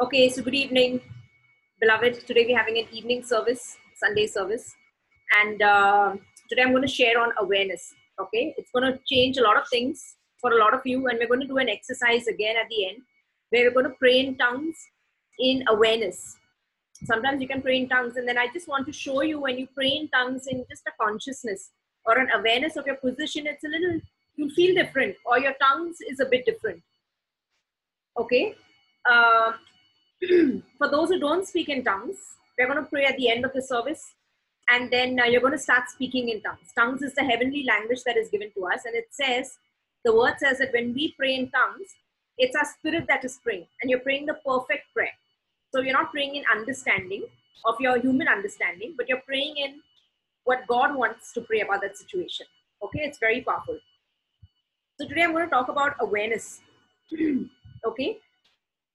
Okay, 0.00 0.28
so 0.28 0.42
good 0.42 0.54
evening, 0.54 1.00
beloved. 1.80 2.24
Today 2.24 2.46
we're 2.46 2.56
having 2.56 2.78
an 2.78 2.86
evening 2.92 3.24
service, 3.24 3.76
Sunday 3.96 4.28
service, 4.28 4.72
and 5.40 5.60
uh, 5.60 6.14
today 6.48 6.62
I'm 6.62 6.70
going 6.70 6.82
to 6.82 6.88
share 6.88 7.20
on 7.20 7.32
awareness. 7.40 7.94
Okay, 8.20 8.54
it's 8.56 8.70
going 8.70 8.92
to 8.92 9.00
change 9.08 9.38
a 9.38 9.42
lot 9.42 9.56
of 9.56 9.64
things 9.68 10.14
for 10.40 10.52
a 10.52 10.58
lot 10.60 10.72
of 10.72 10.82
you, 10.84 11.08
and 11.08 11.18
we're 11.18 11.26
going 11.26 11.40
to 11.40 11.48
do 11.48 11.58
an 11.58 11.68
exercise 11.68 12.28
again 12.28 12.54
at 12.56 12.68
the 12.70 12.86
end 12.90 12.98
where 13.50 13.64
we're 13.64 13.74
going 13.74 13.92
to 13.92 13.98
pray 13.98 14.20
in 14.20 14.36
tongues 14.36 14.76
in 15.40 15.64
awareness. 15.66 16.36
Sometimes 17.02 17.42
you 17.42 17.48
can 17.48 17.60
pray 17.60 17.78
in 17.78 17.88
tongues, 17.88 18.14
and 18.14 18.28
then 18.28 18.38
I 18.38 18.46
just 18.54 18.68
want 18.68 18.86
to 18.86 18.92
show 18.92 19.22
you 19.22 19.40
when 19.40 19.58
you 19.58 19.66
pray 19.74 19.88
in 19.88 20.08
tongues 20.10 20.46
in 20.46 20.64
just 20.70 20.84
a 20.86 20.92
consciousness 21.04 21.70
or 22.06 22.18
an 22.18 22.28
awareness 22.36 22.76
of 22.76 22.86
your 22.86 22.98
position, 22.98 23.48
it's 23.48 23.64
a 23.64 23.68
little, 23.68 24.00
you 24.36 24.48
feel 24.50 24.76
different, 24.76 25.16
or 25.26 25.40
your 25.40 25.54
tongues 25.60 25.96
is 26.08 26.20
a 26.20 26.26
bit 26.26 26.46
different. 26.46 26.80
Okay. 28.16 28.54
Uh, 29.10 29.54
for 30.78 30.90
those 30.90 31.08
who 31.08 31.18
don't 31.18 31.46
speak 31.46 31.68
in 31.68 31.84
tongues, 31.84 32.16
we're 32.58 32.66
going 32.66 32.82
to 32.82 32.90
pray 32.90 33.04
at 33.04 33.16
the 33.16 33.30
end 33.30 33.44
of 33.44 33.52
the 33.52 33.62
service 33.62 34.14
and 34.70 34.90
then 34.90 35.18
uh, 35.18 35.24
you're 35.24 35.40
going 35.40 35.52
to 35.52 35.58
start 35.58 35.88
speaking 35.88 36.28
in 36.28 36.42
tongues. 36.42 36.72
Tongues 36.76 37.02
is 37.02 37.14
the 37.14 37.24
heavenly 37.24 37.64
language 37.64 38.02
that 38.04 38.16
is 38.16 38.28
given 38.28 38.50
to 38.52 38.66
us, 38.66 38.84
and 38.84 38.94
it 38.94 39.06
says, 39.10 39.58
the 40.04 40.14
word 40.14 40.34
says 40.38 40.58
that 40.58 40.72
when 40.72 40.94
we 40.94 41.14
pray 41.18 41.34
in 41.34 41.50
tongues, 41.50 41.88
it's 42.36 42.54
our 42.54 42.66
spirit 42.78 43.06
that 43.08 43.24
is 43.24 43.38
praying, 43.42 43.66
and 43.80 43.90
you're 43.90 44.00
praying 44.00 44.26
the 44.26 44.34
perfect 44.46 44.84
prayer. 44.94 45.12
So 45.74 45.80
you're 45.80 45.92
not 45.92 46.12
praying 46.12 46.36
in 46.36 46.44
understanding 46.54 47.24
of 47.64 47.74
your 47.80 47.98
human 47.98 48.28
understanding, 48.28 48.94
but 48.96 49.08
you're 49.08 49.22
praying 49.26 49.56
in 49.56 49.80
what 50.44 50.66
God 50.66 50.94
wants 50.94 51.32
to 51.32 51.40
pray 51.40 51.60
about 51.60 51.80
that 51.82 51.96
situation. 51.96 52.46
Okay, 52.82 53.00
it's 53.00 53.18
very 53.18 53.40
powerful. 53.40 53.78
So 55.00 55.08
today 55.08 55.22
I'm 55.22 55.32
going 55.32 55.44
to 55.44 55.50
talk 55.50 55.68
about 55.68 55.96
awareness. 56.00 56.60
okay, 57.84 58.18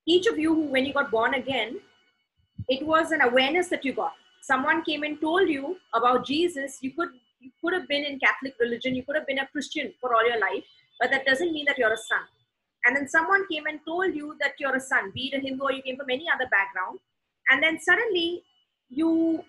each 0.05 0.27
of 0.27 0.37
you 0.37 0.53
who 0.53 0.61
when 0.67 0.85
you 0.85 0.93
got 0.93 1.11
born 1.11 1.33
again 1.33 1.79
it 2.69 2.85
was 2.85 3.11
an 3.11 3.21
awareness 3.21 3.67
that 3.69 3.83
you 3.83 3.93
got. 3.93 4.13
Someone 4.41 4.83
came 4.83 5.03
and 5.03 5.19
told 5.19 5.49
you 5.49 5.77
about 5.93 6.25
jesus. 6.25 6.79
You 6.81 6.91
could 6.91 7.09
you 7.39 7.51
could 7.61 7.73
have 7.73 7.87
been 7.87 8.03
in 8.03 8.19
catholic 8.19 8.55
religion. 8.59 8.95
You 8.95 9.03
could 9.03 9.15
have 9.15 9.27
been 9.27 9.39
a 9.39 9.47
christian 9.47 9.93
for 9.99 10.13
all 10.13 10.25
your 10.27 10.39
life 10.39 10.63
but 10.99 11.11
that 11.11 11.25
doesn't 11.25 11.51
mean 11.51 11.65
that 11.65 11.77
you're 11.77 11.93
a 11.93 11.97
son. 11.97 12.25
And 12.85 12.95
then 12.95 13.07
someone 13.07 13.45
came 13.51 13.65
and 13.65 13.79
told 13.85 14.15
you 14.15 14.35
that 14.39 14.53
you're 14.59 14.75
a 14.75 14.79
son 14.79 15.11
be 15.13 15.31
it 15.33 15.37
a 15.37 15.41
hindu 15.41 15.63
or 15.63 15.71
you 15.71 15.81
came 15.81 15.97
from 15.97 16.09
any 16.09 16.25
other 16.33 16.49
background. 16.51 16.99
And 17.49 17.61
then 17.61 17.79
suddenly 17.79 18.43
you 18.89 19.43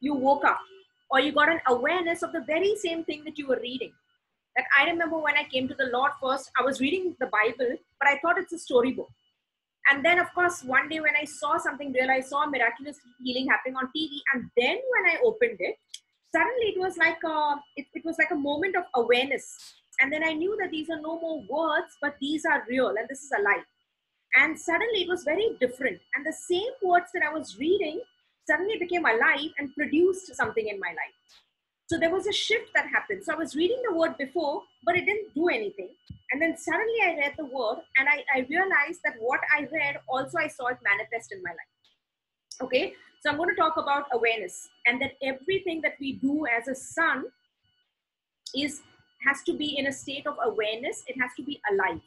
you 0.00 0.14
woke 0.14 0.44
up 0.44 0.60
or 1.10 1.20
you 1.20 1.32
got 1.32 1.48
an 1.48 1.60
awareness 1.66 2.22
of 2.22 2.32
the 2.32 2.44
very 2.46 2.76
same 2.76 3.04
thing 3.04 3.24
that 3.24 3.38
you 3.38 3.46
were 3.46 3.60
reading. 3.62 3.92
Like 4.56 4.66
i 4.78 4.84
remember 4.90 5.18
when 5.18 5.36
i 5.36 5.44
came 5.44 5.68
to 5.68 5.74
the 5.80 5.88
lord 5.92 6.12
first 6.20 6.50
i 6.58 6.62
was 6.62 6.80
reading 6.80 7.14
the 7.20 7.26
bible 7.26 7.76
but 8.00 8.08
i 8.08 8.18
thought 8.18 8.38
it's 8.38 8.52
a 8.52 8.58
storybook 8.58 9.10
and 9.90 10.04
then, 10.04 10.18
of 10.18 10.32
course, 10.34 10.62
one 10.62 10.88
day 10.88 11.00
when 11.00 11.16
I 11.20 11.24
saw 11.24 11.56
something 11.56 11.92
real, 11.92 12.10
I 12.10 12.20
saw 12.20 12.44
a 12.44 12.50
miraculous 12.50 12.98
healing 13.22 13.48
happening 13.48 13.76
on 13.76 13.86
TV. 13.96 14.20
And 14.34 14.50
then 14.56 14.76
when 14.76 15.10
I 15.10 15.18
opened 15.24 15.56
it, 15.60 15.76
suddenly 16.30 16.74
it 16.74 16.78
was 16.78 16.96
like 16.98 17.18
a, 17.24 17.56
it, 17.76 17.86
it 17.94 18.04
was 18.04 18.16
like 18.18 18.30
a 18.30 18.36
moment 18.36 18.76
of 18.76 18.84
awareness. 18.94 19.56
And 20.00 20.12
then 20.12 20.22
I 20.22 20.34
knew 20.34 20.56
that 20.60 20.70
these 20.70 20.90
are 20.90 21.00
no 21.00 21.18
more 21.18 21.42
words, 21.48 21.96
but 22.02 22.16
these 22.20 22.44
are 22.44 22.64
real 22.68 22.88
and 22.88 23.08
this 23.08 23.22
is 23.22 23.32
alive. 23.38 23.64
And 24.36 24.58
suddenly 24.58 25.02
it 25.02 25.08
was 25.08 25.24
very 25.24 25.56
different. 25.58 26.00
And 26.14 26.24
the 26.24 26.32
same 26.32 26.70
words 26.82 27.06
that 27.14 27.22
I 27.22 27.32
was 27.32 27.58
reading 27.58 28.00
suddenly 28.46 28.78
became 28.78 29.06
alive 29.06 29.50
and 29.58 29.74
produced 29.74 30.34
something 30.36 30.68
in 30.68 30.78
my 30.78 30.88
life. 30.88 31.16
So 31.88 31.98
there 31.98 32.12
was 32.12 32.26
a 32.26 32.32
shift 32.32 32.70
that 32.74 32.86
happened. 32.86 33.24
So 33.24 33.32
I 33.32 33.36
was 33.36 33.56
reading 33.56 33.80
the 33.88 33.96
word 33.96 34.18
before, 34.18 34.62
but 34.84 34.94
it 34.94 35.06
didn't 35.06 35.34
do 35.34 35.48
anything. 35.48 35.88
And 36.30 36.40
then 36.40 36.54
suddenly 36.54 37.00
I 37.02 37.16
read 37.16 37.32
the 37.38 37.46
word 37.46 37.78
and 37.96 38.06
I, 38.06 38.22
I 38.34 38.46
realized 38.50 39.00
that 39.04 39.14
what 39.18 39.40
I 39.56 39.66
read 39.72 39.96
also 40.06 40.36
I 40.36 40.48
saw 40.48 40.66
it 40.66 40.76
manifest 40.84 41.32
in 41.32 41.42
my 41.42 41.50
life. 41.50 42.60
Okay, 42.60 42.92
so 43.20 43.30
I'm 43.30 43.38
going 43.38 43.48
to 43.48 43.54
talk 43.54 43.78
about 43.78 44.04
awareness 44.12 44.68
and 44.86 45.00
that 45.00 45.12
everything 45.22 45.80
that 45.82 45.94
we 45.98 46.14
do 46.14 46.44
as 46.46 46.68
a 46.68 46.74
son 46.74 47.24
is 48.54 48.82
has 49.26 49.42
to 49.44 49.56
be 49.56 49.78
in 49.78 49.86
a 49.86 49.92
state 49.92 50.26
of 50.26 50.36
awareness, 50.44 51.02
it 51.06 51.18
has 51.20 51.30
to 51.36 51.42
be 51.42 51.60
alive. 51.72 52.00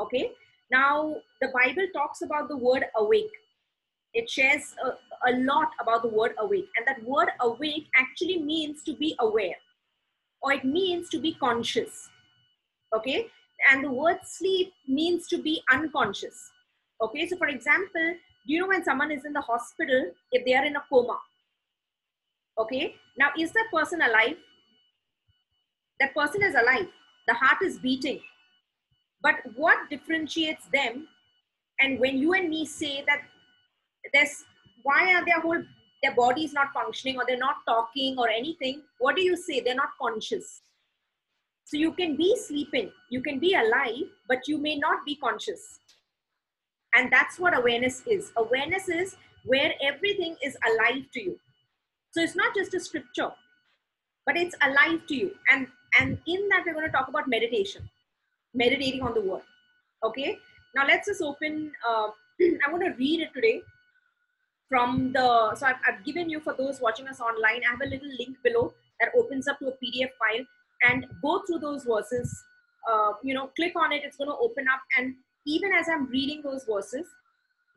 Okay, 0.00 0.32
now 0.70 1.16
the 1.42 1.48
Bible 1.48 1.86
talks 1.94 2.22
about 2.22 2.48
the 2.48 2.56
word 2.56 2.84
awake 2.96 3.30
it 4.14 4.30
shares 4.30 4.74
a, 4.84 4.90
a 5.26 5.32
lot 5.38 5.68
about 5.80 6.02
the 6.02 6.08
word 6.08 6.34
awake. 6.38 6.68
And 6.76 6.86
that 6.86 7.02
word 7.04 7.28
awake 7.40 7.86
actually 7.96 8.38
means 8.42 8.82
to 8.84 8.94
be 8.94 9.16
aware 9.20 9.56
or 10.44 10.52
it 10.52 10.64
means 10.64 11.08
to 11.08 11.18
be 11.18 11.34
conscious. 11.34 12.10
Okay. 12.94 13.26
And 13.70 13.82
the 13.82 13.90
word 13.90 14.18
sleep 14.24 14.72
means 14.86 15.26
to 15.28 15.38
be 15.38 15.62
unconscious. 15.72 16.50
Okay. 17.00 17.26
So, 17.26 17.36
for 17.36 17.48
example, 17.48 18.14
do 18.46 18.52
you 18.52 18.60
know 18.60 18.68
when 18.68 18.84
someone 18.84 19.10
is 19.10 19.24
in 19.24 19.32
the 19.32 19.40
hospital, 19.40 20.10
if 20.32 20.44
they 20.44 20.54
are 20.54 20.64
in 20.64 20.76
a 20.76 20.82
coma? 20.90 21.18
Okay. 22.58 22.94
Now, 23.18 23.28
is 23.38 23.52
that 23.52 23.66
person 23.72 24.02
alive? 24.02 24.36
That 25.98 26.14
person 26.14 26.42
is 26.42 26.54
alive. 26.54 26.88
The 27.26 27.34
heart 27.34 27.62
is 27.62 27.78
beating. 27.78 28.20
But 29.22 29.36
what 29.56 29.88
differentiates 29.88 30.66
them? 30.72 31.08
And 31.80 31.98
when 31.98 32.18
you 32.18 32.34
and 32.34 32.50
me 32.50 32.66
say 32.66 33.02
that 33.06 33.22
there's 34.12 34.44
why 34.84 35.14
are 35.14 35.24
their 35.24 35.40
whole 35.40 35.62
their 36.02 36.14
body 36.14 36.44
is 36.44 36.52
not 36.52 36.72
functioning 36.72 37.16
or 37.16 37.24
they're 37.26 37.38
not 37.38 37.56
talking 37.66 38.16
or 38.18 38.28
anything? 38.28 38.82
What 38.98 39.16
do 39.16 39.22
you 39.22 39.36
say? 39.36 39.60
They're 39.60 39.74
not 39.74 39.96
conscious. 40.00 40.60
So 41.64 41.78
you 41.78 41.92
can 41.92 42.16
be 42.16 42.36
sleeping 42.36 42.92
you 43.10 43.22
can 43.22 43.38
be 43.38 43.54
alive 43.54 44.08
but 44.28 44.46
you 44.46 44.58
may 44.58 44.76
not 44.76 45.04
be 45.04 45.16
conscious. 45.16 45.80
And 46.94 47.10
that's 47.10 47.38
what 47.38 47.56
awareness 47.56 48.02
is. 48.06 48.30
Awareness 48.36 48.88
is 48.88 49.16
where 49.44 49.72
everything 49.82 50.36
is 50.44 50.56
alive 50.70 51.04
to 51.14 51.22
you. 51.22 51.38
So 52.12 52.20
it's 52.20 52.36
not 52.36 52.54
just 52.54 52.74
a 52.74 52.80
scripture 52.80 53.30
but 54.26 54.36
it's 54.36 54.54
alive 54.62 55.00
to 55.08 55.14
you. 55.14 55.30
And 55.50 55.66
and 55.98 56.18
in 56.26 56.48
that 56.50 56.64
we're 56.66 56.74
going 56.74 56.86
to 56.86 56.92
talk 56.92 57.08
about 57.08 57.28
meditation 57.28 57.88
meditating 58.52 59.02
on 59.02 59.14
the 59.14 59.22
word. 59.22 59.42
Okay? 60.04 60.36
Now 60.76 60.86
let's 60.86 61.08
just 61.08 61.22
open 61.22 61.72
uh, 61.88 62.08
i'm 62.64 62.72
going 62.72 62.82
to 62.82 62.96
read 62.98 63.20
it 63.20 63.32
today 63.32 63.62
from 64.68 65.12
the, 65.12 65.54
so 65.54 65.66
I've, 65.66 65.76
I've 65.86 66.04
given 66.04 66.28
you 66.28 66.40
for 66.40 66.54
those 66.54 66.80
watching 66.80 67.06
us 67.08 67.20
online, 67.20 67.62
I 67.66 67.70
have 67.70 67.80
a 67.82 67.88
little 67.88 68.08
link 68.18 68.36
below 68.42 68.72
that 69.00 69.10
opens 69.16 69.48
up 69.48 69.58
to 69.58 69.66
a 69.66 69.72
PDF 69.72 70.10
file 70.18 70.44
and 70.82 71.06
go 71.22 71.42
through 71.46 71.60
those 71.60 71.84
verses. 71.84 72.44
Uh, 72.90 73.12
you 73.22 73.34
know, 73.34 73.50
click 73.56 73.72
on 73.76 73.92
it, 73.92 74.02
it's 74.04 74.16
going 74.16 74.28
to 74.28 74.36
open 74.36 74.66
up. 74.72 74.80
And 74.98 75.14
even 75.46 75.72
as 75.72 75.88
I'm 75.88 76.06
reading 76.06 76.42
those 76.42 76.64
verses, 76.64 77.06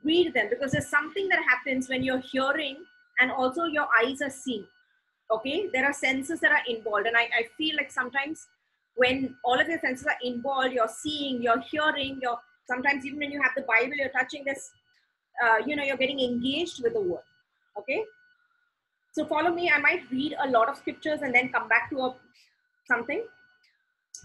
read 0.04 0.34
them 0.34 0.48
because 0.50 0.72
there's 0.72 0.90
something 0.90 1.28
that 1.30 1.40
happens 1.48 1.90
when 1.90 2.04
you're 2.04 2.20
hearing 2.32 2.78
and 3.20 3.32
also 3.32 3.66
your 3.66 3.88
eyes 4.02 4.22
are 4.22 4.30
seeing. 4.30 4.66
Okay, 5.32 5.68
there 5.74 5.86
are 5.86 5.94
senses 5.94 6.40
that 6.40 6.52
are 6.52 6.62
involved, 6.70 7.06
and 7.06 7.18
I, 7.18 7.24
I 7.24 7.48
feel 7.58 7.76
like 7.76 7.92
sometimes 7.92 8.48
when 8.96 9.36
all 9.44 9.60
of 9.60 9.68
your 9.68 9.80
senses 9.80 10.06
are 10.08 10.16
involved, 10.24 10.74
you're 10.74 10.88
seeing, 10.88 11.42
you're 11.42 11.60
hearing, 11.60 12.20
you're 12.22 12.40
sometimes 12.66 13.06
even 13.06 13.20
when 13.20 13.32
you 13.32 13.42
have 13.42 13.52
the 13.56 13.64
Bible, 13.64 13.96
you're 13.96 14.10
touching 14.10 14.44
this 14.46 14.72
uh, 15.44 15.58
you 15.66 15.76
know 15.76 15.84
you're 15.84 15.98
getting 15.98 16.20
engaged 16.20 16.82
with 16.84 16.94
the 16.94 17.02
word 17.02 17.24
okay? 17.78 18.04
So 19.12 19.26
follow 19.26 19.52
me 19.52 19.70
i 19.70 19.80
might 19.80 20.10
read 20.12 20.36
a 20.44 20.50
lot 20.50 20.70
of 20.70 20.78
scriptures 20.78 21.22
and 21.22 21.34
then 21.34 21.50
come 21.50 21.68
back 21.68 21.90
to 21.92 22.00
a, 22.00 22.16
something. 22.88 23.24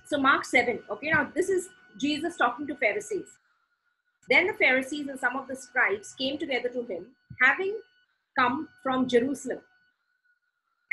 So 0.07 0.19
mark 0.19 0.45
7 0.45 0.81
okay? 0.91 1.11
Now 1.11 1.31
this 1.35 1.49
is 1.49 1.69
jesus 1.99 2.37
talking 2.37 2.67
to 2.67 2.75
pharisees. 2.77 3.29
Then 4.29 4.47
the 4.47 4.55
pharisees 4.55 5.09
and 5.09 5.19
some 5.19 5.37
of 5.37 5.49
the 5.49 5.57
scribes 5.57 6.15
came 6.15 6.39
together 6.39 6.69
to 6.71 6.83
him 6.85 7.07
having 7.41 7.77
come 8.39 8.69
from 8.83 9.09
jerusalem. 9.09 9.61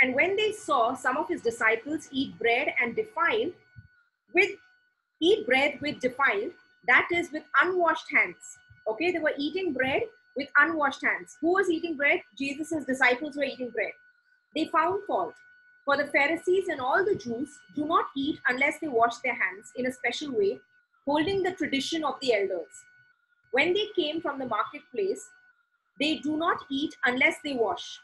And 0.02 0.16
when 0.16 0.36
they 0.38 0.54
saw 0.54 0.96
some 0.96 1.18
of 1.18 1.28
his 1.28 1.42
disciples 1.42 2.08
eat 2.12 2.38
bread 2.40 2.74
and 2.82 2.96
defile 2.96 3.52
with 4.34 4.52
eat 5.22 5.46
bread 5.46 5.80
with 5.82 6.00
defiled 6.00 6.54
that 6.88 7.08
is 7.12 7.32
with 7.32 7.44
unwashed 7.62 8.10
hands 8.12 8.58
Okay, 8.90 9.12
they 9.12 9.20
were 9.20 9.34
eating 9.38 9.74
bread 9.74 10.04
with 10.36 10.50
unwashed 10.58 11.04
hands. 11.04 11.38
Who 11.42 11.54
was 11.54 11.70
eating 11.70 11.96
bread? 11.96 12.22
Jesus' 12.38 12.86
disciples 12.86 13.36
were 13.36 13.44
eating 13.44 13.70
bread. 13.70 13.92
They 14.56 14.66
found 14.66 15.04
fault. 15.06 15.36
For 15.86 15.98
the 15.98 16.08
Pharisees 16.08 16.68
and 16.68 16.82
all 16.82 17.04
the 17.04 17.16
Jews 17.16 17.50
do 17.76 17.86
not 17.86 18.06
eat 18.16 18.40
unless 18.48 18.80
they 18.80 18.88
wash 18.88 19.18
their 19.24 19.34
hands 19.34 19.72
in 19.76 19.86
a 19.86 19.92
special 19.92 20.32
way, 20.32 20.60
holding 21.06 21.44
the 21.44 21.54
tradition 21.54 22.04
of 22.04 22.16
the 22.22 22.34
elders. 22.34 22.68
When 23.52 23.74
they 23.74 23.88
came 23.96 24.22
from 24.22 24.40
the 24.40 24.46
marketplace, 24.46 25.28
they 26.00 26.18
do 26.18 26.38
not 26.38 26.64
eat 26.70 26.96
unless 27.06 27.38
they 27.44 27.54
wash. 27.54 28.00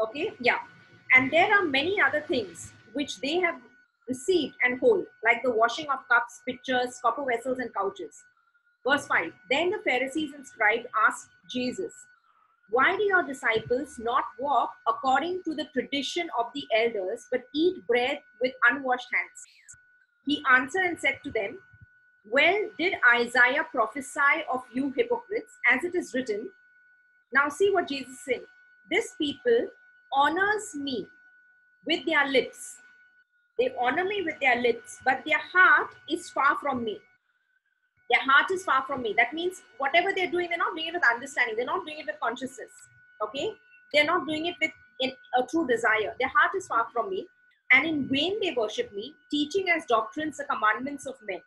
Okay, 0.00 0.32
yeah. 0.40 0.58
And 1.14 1.30
there 1.30 1.52
are 1.52 1.64
many 1.64 2.00
other 2.00 2.20
things 2.20 2.72
which 2.92 3.20
they 3.20 3.36
have 3.36 3.56
received 4.08 4.54
and 4.64 4.78
hold, 4.78 5.06
like 5.24 5.42
the 5.42 5.50
washing 5.50 5.88
of 5.90 6.06
cups, 6.10 6.42
pitchers, 6.46 6.98
copper 7.02 7.24
vessels, 7.24 7.58
and 7.58 7.72
couches. 7.74 8.22
Verse 8.86 9.06
5 9.06 9.32
Then 9.50 9.70
the 9.70 9.78
Pharisees 9.78 10.32
and 10.34 10.46
scribes 10.46 10.86
asked 11.06 11.28
Jesus, 11.48 11.92
Why 12.70 12.96
do 12.96 13.02
your 13.02 13.22
disciples 13.22 13.98
not 13.98 14.24
walk 14.38 14.72
according 14.88 15.42
to 15.44 15.54
the 15.54 15.66
tradition 15.72 16.28
of 16.38 16.46
the 16.54 16.64
elders, 16.74 17.26
but 17.30 17.44
eat 17.54 17.86
bread 17.86 18.20
with 18.40 18.52
unwashed 18.70 19.08
hands? 19.12 19.46
He 20.26 20.42
answered 20.52 20.84
and 20.84 20.98
said 20.98 21.18
to 21.24 21.30
them, 21.30 21.58
Well, 22.30 22.68
did 22.78 22.94
Isaiah 23.14 23.66
prophesy 23.70 24.44
of 24.52 24.62
you 24.72 24.92
hypocrites, 24.96 25.52
as 25.70 25.84
it 25.84 25.94
is 25.94 26.14
written? 26.14 26.50
Now, 27.32 27.48
see 27.48 27.70
what 27.70 27.88
Jesus 27.88 28.20
saying. 28.20 28.44
This 28.90 29.14
people 29.16 29.68
honors 30.12 30.74
me 30.74 31.06
with 31.86 32.04
their 32.04 32.28
lips. 32.28 32.76
They 33.58 33.72
honor 33.80 34.04
me 34.04 34.22
with 34.22 34.38
their 34.40 34.60
lips, 34.60 34.98
but 35.04 35.22
their 35.24 35.38
heart 35.38 35.94
is 36.10 36.28
far 36.30 36.56
from 36.60 36.84
me. 36.84 37.00
Their 38.12 38.20
heart 38.20 38.50
is 38.50 38.62
far 38.62 38.84
from 38.86 39.02
me. 39.02 39.14
That 39.16 39.32
means 39.32 39.62
whatever 39.78 40.12
they're 40.14 40.30
doing, 40.30 40.50
they're 40.50 40.58
not 40.58 40.76
doing 40.76 40.88
it 40.88 40.94
with 40.94 41.02
understanding. 41.10 41.56
They're 41.56 41.64
not 41.64 41.86
doing 41.86 41.98
it 42.00 42.06
with 42.06 42.20
consciousness. 42.22 42.70
Okay? 43.24 43.52
They're 43.92 44.04
not 44.04 44.26
doing 44.26 44.46
it 44.46 44.56
with 44.60 44.70
in 45.00 45.12
a 45.38 45.46
true 45.46 45.66
desire. 45.66 46.14
Their 46.20 46.28
heart 46.28 46.52
is 46.56 46.66
far 46.66 46.86
from 46.92 47.08
me. 47.08 47.26
And 47.72 47.86
in 47.86 48.06
vain 48.06 48.38
they 48.40 48.52
worship 48.54 48.92
me, 48.92 49.14
teaching 49.30 49.70
as 49.70 49.86
doctrines 49.86 50.36
the 50.36 50.44
commandments 50.44 51.06
of 51.06 51.14
men. 51.26 51.40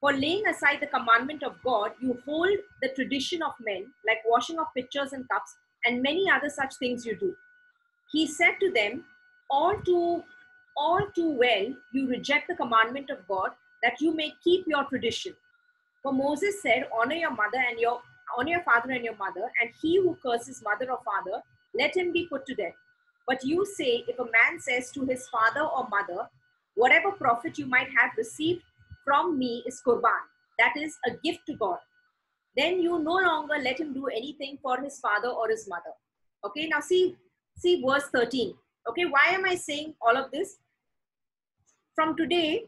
For 0.00 0.12
laying 0.12 0.46
aside 0.46 0.78
the 0.80 0.86
commandment 0.86 1.42
of 1.42 1.62
God, 1.62 1.92
you 2.00 2.18
hold 2.24 2.56
the 2.80 2.88
tradition 2.88 3.42
of 3.42 3.52
men, 3.60 3.92
like 4.06 4.18
washing 4.26 4.58
of 4.58 4.66
pitchers 4.74 5.12
and 5.12 5.28
cups, 5.28 5.54
and 5.84 6.02
many 6.02 6.28
other 6.30 6.48
such 6.48 6.74
things 6.76 7.04
you 7.04 7.16
do. 7.16 7.36
He 8.10 8.26
said 8.26 8.54
to 8.60 8.72
them, 8.72 9.04
All 9.50 9.76
too, 9.84 10.24
all 10.76 11.06
too 11.14 11.30
well, 11.30 11.66
you 11.92 12.08
reject 12.08 12.48
the 12.48 12.56
commandment 12.56 13.10
of 13.10 13.28
God, 13.28 13.50
that 13.82 14.00
you 14.00 14.16
may 14.16 14.32
keep 14.42 14.66
your 14.66 14.84
tradition. 14.84 15.34
For 16.02 16.12
Moses 16.12 16.60
said, 16.62 16.88
Honor 16.92 17.14
your 17.14 17.30
mother 17.30 17.62
and 17.68 17.78
your 17.78 18.00
honor 18.36 18.50
your 18.50 18.62
father 18.62 18.92
and 18.92 19.04
your 19.04 19.16
mother, 19.16 19.50
and 19.60 19.70
he 19.80 19.96
who 19.98 20.16
curses 20.22 20.62
mother 20.62 20.90
or 20.90 21.00
father, 21.04 21.42
let 21.74 21.96
him 21.96 22.12
be 22.12 22.26
put 22.26 22.46
to 22.46 22.54
death. 22.54 22.74
But 23.26 23.44
you 23.44 23.64
say, 23.64 24.04
if 24.08 24.18
a 24.18 24.24
man 24.24 24.58
says 24.58 24.90
to 24.92 25.04
his 25.04 25.28
father 25.28 25.60
or 25.60 25.86
mother, 25.88 26.28
Whatever 26.74 27.12
profit 27.12 27.58
you 27.58 27.66
might 27.66 27.88
have 27.98 28.12
received 28.16 28.62
from 29.04 29.38
me 29.38 29.62
is 29.66 29.80
Corban, 29.80 30.10
that 30.58 30.74
is 30.76 30.96
a 31.06 31.10
gift 31.22 31.40
to 31.46 31.54
God, 31.54 31.78
then 32.56 32.80
you 32.80 32.98
no 32.98 33.14
longer 33.14 33.56
let 33.62 33.80
him 33.80 33.92
do 33.92 34.06
anything 34.06 34.58
for 34.62 34.80
his 34.80 34.98
father 34.98 35.28
or 35.28 35.48
his 35.48 35.68
mother. 35.68 35.92
Okay, 36.44 36.68
now 36.68 36.80
see, 36.80 37.16
see 37.58 37.82
verse 37.86 38.04
13. 38.14 38.54
Okay, 38.88 39.04
why 39.04 39.26
am 39.28 39.44
I 39.44 39.54
saying 39.54 39.94
all 40.00 40.16
of 40.16 40.30
this? 40.30 40.56
From 41.94 42.16
today, 42.16 42.66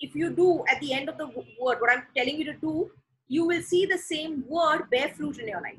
if 0.00 0.14
you 0.14 0.30
do 0.30 0.64
at 0.68 0.80
the 0.80 0.92
end 0.92 1.08
of 1.08 1.16
the 1.18 1.26
word 1.26 1.78
what 1.80 1.90
i'm 1.90 2.04
telling 2.16 2.36
you 2.38 2.44
to 2.44 2.54
do 2.54 2.90
you 3.28 3.44
will 3.44 3.62
see 3.62 3.86
the 3.86 3.98
same 3.98 4.44
word 4.48 4.88
bear 4.90 5.08
fruit 5.08 5.38
in 5.38 5.48
your 5.48 5.60
life. 5.60 5.78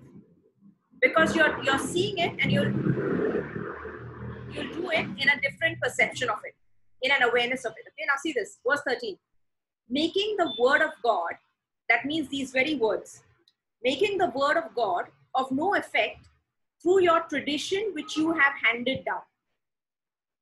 Because 1.01 1.35
you're 1.35 1.63
you're 1.63 1.79
seeing 1.79 2.17
it 2.17 2.33
and 2.39 2.51
you'll 2.51 2.71
you'll 4.51 4.73
do 4.73 4.89
it 4.91 5.07
in 5.17 5.29
a 5.29 5.39
different 5.41 5.79
perception 5.79 6.29
of 6.29 6.39
it 6.43 6.55
in 7.03 7.11
an 7.11 7.23
awareness 7.29 7.63
of 7.65 7.73
it. 7.73 7.85
Okay 7.89 8.05
now 8.07 8.19
see 8.21 8.33
this 8.33 8.57
verse 8.67 8.81
13 8.87 9.17
making 9.89 10.35
the 10.37 10.51
word 10.59 10.81
of 10.81 10.91
god 11.03 11.35
that 11.89 12.05
means 12.05 12.27
these 12.29 12.51
very 12.51 12.75
words. 12.75 13.23
Making 13.83 14.17
the 14.17 14.31
word 14.35 14.57
of 14.57 14.75
god 14.75 15.05
of 15.35 15.51
no 15.51 15.75
effect 15.75 16.27
through 16.81 17.01
your 17.01 17.21
tradition 17.29 17.91
which 17.93 18.17
you 18.17 18.33
have 18.33 18.53
handed 18.63 19.05
down 19.05 19.21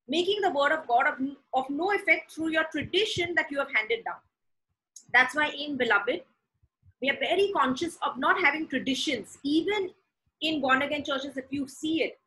making 0.08 0.42
the 0.42 0.52
word 0.52 0.72
of 0.72 0.88
God 0.88 1.08
of, 1.08 1.16
of 1.54 1.70
no 1.70 1.92
effect 1.94 2.32
through 2.32 2.50
your 2.50 2.66
tradition 2.72 3.34
that 3.36 3.50
you 3.50 3.60
have 3.60 3.74
handed 3.74 4.04
down. 4.06 4.18
That's 5.14 5.36
why, 5.36 5.48
in 5.48 5.78
beloved, 5.78 6.22
we 7.02 7.10
are 7.10 7.18
very 7.20 7.52
conscious 7.56 7.98
of 8.06 8.18
not 8.18 8.40
having 8.40 8.68
traditions, 8.68 9.38
even 9.44 9.92
in 10.42 10.62
born 10.62 10.82
again 10.82 11.04
churches. 11.04 11.38
If 11.38 11.46
you 11.50 11.68
see 11.68 12.04
it, 12.04 12.20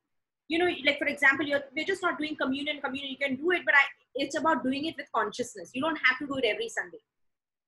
you 0.49 0.59
know, 0.59 0.69
like 0.85 0.99
for 0.99 1.07
example, 1.07 1.47
you're, 1.47 1.63
we're 1.77 1.85
just 1.85 2.03
not 2.03 2.19
doing 2.19 2.37
communion. 2.37 2.81
Communion, 2.81 3.13
you 3.13 3.27
can 3.27 3.37
do 3.37 3.51
it, 3.53 3.63
but 3.65 3.75
I, 3.75 3.83
it's 4.15 4.37
about 4.37 4.63
doing 4.63 4.87
it 4.87 4.97
with 4.97 5.07
consciousness. 5.15 5.71
You 5.75 5.83
don't 5.83 5.99
have 6.05 6.19
to 6.19 6.27
do 6.27 6.37
it 6.37 6.45
every 6.45 6.69
Sunday. 6.69 6.99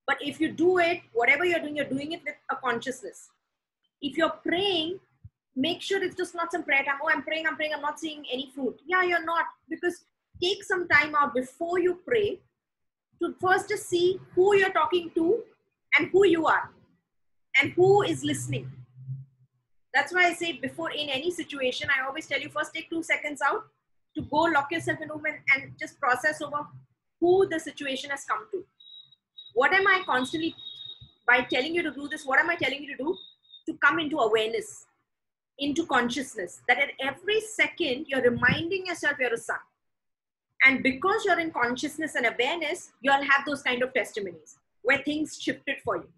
But 0.06 0.16
if 0.20 0.40
you 0.40 0.50
do 0.50 0.78
it, 0.78 1.00
whatever 1.12 1.44
you're 1.44 1.60
doing, 1.60 1.76
you're 1.76 1.84
doing 1.84 2.12
it 2.12 2.22
with 2.24 2.34
a 2.50 2.56
consciousness. 2.56 3.28
If 4.02 4.16
you're 4.16 4.30
praying, 4.30 4.98
make 5.56 5.82
sure 5.82 6.02
it's 6.02 6.16
just 6.16 6.34
not 6.34 6.52
some 6.52 6.62
prayer 6.62 6.84
time. 6.84 6.98
Oh, 7.02 7.10
I'm 7.12 7.22
praying, 7.22 7.46
I'm 7.46 7.56
praying, 7.56 7.72
I'm 7.74 7.82
not 7.82 7.98
seeing 7.98 8.24
any 8.32 8.50
fruit. 8.54 8.80
Yeah, 8.86 9.02
you're 9.02 9.24
not. 9.24 9.46
Because 9.68 10.04
take 10.42 10.64
some 10.64 10.88
time 10.88 11.14
out 11.14 11.34
before 11.34 11.78
you 11.78 12.00
pray 12.06 12.40
to 13.22 13.34
first 13.40 13.68
just 13.68 13.88
see 13.88 14.18
who 14.34 14.56
you're 14.56 14.72
talking 14.72 15.10
to 15.14 15.42
and 15.98 16.08
who 16.10 16.26
you 16.26 16.46
are 16.46 16.70
and 17.60 17.72
who 17.72 18.02
is 18.02 18.24
listening. 18.24 18.70
That's 19.92 20.14
why 20.14 20.26
I 20.26 20.34
say 20.34 20.52
before 20.52 20.90
in 20.92 21.08
any 21.08 21.30
situation, 21.30 21.88
I 21.94 22.06
always 22.06 22.26
tell 22.26 22.40
you 22.40 22.48
first 22.48 22.72
take 22.72 22.88
two 22.88 23.02
seconds 23.02 23.40
out 23.42 23.64
to 24.16 24.22
go 24.22 24.42
lock 24.42 24.70
yourself 24.70 25.00
in 25.00 25.10
a 25.10 25.14
room 25.14 25.24
and, 25.26 25.38
and 25.54 25.72
just 25.78 25.98
process 26.00 26.40
over 26.40 26.66
who 27.20 27.48
the 27.48 27.58
situation 27.58 28.10
has 28.10 28.24
come 28.24 28.46
to. 28.52 28.64
What 29.54 29.72
am 29.72 29.86
I 29.86 30.02
constantly, 30.06 30.54
by 31.26 31.42
telling 31.42 31.74
you 31.74 31.82
to 31.82 31.90
do 31.90 32.08
this, 32.08 32.24
what 32.24 32.38
am 32.38 32.48
I 32.48 32.56
telling 32.56 32.82
you 32.82 32.96
to 32.96 33.02
do? 33.02 33.16
To 33.66 33.76
come 33.78 33.98
into 33.98 34.18
awareness 34.18 34.86
into 35.60 35.84
consciousness 35.86 36.62
that 36.66 36.78
at 36.78 36.90
every 37.00 37.40
second 37.40 38.06
you're 38.08 38.22
reminding 38.22 38.86
yourself 38.86 39.14
you're 39.20 39.34
a 39.34 39.36
son. 39.36 39.58
And 40.64 40.82
because 40.82 41.24
you're 41.24 41.38
in 41.38 41.50
consciousness 41.50 42.14
and 42.16 42.26
awareness, 42.26 42.90
you'll 43.00 43.14
have 43.14 43.46
those 43.46 43.62
kind 43.62 43.82
of 43.82 43.94
testimonies 43.94 44.56
where 44.82 44.98
things 44.98 45.38
shifted 45.40 45.76
for 45.84 45.96
you. 45.96 46.08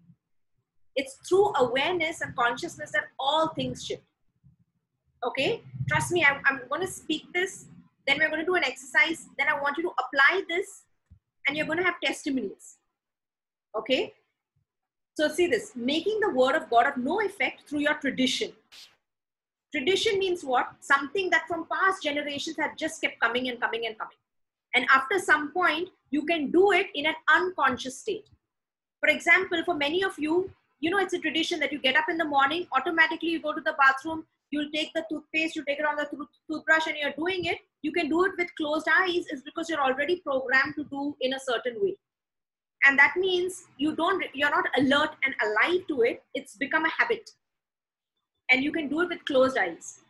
It's 0.95 1.17
through 1.27 1.53
awareness 1.55 2.21
and 2.21 2.35
consciousness 2.35 2.91
that 2.91 3.05
all 3.19 3.49
things 3.49 3.85
shift. 3.85 4.03
Okay? 5.25 5.61
Trust 5.87 6.11
me, 6.11 6.23
I, 6.23 6.39
I'm 6.45 6.61
going 6.69 6.81
to 6.81 6.91
speak 6.91 7.23
this, 7.33 7.65
then 8.05 8.17
we're 8.19 8.29
going 8.29 8.41
to 8.41 8.45
do 8.45 8.55
an 8.55 8.63
exercise, 8.65 9.27
then 9.37 9.47
I 9.47 9.59
want 9.61 9.77
you 9.77 9.83
to 9.83 9.91
apply 9.91 10.43
this, 10.49 10.83
and 11.47 11.55
you're 11.55 11.65
going 11.65 11.77
to 11.77 11.83
have 11.83 11.95
testimonies. 12.03 12.77
Okay? 13.77 14.13
So, 15.15 15.29
see 15.29 15.47
this 15.47 15.73
making 15.75 16.19
the 16.19 16.31
word 16.31 16.55
of 16.55 16.69
God 16.69 16.87
of 16.87 16.97
no 16.97 17.21
effect 17.21 17.69
through 17.69 17.79
your 17.79 17.93
tradition 17.95 18.51
Tradition 19.73 20.19
means 20.19 20.43
what? 20.43 20.69
Something 20.81 21.31
that 21.31 21.47
from 21.47 21.65
past 21.65 22.03
generations 22.03 22.57
have 22.57 22.77
just 22.77 23.01
kept 23.01 23.19
coming 23.19 23.49
and 23.49 23.59
coming 23.59 23.87
and 23.87 23.97
coming. 23.97 24.17
And 24.75 24.85
after 24.93 25.17
some 25.17 25.51
point, 25.51 25.89
you 26.11 26.23
can 26.25 26.51
do 26.51 26.71
it 26.73 26.87
in 26.93 27.07
an 27.07 27.15
unconscious 27.33 27.97
state. 27.97 28.27
For 28.99 29.09
example, 29.09 29.63
for 29.65 29.73
many 29.73 30.03
of 30.03 30.13
you, 30.19 30.51
you 30.79 30.91
know, 30.91 30.99
it's 30.99 31.13
a 31.13 31.19
tradition 31.19 31.59
that 31.59 31.71
you 31.71 31.79
get 31.79 31.95
up 31.95 32.05
in 32.07 32.17
the 32.17 32.25
morning, 32.25 32.67
automatically 32.71 33.29
you 33.29 33.41
go 33.41 33.51
to 33.51 33.61
the 33.61 33.75
bathroom, 33.79 34.25
you'll 34.51 34.69
take 34.71 34.93
the 34.93 35.05
toothpaste, 35.09 35.55
you 35.55 35.63
take 35.65 35.79
it 35.79 35.85
on 35.85 35.95
the 35.95 36.07
toothbrush, 36.47 36.85
and 36.85 36.95
you're 36.97 37.13
doing 37.13 37.45
it. 37.45 37.57
You 37.81 37.91
can 37.91 38.09
do 38.09 38.25
it 38.25 38.33
with 38.37 38.53
closed 38.55 38.87
eyes, 39.01 39.25
is 39.31 39.41
because 39.41 39.69
you're 39.69 39.81
already 39.81 40.17
programmed 40.17 40.75
to 40.75 40.83
do 40.83 41.15
in 41.21 41.33
a 41.33 41.39
certain 41.39 41.81
way. 41.81 41.95
And 42.85 42.99
that 42.99 43.15
means 43.17 43.63
you 43.77 43.95
don't, 43.95 44.23
you're 44.35 44.51
not 44.51 44.65
alert 44.77 45.15
and 45.23 45.33
alive 45.41 45.87
to 45.87 46.01
it. 46.01 46.21
It's 46.35 46.55
become 46.57 46.85
a 46.85 46.89
habit 46.89 47.31
and 48.53 48.63
you 48.63 48.71
can 48.71 48.87
do 48.87 49.01
it 49.01 49.09
with 49.09 49.25
closed 49.25 49.57
eyes. 49.57 50.01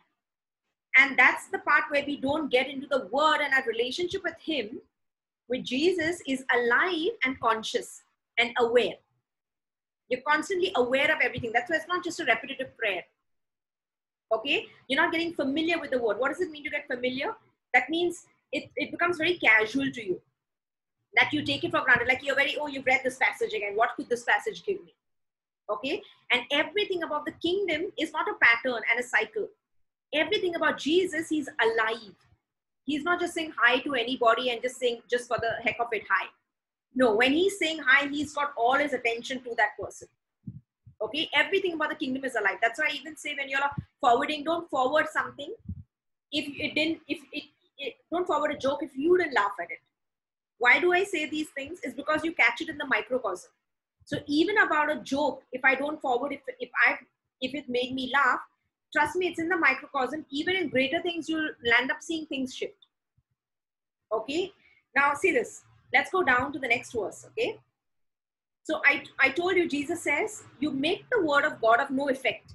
And 0.96 1.18
that's 1.18 1.48
the 1.48 1.60
part 1.60 1.84
where 1.88 2.04
we 2.06 2.18
don't 2.18 2.50
get 2.50 2.68
into 2.68 2.86
the 2.86 3.08
word 3.10 3.40
and 3.42 3.54
our 3.54 3.64
relationship 3.66 4.22
with 4.22 4.36
Him, 4.38 4.80
with 5.48 5.64
Jesus, 5.64 6.20
is 6.28 6.44
alive 6.54 7.12
and 7.24 7.40
conscious 7.40 8.02
and 8.38 8.50
aware. 8.58 8.96
You're 10.10 10.20
constantly 10.28 10.72
aware 10.76 11.10
of 11.10 11.22
everything. 11.22 11.52
That's 11.54 11.70
why 11.70 11.76
it's 11.76 11.88
not 11.88 12.04
just 12.04 12.20
a 12.20 12.26
repetitive 12.26 12.76
prayer. 12.76 13.02
Okay? 14.30 14.66
You're 14.88 15.00
not 15.00 15.10
getting 15.10 15.32
familiar 15.32 15.80
with 15.80 15.90
the 15.90 15.98
word. 15.98 16.18
What 16.18 16.30
does 16.30 16.42
it 16.42 16.50
mean 16.50 16.64
to 16.64 16.70
get 16.70 16.86
familiar? 16.86 17.34
That 17.72 17.88
means 17.88 18.26
it, 18.52 18.70
it 18.76 18.90
becomes 18.90 19.16
very 19.16 19.38
casual 19.38 19.90
to 19.90 20.06
you. 20.06 20.20
That 21.14 21.32
you 21.32 21.42
take 21.44 21.64
it 21.64 21.70
for 21.70 21.80
granted. 21.80 22.08
Like 22.08 22.22
you're 22.22 22.36
very, 22.36 22.56
oh, 22.60 22.66
you've 22.66 22.84
read 22.84 23.00
this 23.02 23.16
passage 23.16 23.54
again. 23.54 23.72
What 23.74 23.96
could 23.96 24.10
this 24.10 24.24
passage 24.24 24.64
give 24.66 24.84
me? 24.84 24.94
Okay? 25.68 26.02
And 26.30 26.42
everything 26.50 27.02
about 27.02 27.24
the 27.24 27.32
kingdom 27.32 27.92
is 27.98 28.12
not 28.12 28.28
a 28.28 28.34
pattern 28.42 28.80
and 28.90 29.00
a 29.00 29.02
cycle. 29.02 29.48
Everything 30.12 30.54
about 30.54 30.78
jesus 30.78 31.28
he's 31.28 31.48
alive. 31.60 32.14
He's 32.84 33.02
not 33.02 33.20
just 33.20 33.34
saying 33.34 33.52
hi 33.56 33.80
to 33.80 33.94
anybody 33.94 34.50
and 34.50 34.62
just 34.62 34.78
saying 34.78 35.00
just 35.10 35.28
for 35.28 35.38
the 35.38 35.62
heck 35.62 35.76
of 35.80 35.88
it 35.92 36.02
hi. 36.08 36.26
No 36.94 37.14
when 37.14 37.32
he's 37.32 37.58
saying 37.58 37.80
hi 37.86 38.06
he's 38.08 38.32
got 38.32 38.52
all 38.56 38.74
his 38.74 38.92
attention 38.92 39.42
to 39.42 39.54
that 39.56 39.70
person. 39.80 40.08
Okay? 41.02 41.28
Everything 41.34 41.74
about 41.74 41.90
the 41.90 41.96
kingdom 41.96 42.24
is 42.24 42.34
alive. 42.34 42.58
That's 42.62 42.78
why 42.78 42.88
i 42.90 42.94
even 42.94 43.16
say 43.16 43.34
when 43.36 43.48
you're 43.48 43.60
forwarding 44.00 44.44
don't 44.44 44.68
forward 44.70 45.06
something. 45.12 45.52
If 46.30 46.48
it 46.58 46.74
didn't 46.74 47.00
if 47.08 47.18
it, 47.32 47.44
it 47.78 47.94
don't 48.12 48.26
forward 48.26 48.52
a 48.52 48.58
joke 48.58 48.82
if 48.82 48.96
you 48.96 49.16
didn't 49.18 49.34
laugh 49.34 49.52
at 49.60 49.70
it. 49.70 49.78
Why 50.58 50.78
do 50.78 50.92
i 50.92 51.02
say 51.02 51.28
these 51.28 51.48
things? 51.50 51.80
Is 51.80 51.94
because 51.94 52.24
you 52.24 52.32
catch 52.32 52.60
it 52.60 52.68
in 52.68 52.78
the 52.78 52.86
microcosm 52.86 53.50
so 54.04 54.18
even 54.26 54.58
about 54.58 54.92
a 54.92 55.00
joke, 55.00 55.42
if 55.52 55.64
I 55.64 55.74
don't 55.74 56.00
forward, 56.00 56.32
if 56.32 56.40
if 56.60 56.70
I 56.86 56.98
if 57.40 57.54
it 57.54 57.68
made 57.68 57.94
me 57.94 58.10
laugh, 58.12 58.40
trust 58.92 59.16
me, 59.16 59.28
it's 59.28 59.38
in 59.38 59.48
the 59.48 59.56
microcosm. 59.56 60.24
Even 60.30 60.56
in 60.56 60.68
greater 60.68 61.00
things, 61.00 61.28
you'll 61.28 61.50
land 61.64 61.90
up 61.90 62.02
seeing 62.02 62.26
things 62.26 62.54
shift. 62.54 62.86
Okay. 64.12 64.52
Now 64.94 65.14
see 65.14 65.32
this. 65.32 65.62
Let's 65.92 66.10
go 66.10 66.22
down 66.22 66.52
to 66.52 66.58
the 66.58 66.68
next 66.68 66.92
verse. 66.92 67.26
Okay. 67.30 67.58
So 68.62 68.80
I, 68.84 69.02
I 69.18 69.28
told 69.30 69.56
you, 69.56 69.68
Jesus 69.68 70.02
says, 70.02 70.44
you 70.58 70.70
make 70.70 71.04
the 71.10 71.22
word 71.22 71.44
of 71.44 71.60
God 71.60 71.80
of 71.80 71.90
no 71.90 72.08
effect. 72.08 72.54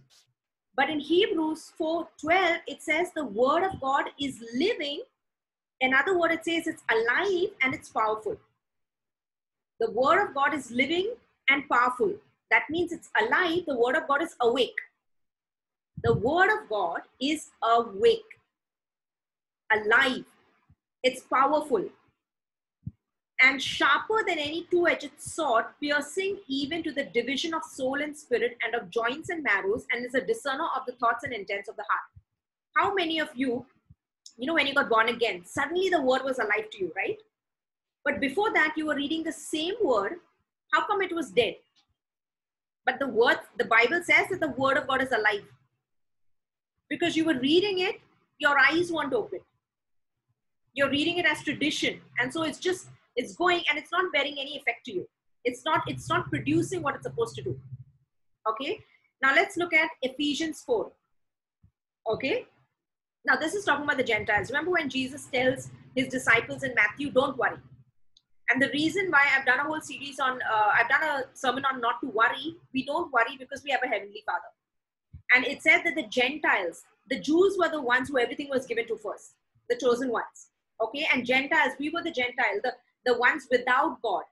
But 0.75 0.89
in 0.89 0.99
Hebrews 0.99 1.73
4:12, 1.79 2.57
it 2.67 2.81
says 2.81 3.11
the 3.13 3.25
word 3.25 3.63
of 3.63 3.79
God 3.81 4.05
is 4.19 4.43
living. 4.55 5.01
In 5.81 5.93
other 5.93 6.17
words, 6.17 6.35
it 6.35 6.45
says 6.45 6.67
it's 6.67 6.83
alive 6.89 7.49
and 7.61 7.73
it's 7.73 7.89
powerful. 7.89 8.37
The 9.79 9.91
word 9.91 10.21
of 10.27 10.33
God 10.33 10.53
is 10.53 10.71
living 10.71 11.15
and 11.49 11.67
powerful. 11.69 12.13
That 12.51 12.63
means 12.69 12.91
it's 12.91 13.09
alive. 13.21 13.63
The 13.67 13.77
word 13.77 13.95
of 13.95 14.07
God 14.07 14.23
is 14.23 14.35
awake. 14.41 14.79
The 16.03 16.13
word 16.13 16.49
of 16.49 16.69
God 16.69 17.01
is 17.21 17.49
awake, 17.61 18.23
alive. 19.71 20.25
It's 21.03 21.21
powerful 21.21 21.89
and 23.41 23.61
sharper 23.61 24.23
than 24.27 24.37
any 24.37 24.67
two 24.69 24.87
edged 24.87 25.11
sword, 25.17 25.65
piercing 25.81 26.39
even 26.47 26.83
to 26.83 26.91
the 26.91 27.05
division 27.05 27.53
of 27.53 27.63
soul 27.63 28.01
and 28.01 28.17
spirit 28.17 28.57
and 28.63 28.75
of 28.75 28.89
joints 28.89 29.29
and 29.29 29.43
marrows, 29.43 29.85
and 29.91 30.05
is 30.05 30.13
a 30.13 30.21
discerner 30.21 30.67
of 30.75 30.85
the 30.85 30.93
thoughts 30.93 31.23
and 31.23 31.33
intents 31.33 31.69
of 31.69 31.75
the 31.77 31.85
heart. 31.89 32.01
How 32.75 32.93
many 32.93 33.19
of 33.19 33.29
you, 33.33 33.65
you 34.37 34.45
know, 34.45 34.53
when 34.53 34.67
you 34.67 34.73
got 34.73 34.89
born 34.89 35.09
again, 35.09 35.43
suddenly 35.45 35.89
the 35.89 36.01
word 36.01 36.23
was 36.23 36.39
alive 36.39 36.69
to 36.71 36.79
you, 36.79 36.91
right? 36.95 37.17
But 38.03 38.19
before 38.19 38.53
that, 38.53 38.73
you 38.75 38.87
were 38.87 38.95
reading 38.95 39.23
the 39.23 39.31
same 39.31 39.75
word. 39.81 40.17
How 40.71 40.85
come 40.85 41.01
it 41.01 41.13
was 41.13 41.31
dead? 41.31 41.55
But 42.85 42.99
the 42.99 43.07
word, 43.07 43.37
the 43.57 43.65
Bible 43.65 44.01
says 44.03 44.27
that 44.29 44.39
the 44.39 44.49
word 44.49 44.77
of 44.77 44.87
God 44.87 45.01
is 45.01 45.11
alive. 45.11 45.45
Because 46.89 47.15
you 47.15 47.25
were 47.25 47.39
reading 47.39 47.79
it, 47.79 47.99
your 48.39 48.57
eyes 48.57 48.91
weren't 48.91 49.13
open. 49.13 49.39
You're 50.73 50.89
reading 50.89 51.17
it 51.17 51.25
as 51.25 51.43
tradition. 51.43 51.99
And 52.19 52.33
so 52.33 52.43
it's 52.43 52.59
just 52.59 52.87
it's 53.15 53.35
going 53.35 53.63
and 53.69 53.77
it's 53.77 53.91
not 53.91 54.11
bearing 54.13 54.37
any 54.39 54.57
effect 54.57 54.85
to 54.85 54.93
you 54.93 55.07
it's 55.43 55.63
not 55.65 55.81
it's 55.87 56.09
not 56.09 56.29
producing 56.29 56.81
what 56.81 56.95
it's 56.95 57.03
supposed 57.03 57.35
to 57.35 57.41
do 57.41 57.59
okay 58.49 58.79
now 59.21 59.33
let's 59.33 59.57
look 59.57 59.73
at 59.73 59.89
ephesians 60.01 60.61
4 60.65 60.91
okay 62.11 62.45
now 63.25 63.35
this 63.35 63.53
is 63.53 63.65
talking 63.65 63.83
about 63.83 63.97
the 63.97 64.09
gentiles 64.11 64.49
remember 64.49 64.71
when 64.71 64.89
jesus 64.89 65.25
tells 65.25 65.69
his 65.95 66.07
disciples 66.07 66.63
in 66.63 66.73
matthew 66.75 67.11
don't 67.11 67.37
worry 67.37 67.57
and 68.51 68.61
the 68.61 68.69
reason 68.69 69.09
why 69.09 69.25
i've 69.35 69.45
done 69.45 69.59
a 69.59 69.63
whole 69.63 69.81
series 69.81 70.19
on 70.19 70.39
uh, 70.41 70.69
i've 70.77 70.89
done 70.89 71.03
a 71.03 71.23
sermon 71.33 71.63
on 71.71 71.79
not 71.79 71.99
to 72.01 72.09
worry 72.09 72.55
we 72.73 72.85
don't 72.85 73.11
worry 73.11 73.37
because 73.37 73.63
we 73.63 73.71
have 73.71 73.83
a 73.83 73.87
heavenly 73.87 74.23
father 74.25 74.51
and 75.35 75.45
it 75.45 75.61
said 75.61 75.81
that 75.83 75.95
the 75.95 76.07
gentiles 76.07 76.83
the 77.09 77.19
jews 77.19 77.57
were 77.59 77.69
the 77.69 77.81
ones 77.81 78.09
who 78.09 78.17
everything 78.17 78.49
was 78.49 78.65
given 78.65 78.87
to 78.87 78.97
first 78.97 79.33
the 79.69 79.77
chosen 79.77 80.09
ones 80.09 80.49
okay 80.81 81.07
and 81.13 81.25
gentiles 81.25 81.73
we 81.79 81.89
were 81.89 82.03
the 82.03 82.11
gentiles 82.11 82.61
the 82.63 82.73
the 83.05 83.17
ones 83.17 83.47
without 83.49 84.01
God. 84.01 84.23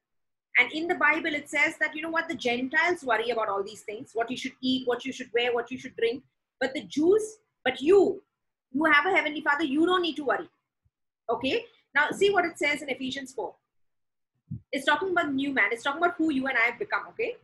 And 0.60 0.72
in 0.72 0.88
the 0.88 0.96
Bible, 0.96 1.34
it 1.34 1.50
says 1.50 1.76
that, 1.80 1.96
you 1.96 2.02
know 2.02 2.10
what, 2.10 2.28
the 2.28 2.36
Gentiles 2.36 3.04
worry 3.04 3.30
about 3.30 3.50
all 3.50 3.64
these 3.64 3.82
things 3.82 4.12
what 4.14 4.32
you 4.32 4.38
should 4.38 4.54
eat, 4.62 4.88
what 4.88 5.06
you 5.06 5.14
should 5.14 5.30
wear, 5.34 5.54
what 5.54 5.70
you 5.72 5.78
should 5.78 5.96
drink. 5.96 6.24
But 6.60 6.74
the 6.74 6.84
Jews, 6.84 7.38
but 7.64 7.80
you, 7.80 8.22
you 8.72 8.84
have 8.86 9.06
a 9.06 9.16
heavenly 9.16 9.42
father, 9.42 9.64
you 9.64 9.86
don't 9.86 10.02
need 10.02 10.16
to 10.16 10.26
worry. 10.26 10.50
Okay? 11.30 11.64
Now, 11.94 12.10
see 12.12 12.32
what 12.32 12.46
it 12.46 12.58
says 12.58 12.82
in 12.82 12.90
Ephesians 12.90 13.34
4. 13.34 13.54
It's 14.72 14.86
talking 14.86 15.12
about 15.12 15.34
new 15.34 15.54
man, 15.54 15.70
it's 15.72 15.84
talking 15.84 16.02
about 16.02 16.16
who 16.18 16.32
you 16.32 16.48
and 16.48 16.58
I 16.58 16.72
have 16.72 16.80
become. 16.80 17.04
Okay? 17.10 17.36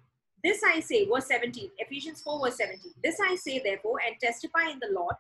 This 0.44 0.62
I 0.64 0.82
say, 0.82 1.06
verse 1.06 1.28
17, 1.28 1.70
Ephesians 1.80 2.22
4, 2.22 2.46
verse 2.46 2.58
17. 2.58 2.92
This 3.04 3.18
I 3.22 3.36
say, 3.36 3.62
therefore, 3.64 4.00
and 4.06 4.16
testify 4.20 4.70
in 4.72 4.80
the 4.80 4.94
Lord 4.94 5.16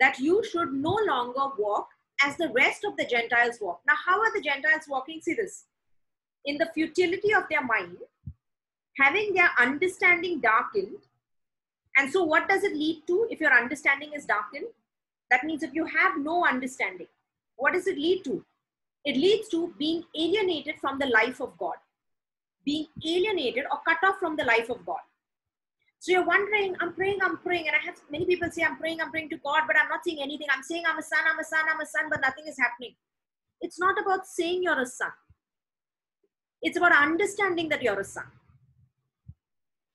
that 0.00 0.18
you 0.18 0.42
should 0.44 0.72
no 0.72 0.98
longer 1.06 1.54
walk 1.58 1.88
as 2.22 2.36
the 2.36 2.48
rest 2.50 2.84
of 2.84 2.96
the 2.96 3.04
Gentiles 3.04 3.58
walk. 3.60 3.80
Now, 3.86 3.94
how 4.06 4.18
are 4.20 4.32
the 4.34 4.40
Gentiles 4.40 4.84
walking? 4.88 5.20
See 5.20 5.34
this. 5.34 5.64
In 6.46 6.56
the 6.58 6.70
futility 6.74 7.34
of 7.34 7.44
their 7.50 7.62
mind, 7.62 7.96
having 8.98 9.34
their 9.34 9.50
understanding 9.58 10.40
darkened. 10.40 10.96
And 11.96 12.10
so, 12.10 12.24
what 12.24 12.48
does 12.48 12.64
it 12.64 12.74
lead 12.74 13.02
to 13.06 13.26
if 13.30 13.40
your 13.40 13.52
understanding 13.52 14.12
is 14.14 14.24
darkened? 14.24 14.66
That 15.30 15.44
means 15.44 15.62
if 15.62 15.74
you 15.74 15.84
have 15.84 16.18
no 16.18 16.46
understanding, 16.46 17.06
what 17.56 17.72
does 17.72 17.86
it 17.86 17.96
lead 17.96 18.24
to? 18.24 18.44
It 19.04 19.16
leads 19.16 19.48
to 19.50 19.74
being 19.78 20.04
alienated 20.16 20.76
from 20.80 20.98
the 20.98 21.06
life 21.06 21.40
of 21.40 21.56
God, 21.58 21.76
being 22.64 22.86
alienated 23.06 23.64
or 23.70 23.80
cut 23.86 23.98
off 24.08 24.18
from 24.18 24.36
the 24.36 24.44
life 24.44 24.70
of 24.70 24.84
God. 24.86 25.00
So 26.00 26.12
you're 26.12 26.26
wondering, 26.26 26.76
I'm 26.80 26.92
praying, 26.92 27.18
I'm 27.22 27.38
praying, 27.38 27.66
and 27.66 27.76
I 27.76 27.84
have 27.84 27.96
many 28.10 28.26
people 28.26 28.50
say, 28.50 28.62
I'm 28.62 28.76
praying, 28.76 29.00
I'm 29.00 29.10
praying 29.10 29.30
to 29.30 29.38
God, 29.38 29.62
but 29.66 29.76
I'm 29.78 29.88
not 29.88 30.04
seeing 30.04 30.22
anything. 30.22 30.46
I'm 30.54 30.62
saying 30.62 30.84
I'm 30.86 30.98
a 30.98 31.02
son, 31.02 31.20
I'm 31.30 31.38
a 31.38 31.44
son, 31.44 31.60
I'm 31.72 31.80
a 31.80 31.86
son, 31.86 32.04
but 32.10 32.20
nothing 32.20 32.44
is 32.46 32.58
happening. 32.58 32.94
It's 33.60 33.78
not 33.78 33.94
about 34.00 34.26
saying 34.26 34.62
you're 34.62 34.80
a 34.80 34.86
son. 34.86 35.10
It's 36.60 36.76
about 36.76 36.92
understanding 36.92 37.68
that 37.70 37.82
you're 37.82 38.00
a 38.00 38.04
son. 38.04 38.24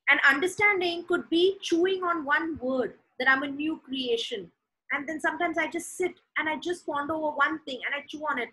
And 0.10 0.20
understanding 0.28 1.06
could 1.08 1.30
be 1.30 1.58
chewing 1.62 2.04
on 2.04 2.26
one 2.26 2.58
word 2.60 2.96
that 3.20 3.30
I'm 3.30 3.44
a 3.44 3.48
new 3.48 3.80
creation. 3.86 4.52
And 4.92 5.08
then 5.08 5.20
sometimes 5.20 5.58
I 5.58 5.68
just 5.68 5.96
sit 5.96 6.14
and 6.38 6.50
I 6.50 6.58
just 6.58 6.86
ponder 6.88 7.14
over 7.14 7.36
one 7.36 7.60
thing 7.66 7.80
and 7.86 7.94
I 7.96 8.06
chew 8.08 8.22
on 8.22 8.40
it. 8.40 8.50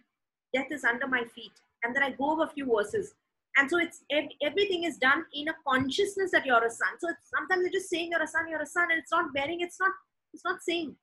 Death 0.55 0.69
is 0.71 0.85
under 0.85 1.07
my 1.07 1.25
feet. 1.35 1.53
And 1.83 1.95
then 1.95 2.03
I 2.03 2.11
go 2.11 2.33
over 2.33 2.45
a 2.45 2.49
few 2.49 2.67
verses. 2.67 3.15
And 3.57 3.71
so 3.71 3.79
it's 3.79 4.03
everything 4.43 4.85
is 4.85 4.99
done 4.99 5.25
in 5.33 5.49
a 5.49 5.55
consciousness 5.67 6.31
that 6.33 6.45
you're 6.45 6.65
a 6.65 6.71
son. 6.71 6.89
So 6.99 7.09
sometimes 7.23 7.63
they're 7.63 7.73
just 7.73 7.89
saying 7.89 8.11
you're 8.11 8.23
a 8.23 8.27
son 8.27 8.49
you're 8.49 8.61
a 8.61 8.67
son 8.67 8.89
and 8.91 8.99
it's 8.99 9.11
not 9.11 9.33
bearing 9.33 9.61
it's 9.61 9.81
not 9.81 9.93
it's 10.35 10.45
not 10.45 10.63
saying. 10.63 10.95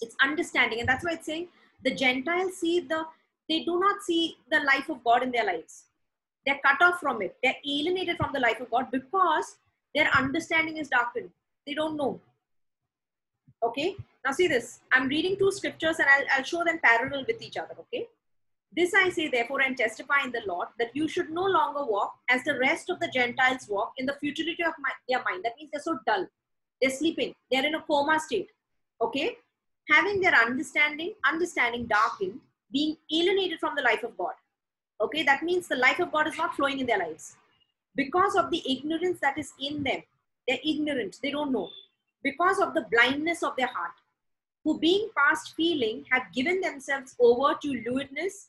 It's 0.00 0.16
understanding 0.22 0.80
and 0.80 0.88
that's 0.88 1.04
why 1.04 1.12
it's 1.12 1.26
saying 1.26 1.48
the 1.84 1.94
gentiles 1.94 2.56
see 2.56 2.80
the 2.80 3.04
they 3.48 3.64
do 3.64 3.78
not 3.78 4.02
see 4.02 4.38
the 4.50 4.60
life 4.60 4.88
of 4.88 5.04
god 5.04 5.22
in 5.22 5.30
their 5.30 5.44
lives. 5.44 5.84
They're 6.46 6.60
cut 6.64 6.80
off 6.80 7.00
from 7.00 7.20
it. 7.20 7.36
They're 7.42 7.60
alienated 7.66 8.16
from 8.16 8.32
the 8.32 8.40
life 8.40 8.60
of 8.60 8.70
god 8.70 8.90
because 8.90 9.56
their 9.94 10.08
understanding 10.16 10.78
is 10.78 10.88
darkened. 10.88 11.30
They 11.66 11.74
don't 11.74 11.96
know. 11.96 12.18
Okay? 13.62 13.96
Now 14.24 14.32
see 14.32 14.48
this. 14.48 14.80
I'm 14.92 15.06
reading 15.08 15.36
two 15.36 15.52
scriptures 15.52 15.98
and 15.98 16.08
i'll, 16.08 16.38
I'll 16.38 16.44
show 16.44 16.64
them 16.64 16.80
parallel 16.82 17.24
with 17.26 17.42
each 17.42 17.58
other 17.58 17.74
okay 17.80 18.08
this 18.74 18.94
I 18.94 19.10
say, 19.10 19.28
therefore, 19.28 19.60
and 19.60 19.76
testify 19.76 20.24
in 20.24 20.32
the 20.32 20.42
Lord 20.46 20.68
that 20.78 20.96
you 20.96 21.06
should 21.06 21.28
no 21.28 21.44
longer 21.44 21.84
walk 21.84 22.14
as 22.30 22.42
the 22.44 22.58
rest 22.58 22.88
of 22.88 23.00
the 23.00 23.08
Gentiles 23.08 23.68
walk 23.68 23.92
in 23.98 24.06
the 24.06 24.16
futility 24.18 24.62
of 24.64 24.72
my, 24.78 24.90
their 25.08 25.22
mind. 25.24 25.44
That 25.44 25.52
means 25.58 25.70
they're 25.72 25.82
so 25.82 25.98
dull. 26.06 26.26
They're 26.80 26.90
sleeping. 26.90 27.34
They're 27.50 27.66
in 27.66 27.74
a 27.74 27.82
coma 27.82 28.18
state. 28.18 28.50
Okay? 29.00 29.36
Having 29.90 30.22
their 30.22 30.34
understanding, 30.34 31.12
understanding 31.26 31.84
darkened, 31.84 32.40
being 32.72 32.96
alienated 33.12 33.60
from 33.60 33.74
the 33.76 33.82
life 33.82 34.02
of 34.04 34.16
God. 34.16 34.32
Okay? 35.02 35.22
That 35.22 35.42
means 35.42 35.68
the 35.68 35.76
life 35.76 36.00
of 36.00 36.10
God 36.10 36.26
is 36.28 36.38
not 36.38 36.54
flowing 36.54 36.78
in 36.78 36.86
their 36.86 36.98
lives. 36.98 37.36
Because 37.94 38.36
of 38.36 38.50
the 38.50 38.62
ignorance 38.66 39.20
that 39.20 39.36
is 39.36 39.52
in 39.60 39.82
them. 39.82 40.02
They're 40.48 40.58
ignorant. 40.64 41.18
They 41.22 41.30
don't 41.30 41.52
know. 41.52 41.68
Because 42.24 42.58
of 42.58 42.72
the 42.72 42.86
blindness 42.90 43.42
of 43.42 43.54
their 43.56 43.66
heart. 43.66 43.92
Who 44.64 44.78
being 44.78 45.10
past 45.14 45.54
feeling 45.56 46.06
have 46.10 46.32
given 46.32 46.60
themselves 46.60 47.14
over 47.20 47.54
to 47.60 47.82
lewdness 47.86 48.48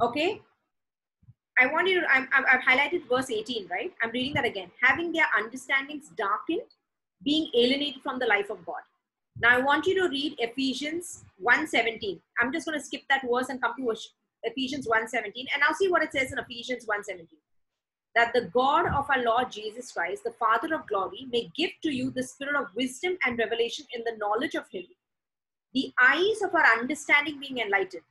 Okay. 0.00 0.40
I 1.60 1.66
want 1.66 1.88
you 1.88 2.00
to, 2.00 2.06
i 2.08 2.20
have 2.20 2.60
highlighted 2.60 3.08
verse 3.08 3.30
18, 3.30 3.66
right? 3.68 3.92
I'm 4.02 4.10
reading 4.10 4.34
that 4.34 4.44
again. 4.44 4.70
Having 4.80 5.12
their 5.12 5.26
understandings 5.36 6.10
darkened, 6.16 6.70
being 7.24 7.50
alienated 7.52 8.00
from 8.02 8.20
the 8.20 8.26
life 8.26 8.48
of 8.48 8.64
God. 8.64 8.82
Now 9.40 9.56
I 9.56 9.60
want 9.60 9.86
you 9.86 10.00
to 10.02 10.08
read 10.08 10.36
Ephesians 10.38 11.24
1.17. 11.44 12.20
I'm 12.40 12.52
just 12.52 12.66
going 12.66 12.78
to 12.78 12.84
skip 12.84 13.02
that 13.08 13.22
verse 13.28 13.48
and 13.48 13.60
come 13.60 13.74
to 13.76 13.94
Ephesians 14.44 14.86
1.17 14.86 15.24
and 15.24 15.62
I'll 15.66 15.74
see 15.74 15.88
what 15.88 16.02
it 16.02 16.12
says 16.12 16.32
in 16.32 16.38
Ephesians 16.38 16.86
1.17. 16.86 17.26
That 18.14 18.32
the 18.32 18.42
God 18.52 18.86
of 18.86 19.06
our 19.10 19.22
Lord 19.22 19.50
Jesus 19.50 19.92
Christ, 19.92 20.24
the 20.24 20.32
Father 20.32 20.74
of 20.74 20.86
glory, 20.86 21.26
may 21.30 21.50
give 21.56 21.70
to 21.82 21.90
you 21.90 22.10
the 22.10 22.22
spirit 22.22 22.56
of 22.56 22.74
wisdom 22.74 23.16
and 23.24 23.38
revelation 23.38 23.84
in 23.94 24.02
the 24.04 24.16
knowledge 24.16 24.54
of 24.54 24.68
him, 24.70 24.84
the 25.72 25.92
eyes 26.00 26.42
of 26.42 26.54
our 26.54 26.64
understanding 26.78 27.38
being 27.38 27.58
enlightened, 27.58 28.02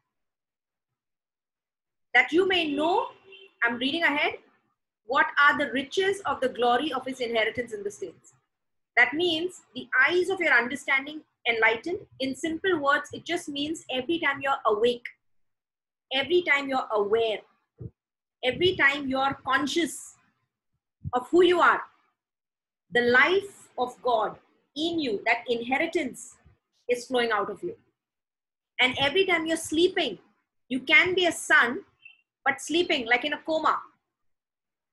that 2.18 2.32
you 2.32 2.48
may 2.48 2.74
know, 2.74 3.10
I'm 3.64 3.78
reading 3.78 4.02
ahead, 4.02 4.38
what 5.06 5.28
are 5.40 5.56
the 5.56 5.72
riches 5.72 6.20
of 6.26 6.40
the 6.42 6.50
glory 6.50 6.92
of 6.92 7.06
his 7.06 7.20
inheritance 7.20 7.74
in 7.74 7.84
the 7.84 7.92
saints. 7.92 8.34
That 8.96 9.14
means 9.14 9.62
the 9.76 9.88
eyes 10.10 10.30
of 10.30 10.40
your 10.40 10.52
understanding 10.52 11.22
enlightened. 11.48 12.00
In 12.20 12.36
simple 12.36 12.80
words, 12.80 13.12
it 13.14 13.24
just 13.24 13.48
means 13.48 13.86
every 13.92 14.18
time 14.18 14.42
you're 14.42 14.64
awake, 14.66 15.06
every 16.12 16.42
time 16.42 16.68
you're 16.68 16.88
aware, 16.92 17.38
every 18.44 18.76
time 18.76 19.08
you're 19.08 19.38
conscious 19.46 20.16
of 21.14 21.28
who 21.30 21.44
you 21.44 21.62
are, 21.62 21.84
the 22.96 23.02
life 23.02 23.70
of 23.78 23.96
God 24.02 24.38
in 24.76 25.00
you, 25.00 25.22
that 25.28 25.44
inheritance 25.48 26.38
is 26.90 27.06
flowing 27.06 27.30
out 27.32 27.52
of 27.52 27.62
you. 27.62 27.76
And 28.82 28.98
every 29.00 29.28
time 29.28 29.46
you're 29.46 29.66
sleeping, 29.72 30.18
you 30.68 30.80
can 30.80 31.14
be 31.14 31.28
a 31.28 31.32
son 31.32 31.84
but 32.48 32.62
sleeping 32.62 33.06
like 33.14 33.26
in 33.26 33.34
a 33.34 33.42
coma. 33.52 33.76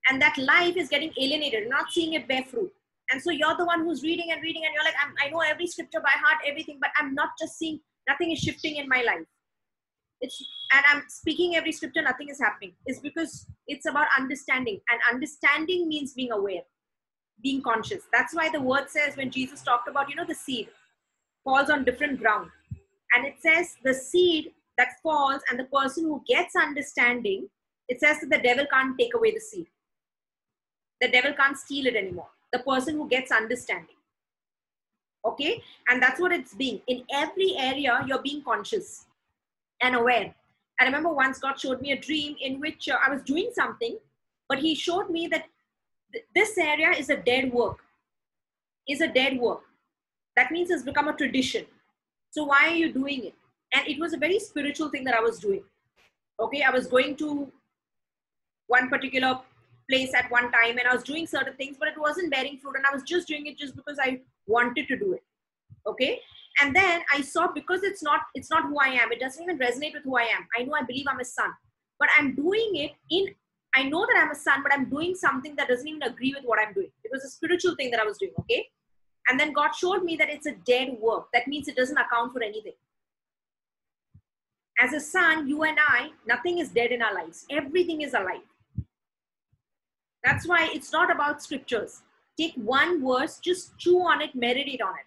and 0.09 0.21
that 0.21 0.37
life 0.37 0.75
is 0.81 0.89
getting 0.89 1.11
alienated, 1.19 1.67
not 1.69 1.91
seeing 1.91 2.13
it 2.17 2.27
bear 2.31 2.43
fruit. 2.49 2.71
And 3.11 3.21
so 3.21 3.31
you're 3.31 3.55
the 3.57 3.65
one 3.65 3.81
who's 3.85 4.03
reading 4.03 4.31
and 4.31 4.41
reading, 4.47 4.63
and 4.65 4.73
you're 4.75 4.83
like, 4.83 4.99
i 5.23 5.29
know 5.29 5.39
every 5.39 5.67
scripture 5.67 6.01
by 6.07 6.13
heart, 6.23 6.41
everything, 6.49 6.77
but 6.81 6.91
I'm 6.99 7.15
not 7.15 7.29
just 7.39 7.57
seeing, 7.57 7.79
nothing 8.11 8.31
is 8.31 8.39
shifting 8.39 8.75
in 8.81 8.87
my 8.87 9.01
life. 9.07 9.25
It's 10.21 10.37
and 10.73 10.83
I'm 10.91 11.03
speaking 11.07 11.55
every 11.55 11.71
scripture, 11.71 12.01
nothing 12.01 12.29
is 12.29 12.39
happening. 12.39 12.73
It's 12.85 12.99
because 12.99 13.47
it's 13.67 13.87
about 13.93 14.07
understanding, 14.19 14.79
and 14.91 14.99
understanding 15.13 15.87
means 15.87 16.13
being 16.13 16.31
aware, 16.31 16.63
being 17.47 17.61
conscious. 17.61 18.03
That's 18.13 18.33
why 18.41 18.49
the 18.49 18.61
word 18.61 18.89
says 18.97 19.17
when 19.17 19.31
Jesus 19.39 19.61
talked 19.71 19.87
about, 19.93 20.09
you 20.09 20.15
know, 20.15 20.29
the 20.33 20.41
seed 20.45 20.69
falls 21.43 21.69
on 21.69 21.83
different 21.89 22.19
ground, 22.19 22.49
and 23.15 23.25
it 23.25 23.35
says 23.47 23.75
the 23.83 23.93
seed 23.93 24.51
that 24.77 24.99
falls 25.01 25.41
and 25.49 25.59
the 25.59 25.65
person 25.65 26.03
who 26.05 26.23
gets 26.27 26.55
understanding, 26.55 27.49
it 27.87 27.99
says 27.99 28.19
that 28.21 28.29
the 28.29 28.41
devil 28.41 28.65
can't 28.71 28.97
take 28.97 29.15
away 29.15 29.31
the 29.31 29.39
seed 29.39 29.67
the 31.01 31.09
devil 31.09 31.33
can't 31.33 31.57
steal 31.57 31.85
it 31.87 31.95
anymore. 31.95 32.29
The 32.51 32.59
person 32.59 32.95
who 32.95 33.07
gets 33.07 33.31
understanding. 33.31 33.95
Okay? 35.25 35.61
And 35.89 36.01
that's 36.01 36.19
what 36.19 36.31
it's 36.31 36.53
being. 36.53 36.81
In 36.87 37.03
every 37.13 37.55
area 37.57 38.03
you're 38.07 38.21
being 38.21 38.43
conscious 38.43 39.05
and 39.81 39.95
aware. 39.95 40.33
I 40.79 40.85
remember 40.85 41.09
once 41.09 41.39
god 41.39 41.59
showed 41.59 41.81
me 41.81 41.91
a 41.91 41.99
dream 41.99 42.35
in 42.41 42.59
which 42.59 42.89
uh, 42.89 42.97
i 43.05 43.09
was 43.09 43.21
doing 43.23 43.49
something 43.53 43.97
but 44.49 44.59
he 44.59 44.75
showed 44.75 45.09
me 45.09 45.25
that 45.27 45.45
th- 46.11 46.25
this 46.35 46.57
area 46.57 46.89
is 46.89 47.09
a 47.09 47.15
dead 47.15 47.53
work. 47.53 47.77
Is 48.87 49.01
a 49.01 49.07
dead 49.07 49.39
work. 49.39 49.61
That 50.35 50.51
means 50.51 50.69
it's 50.69 50.83
become 50.83 51.07
a 51.07 51.13
tradition. 51.13 51.65
So 52.31 52.43
why 52.43 52.67
are 52.67 52.75
you 52.75 52.91
doing 52.91 53.25
it 53.25 53.35
and 53.75 53.87
it 53.93 53.99
was 53.99 54.13
a 54.13 54.17
very 54.25 54.39
spiritual 54.39 54.89
thing 54.89 55.03
that 55.03 55.15
i 55.19 55.23
was 55.27 55.39
doing 55.39 55.63
okay 56.45 56.61
i 56.69 56.71
was 56.77 56.87
going 56.95 57.15
to 57.23 57.29
one 58.67 58.89
particular 58.89 59.39
place 59.89 60.13
at 60.13 60.29
one 60.31 60.51
time 60.51 60.77
and 60.77 60.87
I 60.89 60.93
was 60.93 61.03
doing 61.03 61.27
certain 61.27 61.55
things, 61.55 61.77
but 61.79 61.87
it 61.87 61.97
wasn't 61.97 62.31
bearing 62.31 62.57
fruit. 62.57 62.75
And 62.77 62.85
I 62.85 62.93
was 62.93 63.03
just 63.03 63.27
doing 63.27 63.45
it 63.47 63.57
just 63.57 63.75
because 63.75 63.97
I 64.01 64.21
wanted 64.47 64.87
to 64.87 64.97
do 64.97 65.13
it. 65.13 65.23
Okay. 65.87 66.19
And 66.61 66.75
then 66.75 67.01
I 67.13 67.21
saw 67.21 67.47
because 67.53 67.83
it's 67.83 68.01
not, 68.01 68.21
it's 68.33 68.49
not 68.49 68.63
who 68.63 68.79
I 68.79 68.87
am. 68.87 69.11
It 69.11 69.19
doesn't 69.19 69.41
even 69.41 69.59
resonate 69.59 69.93
with 69.93 70.03
who 70.03 70.17
I 70.17 70.23
am. 70.23 70.47
I 70.57 70.63
know 70.63 70.73
I 70.73 70.83
believe 70.83 71.05
I'm 71.07 71.19
a 71.19 71.25
son, 71.25 71.49
but 71.99 72.09
I'm 72.17 72.35
doing 72.35 72.71
it 72.75 72.91
in, 73.11 73.27
I 73.75 73.83
know 73.83 74.05
that 74.05 74.21
I'm 74.21 74.31
a 74.31 74.35
son, 74.35 74.63
but 74.63 74.71
I'm 74.71 74.89
doing 74.89 75.15
something 75.15 75.55
that 75.57 75.67
doesn't 75.67 75.87
even 75.87 76.03
agree 76.03 76.33
with 76.35 76.45
what 76.45 76.59
I'm 76.59 76.73
doing. 76.73 76.89
It 77.03 77.11
was 77.11 77.25
a 77.25 77.29
spiritual 77.29 77.75
thing 77.75 77.91
that 77.91 77.99
I 77.99 78.05
was 78.05 78.17
doing. 78.17 78.31
Okay. 78.39 78.65
And 79.27 79.39
then 79.39 79.53
God 79.53 79.71
showed 79.73 80.03
me 80.03 80.15
that 80.17 80.29
it's 80.29 80.45
a 80.45 80.53
dead 80.65 80.95
work. 80.99 81.27
That 81.33 81.47
means 81.47 81.67
it 81.67 81.75
doesn't 81.75 81.97
account 81.97 82.31
for 82.31 82.41
anything. 82.41 82.73
As 84.79 84.93
a 84.93 84.99
son, 84.99 85.47
you 85.47 85.63
and 85.63 85.77
I, 85.79 86.09
nothing 86.27 86.59
is 86.59 86.69
dead 86.69 86.91
in 86.91 87.01
our 87.01 87.13
lives. 87.13 87.45
Everything 87.49 88.01
is 88.01 88.13
alive 88.13 88.41
that's 90.25 90.47
why 90.47 90.69
it's 90.73 90.91
not 90.91 91.11
about 91.11 91.43
scriptures. 91.43 92.01
Take 92.37 92.55
one 92.55 93.05
verse, 93.05 93.37
just 93.37 93.77
chew 93.77 93.99
on 93.99 94.21
it, 94.21 94.33
meditate 94.33 94.81
on 94.81 94.95
it. 94.95 95.05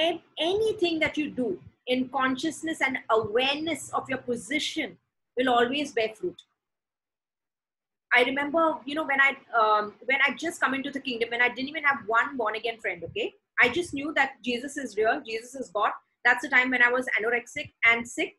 And 0.00 0.20
anything 0.38 1.00
that 1.00 1.18
you 1.18 1.28
do 1.30 1.58
in 1.88 2.08
consciousness 2.08 2.80
and 2.80 2.98
awareness 3.10 3.90
of 3.92 4.08
your 4.08 4.18
position 4.18 4.96
will 5.36 5.50
always 5.50 5.90
bear 5.92 6.10
fruit. 6.14 6.40
I 8.14 8.22
remember, 8.22 8.76
you 8.86 8.94
know, 8.94 9.04
when 9.04 9.20
I 9.20 9.36
um, 9.60 9.94
when 10.04 10.18
I 10.26 10.34
just 10.34 10.60
come 10.60 10.74
into 10.74 10.90
the 10.90 11.00
kingdom, 11.00 11.30
and 11.32 11.42
I 11.42 11.48
didn't 11.48 11.68
even 11.68 11.84
have 11.84 11.98
one 12.06 12.36
born 12.36 12.56
again 12.56 12.78
friend. 12.80 13.02
Okay, 13.04 13.34
I 13.60 13.68
just 13.68 13.94
knew 13.94 14.12
that 14.14 14.42
Jesus 14.42 14.76
is 14.76 14.96
real, 14.96 15.20
Jesus 15.24 15.54
is 15.54 15.68
God. 15.68 15.92
That's 16.24 16.42
the 16.42 16.48
time 16.48 16.70
when 16.70 16.82
I 16.82 16.90
was 16.90 17.06
anorexic 17.20 17.72
and 17.86 18.06
sick. 18.06 18.36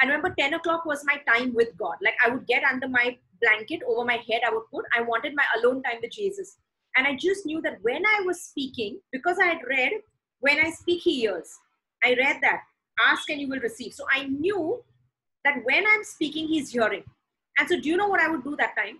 I 0.00 0.06
remember 0.06 0.34
10 0.38 0.54
o'clock 0.54 0.84
was 0.84 1.04
my 1.04 1.20
time 1.32 1.54
with 1.54 1.76
God. 1.76 1.94
Like 2.02 2.14
I 2.24 2.30
would 2.30 2.46
get 2.46 2.64
under 2.64 2.88
my 2.88 3.16
blanket 3.40 3.80
over 3.86 4.04
my 4.04 4.18
head 4.28 4.42
I 4.46 4.52
would 4.52 4.68
put. 4.72 4.84
I 4.96 5.02
wanted 5.02 5.34
my 5.34 5.44
alone 5.58 5.82
time 5.82 5.98
with 6.02 6.12
Jesus. 6.12 6.56
And 6.96 7.06
I 7.06 7.16
just 7.16 7.46
knew 7.46 7.60
that 7.62 7.78
when 7.82 8.04
I 8.04 8.22
was 8.26 8.42
speaking, 8.42 9.00
because 9.12 9.38
I 9.38 9.46
had 9.46 9.58
read, 9.68 9.92
when 10.40 10.58
I 10.58 10.70
speak, 10.70 11.02
he 11.02 11.20
hears. 11.20 11.48
I 12.04 12.14
read 12.14 12.38
that. 12.42 12.60
Ask 13.00 13.30
and 13.30 13.40
you 13.40 13.48
will 13.48 13.60
receive. 13.60 13.94
So 13.94 14.04
I 14.12 14.24
knew 14.24 14.82
that 15.44 15.56
when 15.64 15.84
I'm 15.86 16.04
speaking, 16.04 16.46
he's 16.46 16.70
hearing. 16.70 17.04
And 17.58 17.68
so, 17.68 17.80
do 17.80 17.88
you 17.88 17.96
know 17.96 18.08
what 18.08 18.20
I 18.20 18.28
would 18.28 18.44
do 18.44 18.56
that 18.56 18.76
time? 18.76 18.98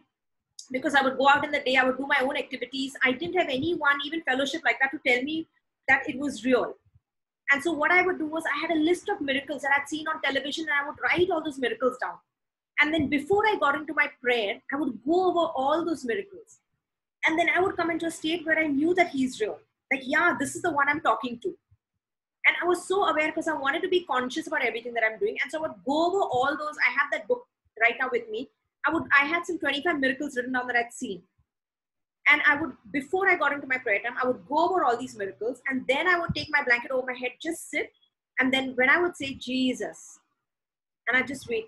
Because 0.71 0.95
I 0.95 1.03
would 1.03 1.19
go 1.19 1.29
out 1.29 1.45
in 1.45 1.51
the 1.51 1.61
day, 1.61 1.77
I 1.77 1.85
would 1.85 1.99
do 1.99 2.07
my 2.07 2.21
own 2.23 2.37
activities. 2.37 2.95
I 3.03 3.13
didn't 3.13 3.39
have 3.39 3.49
anyone, 3.49 3.99
even 4.07 4.23
fellowship 4.23 4.63
like 4.65 4.79
that, 4.81 4.91
to 4.93 5.01
tell 5.07 5.23
me 5.23 5.49
that 5.89 6.09
it 6.09 6.19
was 6.19 6.45
real. 6.45 6.75
And 7.53 7.63
so, 7.63 7.73
what 7.73 7.91
I 7.91 8.03
would 8.03 8.19
do 8.19 8.27
was, 8.27 8.45
I 8.47 8.61
had 8.61 8.71
a 8.71 8.81
list 8.81 9.09
of 9.11 9.21
miracles 9.21 9.63
that 9.63 9.73
I'd 9.77 9.89
seen 9.89 10.09
on 10.09 10.23
television, 10.23 10.65
and 10.65 10.73
I 10.73 10.89
would 10.89 10.99
write 11.03 11.31
all 11.31 11.45
those 11.45 11.59
miracles 11.59 11.99
down. 12.01 12.15
And 12.81 12.93
then 12.93 13.09
before 13.09 13.47
I 13.47 13.57
got 13.61 13.75
into 13.75 13.95
my 13.95 14.09
prayer, 14.23 14.61
I 14.73 14.77
would 14.77 14.99
go 15.05 15.29
over 15.29 15.53
all 15.55 15.85
those 15.85 16.05
miracles. 16.05 16.59
And 17.27 17.39
then 17.39 17.49
I 17.55 17.61
would 17.61 17.77
come 17.77 17.91
into 17.91 18.07
a 18.07 18.11
state 18.11 18.47
where 18.47 18.59
I 18.59 18.67
knew 18.67 18.95
that 18.95 19.11
He's 19.11 19.41
real. 19.41 19.59
Like, 19.93 20.03
yeah, 20.05 20.35
this 20.39 20.57
is 20.57 20.63
the 20.63 20.73
one 20.73 20.89
I'm 20.89 21.01
talking 21.01 21.39
to. 21.41 21.49
And 22.47 22.57
I 22.61 22.67
was 22.67 22.89
so 22.89 23.05
aware 23.05 23.29
because 23.29 23.47
I 23.47 23.53
wanted 23.53 23.83
to 23.83 23.89
be 23.89 24.05
conscious 24.05 24.47
about 24.47 24.65
everything 24.65 24.95
that 24.95 25.05
I'm 25.05 25.19
doing. 25.19 25.37
And 25.43 25.51
so 25.51 25.59
I 25.59 25.63
would 25.63 25.85
go 25.87 26.07
over 26.07 26.23
all 26.23 26.57
those. 26.59 26.77
I 26.87 26.91
have 26.91 27.11
that 27.13 27.29
book 27.29 27.47
right 27.81 27.95
now 28.01 28.09
with 28.11 28.29
me. 28.31 28.49
I 28.87 28.93
would 28.93 29.05
I 29.17 29.27
had 29.27 29.47
some 29.47 29.59
25 29.59 30.01
miracles 30.01 30.37
written 30.37 30.53
down 30.53 30.67
that 30.67 30.77
I'd 30.77 30.93
seen. 30.93 31.23
And 32.29 32.41
I 32.47 32.61
would, 32.61 32.73
before 32.93 33.29
I 33.29 33.37
got 33.37 33.53
into 33.53 33.67
my 33.67 33.79
prayer 33.79 34.01
time, 34.03 34.17
I 34.23 34.27
would 34.27 34.47
go 34.49 34.69
over 34.69 34.85
all 34.85 34.97
these 34.97 35.17
miracles 35.17 35.61
and 35.69 35.85
then 35.89 36.07
I 36.07 36.19
would 36.19 36.35
take 36.35 36.49
my 36.51 36.63
blanket 36.63 36.91
over 36.91 37.07
my 37.07 37.19
head, 37.19 37.33
just 37.41 37.71
sit. 37.71 37.93
And 38.39 38.53
then 38.53 38.73
when 38.77 38.89
I 38.89 39.01
would 39.01 39.17
say 39.17 39.35
Jesus, 39.35 40.19
and 41.09 41.17
I 41.17 41.23
just 41.23 41.49
wait, 41.49 41.67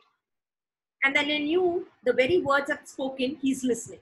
and 1.03 1.15
then 1.15 1.27
I 1.27 1.39
knew 1.39 1.87
the 2.05 2.13
very 2.13 2.39
words 2.39 2.71
I've 2.71 2.87
spoken, 2.87 3.37
he's 3.43 3.65
listening. 3.65 4.01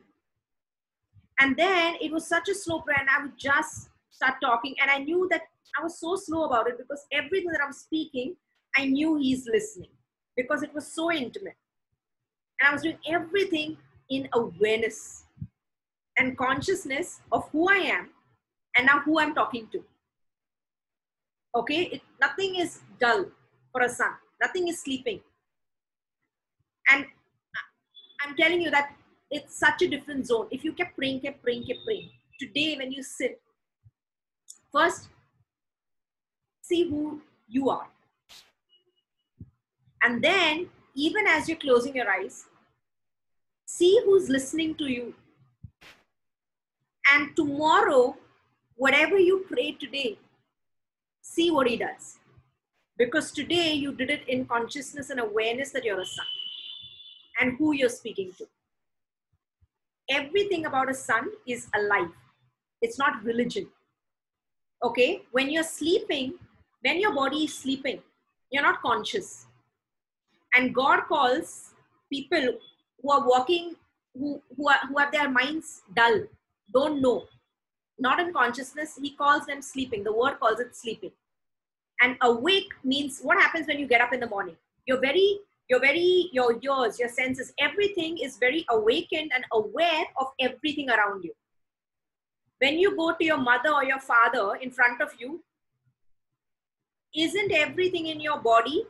And 1.41 1.57
then 1.57 1.97
it 2.01 2.13
was 2.13 2.27
such 2.27 2.49
a 2.49 2.55
slow 2.55 2.81
prayer, 2.81 2.99
and 3.01 3.09
I 3.09 3.23
would 3.23 3.37
just 3.37 3.89
start 4.11 4.35
talking. 4.41 4.77
And 4.81 4.91
I 4.91 4.99
knew 4.99 5.27
that 5.31 5.43
I 5.79 5.83
was 5.83 5.99
so 5.99 6.15
slow 6.17 6.45
about 6.45 6.69
it 6.69 6.79
because 6.79 7.05
everything 7.11 7.51
that 7.51 7.61
I'm 7.65 7.73
speaking, 7.73 8.37
I 8.77 8.87
knew 8.87 9.17
he's 9.17 9.47
listening 9.47 9.91
because 10.37 10.63
it 10.63 10.73
was 10.75 10.87
so 10.87 11.11
intimate. 11.11 11.57
And 12.61 12.69
I 12.69 12.73
was 12.73 12.83
doing 12.83 12.99
everything 13.09 13.77
in 14.11 14.29
awareness 14.35 15.22
and 16.19 16.37
consciousness 16.37 17.21
of 17.31 17.49
who 17.51 17.69
I 17.69 17.79
am 17.99 18.11
and 18.77 18.87
now 18.87 19.01
who 19.01 19.19
I'm 19.19 19.35
talking 19.35 19.69
to. 19.73 19.83
Okay, 21.55 21.83
it, 21.85 22.03
nothing 22.21 22.57
is 22.57 22.81
dull 23.01 23.27
for 23.73 23.83
a 23.83 23.89
son, 23.89 24.13
nothing 24.41 24.69
is 24.69 24.81
sleeping 24.81 25.21
and 26.91 27.07
I'm 28.25 28.37
telling 28.37 28.61
you 28.61 28.71
that 28.71 28.95
it's 29.31 29.59
such 29.59 29.83
a 29.83 29.89
different 29.89 30.27
zone. 30.27 30.49
If 30.51 30.65
you 30.65 30.73
kept 30.73 30.97
praying, 30.97 31.21
kept 31.21 31.43
praying, 31.43 31.65
kept 31.67 31.85
praying, 31.85 32.11
today 32.39 32.77
when 32.77 32.93
you 32.93 33.03
sit, 33.03 33.41
first 34.73 35.09
see 36.63 36.89
who 36.89 37.21
you 37.49 37.71
are. 37.71 37.89
And 40.03 40.23
then, 40.23 40.69
even 40.95 41.27
as 41.27 41.49
you're 41.49 41.59
closing 41.59 41.95
your 41.95 42.11
eyes, 42.11 42.47
see 43.67 44.01
who's 44.05 44.29
listening 44.29 44.75
to 44.77 44.85
you. 44.85 45.15
And 47.13 47.37
tomorrow, 47.37 48.17
whatever 48.77 49.19
you 49.19 49.45
pray 49.49 49.73
today, 49.73 50.19
see 51.21 51.51
what 51.51 51.69
he 51.69 51.77
does. 51.77 52.19
Because 52.97 53.33
today 53.33 53.73
you 53.73 53.93
did 53.93 54.11
it 54.11 54.27
in 54.29 54.47
consciousness 54.47 55.11
and 55.11 55.21
awareness 55.21 55.73
that 55.73 55.85
you're 55.85 56.01
a 56.01 56.07
son 56.07 56.27
and 57.41 57.57
who 57.59 57.73
you're 57.75 57.91
speaking 57.91 58.33
to. 58.39 58.47
Everything 60.11 60.65
about 60.67 60.91
a 60.91 60.95
son 60.95 61.29
is 61.47 61.69
alive. 61.75 62.11
It's 62.81 62.99
not 62.99 63.23
religion. 63.25 63.67
Okay? 64.83 65.23
When 65.33 65.51
you're 65.51 65.65
sleeping, 65.65 66.35
when 66.81 66.99
your 66.99 67.15
body 67.15 67.45
is 67.45 67.55
sleeping, 67.55 68.01
you're 68.51 68.63
not 68.63 68.81
conscious. 68.81 69.47
And 70.55 70.75
God 70.75 71.03
calls 71.09 71.75
people 72.11 72.59
who 73.03 73.11
are 73.11 73.27
walking, 73.27 73.75
who, 74.15 74.41
who, 74.57 74.69
are, 74.69 74.81
who 74.89 74.99
have 74.99 75.13
their 75.13 75.31
minds 75.31 75.83
dull, 75.95 76.23
don't 76.73 77.01
know, 77.01 77.25
not 77.99 78.21
in 78.21 78.33
consciousness, 78.33 78.99
He 79.01 79.11
calls 79.11 79.47
them 79.47 79.63
sleeping. 79.63 80.05
The 80.05 80.13
word 80.13 80.39
calls 80.41 80.61
it 80.61 80.77
sleeping. 80.77 81.13
And 82.01 82.17
awake 82.21 82.73
means 82.83 83.21
what 83.21 83.41
happens 83.41 83.67
when 83.67 83.79
you 83.79 83.87
get 83.87 84.01
up 84.01 84.13
in 84.13 84.21
the 84.21 84.29
morning? 84.29 84.57
You're 84.87 85.01
very 85.01 85.41
you're 85.69 85.81
very 85.81 86.29
your 86.33 86.59
ears 86.63 86.99
your 86.99 87.09
senses 87.09 87.53
everything 87.59 88.19
is 88.19 88.37
very 88.37 88.65
awakened 88.71 89.31
and 89.35 89.45
aware 89.53 90.05
of 90.21 90.27
everything 90.41 90.91
around 90.91 91.25
you 91.25 91.33
when 92.59 92.79
you 92.79 92.95
go 92.97 93.07
to 93.13 93.25
your 93.25 93.39
mother 93.39 93.73
or 93.73 93.85
your 93.85 94.01
father 94.01 94.57
in 94.57 94.71
front 94.71 95.01
of 95.01 95.15
you 95.19 95.43
isn't 97.15 97.53
everything 97.53 98.07
in 98.09 98.21
your 98.21 98.39
body 98.41 98.85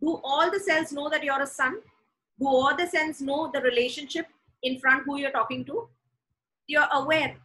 do 0.00 0.20
all 0.24 0.50
the 0.50 0.60
cells 0.60 0.92
know 0.92 1.08
that 1.08 1.24
you're 1.24 1.42
a 1.42 1.46
son 1.46 1.80
do 2.38 2.46
all 2.46 2.76
the 2.76 2.86
cells 2.86 3.20
know 3.20 3.50
the 3.54 3.62
relationship 3.62 4.26
in 4.62 4.78
front 4.78 5.04
who 5.04 5.18
you're 5.18 5.36
talking 5.40 5.64
to 5.64 5.88
you're 6.66 6.88
aware 6.92 7.36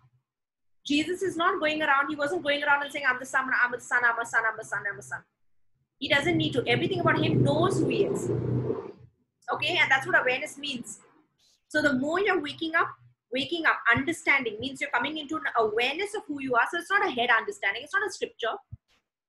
jesus 0.86 1.22
is 1.22 1.36
not 1.36 1.60
going 1.60 1.82
around 1.82 2.10
he 2.10 2.16
wasn't 2.16 2.42
going 2.42 2.64
around 2.64 2.84
and 2.84 2.92
saying 2.92 3.06
i'm 3.08 3.20
the 3.20 3.26
son 3.26 3.50
i'm 3.64 3.72
the 3.72 3.80
son 3.80 4.02
i'm 4.06 4.20
a 4.20 4.26
son 4.26 4.42
i'm 4.52 4.60
a 4.60 4.64
son 4.64 4.84
i'm 4.92 5.00
a 5.00 5.02
son 5.02 5.24
he 6.00 6.08
doesn't 6.08 6.38
need 6.38 6.54
to. 6.54 6.64
Everything 6.66 7.02
about 7.02 7.22
him 7.22 7.44
knows 7.44 7.80
who 7.80 7.90
he 7.90 8.06
is. 8.06 8.30
Okay, 9.52 9.78
and 9.78 9.92
that's 9.92 10.08
what 10.08 10.20
awareness 10.20 10.58
means. 10.58 11.00
So 11.68 11.82
the 11.82 11.94
more 11.94 12.22
you're 12.22 12.42
waking 12.42 12.74
up, 12.76 12.88
waking 13.34 13.66
up, 13.66 13.78
understanding 13.94 14.58
means 14.60 14.80
you're 14.80 14.90
coming 14.92 15.18
into 15.18 15.36
an 15.36 15.44
awareness 15.58 16.16
of 16.16 16.24
who 16.28 16.42
you 16.42 16.56
are. 16.56 16.64
So 16.72 16.80
it's 16.80 16.90
not 16.90 17.06
a 17.06 17.12
head 17.12 17.30
understanding, 17.38 17.84
it's 17.84 17.94
not 17.94 18.08
a 18.08 18.12
scripture. 18.12 18.56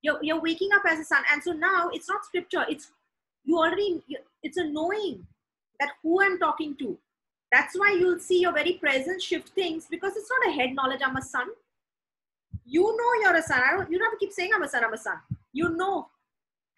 You're, 0.03 0.18
you're 0.22 0.40
waking 0.40 0.70
up 0.72 0.83
as 0.88 1.00
a 1.00 1.05
son. 1.05 1.22
And 1.33 1.42
so 1.42 1.53
now 1.53 1.90
it's 1.92 2.09
not 2.09 2.24
scripture, 2.24 2.64
it's 2.68 2.92
you 3.44 3.59
already, 3.59 4.03
it's 4.42 4.57
a 4.57 4.64
knowing 4.64 5.26
that 5.81 5.90
who 6.03 6.22
I'm 6.22 6.38
talking 6.38 6.76
to. 6.76 6.96
That's 7.52 7.76
why 7.76 7.96
you'll 7.98 8.20
see 8.20 8.40
your 8.40 8.52
very 8.52 8.74
presence 8.74 9.24
shift 9.24 9.48
things 9.50 9.86
because 9.90 10.16
it's 10.16 10.30
not 10.30 10.52
a 10.52 10.56
head 10.56 10.74
knowledge, 10.74 11.00
I'm 11.04 11.16
a 11.16 11.22
son. 11.22 11.48
You 12.64 12.82
know 12.82 13.22
you're 13.22 13.36
a 13.36 13.42
son. 13.42 13.60
I 13.60 13.76
don't, 13.76 13.90
you 13.90 13.98
don't 13.98 14.10
have 14.10 14.18
to 14.18 14.24
keep 14.24 14.32
saying 14.32 14.50
I'm 14.54 14.62
a 14.62 14.68
son, 14.68 14.84
I'm 14.84 14.92
a 14.92 14.98
son. 14.98 15.16
You 15.52 15.70
know. 15.70 16.08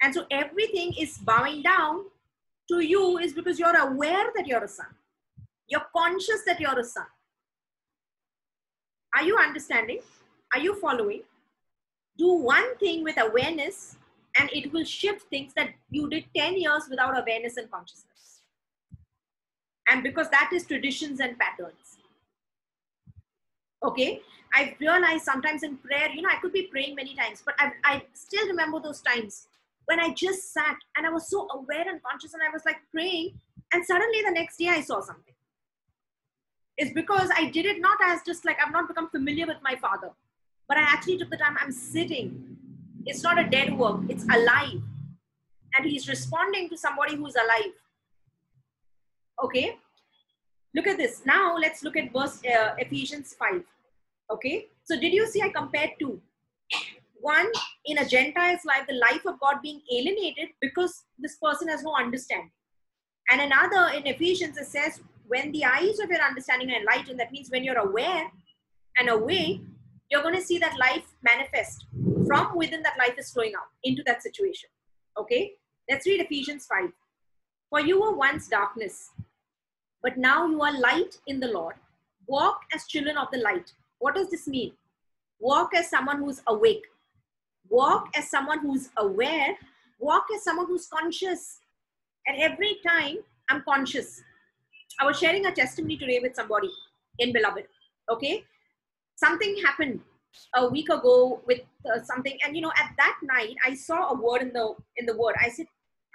And 0.02 0.14
so 0.14 0.26
everything 0.30 0.94
is 0.98 1.18
bowing 1.18 1.62
down 1.62 2.04
to 2.68 2.80
you 2.80 3.18
is 3.18 3.32
because 3.34 3.58
you're 3.58 3.76
aware 3.76 4.30
that 4.34 4.46
you're 4.46 4.64
a 4.64 4.68
son. 4.68 4.86
You're 5.68 5.86
conscious 5.94 6.42
that 6.46 6.58
you're 6.58 6.78
a 6.78 6.84
son. 6.84 7.06
Are 9.14 9.22
you 9.22 9.36
understanding? 9.36 10.00
Are 10.54 10.60
you 10.60 10.74
following? 10.74 11.22
Do 12.16 12.32
one 12.32 12.76
thing 12.78 13.04
with 13.04 13.20
awareness 13.20 13.96
and 14.38 14.50
it 14.52 14.72
will 14.72 14.84
shift 14.84 15.28
things 15.28 15.52
that 15.54 15.70
you 15.90 16.08
did 16.08 16.24
10 16.34 16.56
years 16.56 16.84
without 16.88 17.18
awareness 17.18 17.58
and 17.58 17.70
consciousness. 17.70 18.31
And 19.92 20.02
because 20.02 20.30
that 20.30 20.50
is 20.54 20.64
traditions 20.64 21.20
and 21.20 21.38
patterns. 21.38 21.98
Okay, 23.84 24.22
I've 24.54 24.72
realized 24.80 25.24
sometimes 25.24 25.62
in 25.62 25.76
prayer, 25.76 26.08
you 26.14 26.22
know, 26.22 26.30
I 26.32 26.40
could 26.40 26.54
be 26.54 26.62
praying 26.62 26.94
many 26.94 27.14
times, 27.14 27.42
but 27.44 27.54
I, 27.58 27.72
I 27.84 28.02
still 28.14 28.46
remember 28.46 28.80
those 28.80 29.02
times 29.02 29.48
when 29.84 30.00
I 30.00 30.14
just 30.14 30.54
sat 30.54 30.76
and 30.96 31.06
I 31.06 31.10
was 31.10 31.28
so 31.28 31.46
aware 31.52 31.86
and 31.86 32.02
conscious 32.02 32.32
and 32.32 32.42
I 32.42 32.50
was 32.50 32.62
like 32.64 32.76
praying, 32.90 33.34
and 33.74 33.84
suddenly 33.84 34.22
the 34.24 34.30
next 34.30 34.56
day 34.56 34.68
I 34.68 34.80
saw 34.80 35.02
something. 35.02 35.34
It's 36.78 36.94
because 36.94 37.28
I 37.36 37.50
did 37.50 37.66
it 37.66 37.82
not 37.82 37.98
as 38.02 38.20
just 38.24 38.46
like 38.46 38.56
I've 38.64 38.72
not 38.72 38.88
become 38.88 39.10
familiar 39.10 39.46
with 39.46 39.58
my 39.62 39.76
father, 39.76 40.10
but 40.68 40.78
I 40.78 40.82
actually 40.82 41.18
took 41.18 41.28
the 41.28 41.36
time, 41.36 41.58
I'm 41.60 41.72
sitting. 41.72 42.56
It's 43.04 43.22
not 43.22 43.38
a 43.38 43.44
dead 43.44 43.76
work, 43.76 44.00
it's 44.08 44.24
alive. 44.24 44.80
And 45.76 45.84
he's 45.84 46.08
responding 46.08 46.70
to 46.70 46.78
somebody 46.78 47.14
who's 47.16 47.34
alive. 47.34 47.74
Okay? 49.44 49.76
Look 50.74 50.86
at 50.86 50.96
this. 50.96 51.22
Now 51.24 51.56
let's 51.56 51.82
look 51.82 51.96
at 51.96 52.12
verse 52.12 52.40
uh, 52.44 52.74
Ephesians 52.78 53.34
5. 53.38 53.62
Okay? 54.30 54.68
So 54.84 54.98
did 54.98 55.12
you 55.12 55.26
see 55.26 55.42
I 55.42 55.50
compared 55.50 55.90
two? 55.98 56.20
One, 57.20 57.46
in 57.84 57.98
a 57.98 58.08
Gentile's 58.08 58.64
life, 58.64 58.86
the 58.88 58.94
life 58.94 59.24
of 59.26 59.38
God 59.38 59.56
being 59.62 59.80
alienated 59.92 60.48
because 60.60 61.04
this 61.18 61.36
person 61.36 61.68
has 61.68 61.82
no 61.82 61.94
understanding. 61.94 62.50
And 63.30 63.40
another 63.40 63.94
in 63.94 64.06
Ephesians, 64.06 64.58
it 64.58 64.66
says, 64.66 65.00
when 65.28 65.52
the 65.52 65.64
eyes 65.64 66.00
of 66.00 66.10
your 66.10 66.20
understanding 66.20 66.70
are 66.70 66.80
enlightened, 66.80 67.20
that 67.20 67.30
means 67.30 67.50
when 67.50 67.62
you're 67.62 67.78
aware 67.78 68.24
and 68.98 69.08
awake, 69.08 69.60
you're 70.10 70.22
going 70.22 70.34
to 70.34 70.42
see 70.42 70.58
that 70.58 70.76
life 70.78 71.04
manifest 71.22 71.86
from 72.26 72.56
within 72.56 72.82
that 72.82 72.98
life 72.98 73.14
is 73.18 73.30
flowing 73.30 73.52
out 73.54 73.68
into 73.84 74.02
that 74.06 74.22
situation. 74.22 74.68
Okay? 75.18 75.52
Let's 75.88 76.06
read 76.06 76.20
Ephesians 76.20 76.66
5. 76.66 76.90
For 77.70 77.80
you 77.80 78.00
were 78.00 78.14
once 78.14 78.48
darkness, 78.48 79.10
but 80.02 80.16
now 80.16 80.46
you 80.46 80.60
are 80.62 80.78
light 80.78 81.18
in 81.26 81.40
the 81.40 81.48
Lord. 81.48 81.76
Walk 82.26 82.60
as 82.74 82.86
children 82.86 83.16
of 83.16 83.28
the 83.32 83.38
light. 83.38 83.72
What 83.98 84.14
does 84.14 84.30
this 84.30 84.46
mean? 84.46 84.72
Walk 85.38 85.74
as 85.74 85.90
someone 85.90 86.18
who's 86.18 86.42
awake. 86.46 86.84
Walk 87.68 88.08
as 88.16 88.30
someone 88.30 88.60
who's 88.60 88.90
aware. 88.98 89.56
Walk 89.98 90.26
as 90.34 90.42
someone 90.42 90.66
who's 90.66 90.86
conscious. 90.86 91.60
And 92.26 92.40
every 92.40 92.78
time 92.86 93.18
I'm 93.50 93.62
conscious. 93.62 94.22
I 95.00 95.06
was 95.06 95.18
sharing 95.18 95.46
a 95.46 95.52
testimony 95.52 95.96
today 95.96 96.20
with 96.20 96.34
somebody 96.34 96.70
in 97.18 97.32
Beloved. 97.32 97.66
Okay? 98.10 98.44
Something 99.16 99.56
happened 99.64 100.00
a 100.54 100.68
week 100.68 100.88
ago 100.88 101.40
with 101.46 101.60
uh, 101.86 102.02
something 102.02 102.36
and 102.44 102.56
you 102.56 102.62
know 102.62 102.72
at 102.76 102.92
that 102.96 103.16
night 103.22 103.54
i 103.66 103.74
saw 103.74 104.10
a 104.10 104.14
word 104.14 104.42
in 104.42 104.52
the 104.52 104.74
in 104.96 105.06
the 105.06 105.16
word 105.16 105.34
i 105.40 105.48
said 105.48 105.66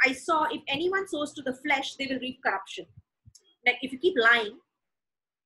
i 0.04 0.12
saw 0.12 0.46
if 0.46 0.62
anyone 0.68 1.08
sows 1.08 1.34
to 1.34 1.42
the 1.44 1.54
flesh 1.54 1.96
they 1.96 2.08
will 2.08 2.20
reap 2.20 2.40
corruption 2.44 2.86
like 3.68 3.84
if 3.88 3.94
you 3.96 4.00
keep 4.06 4.18
lying 4.18 4.56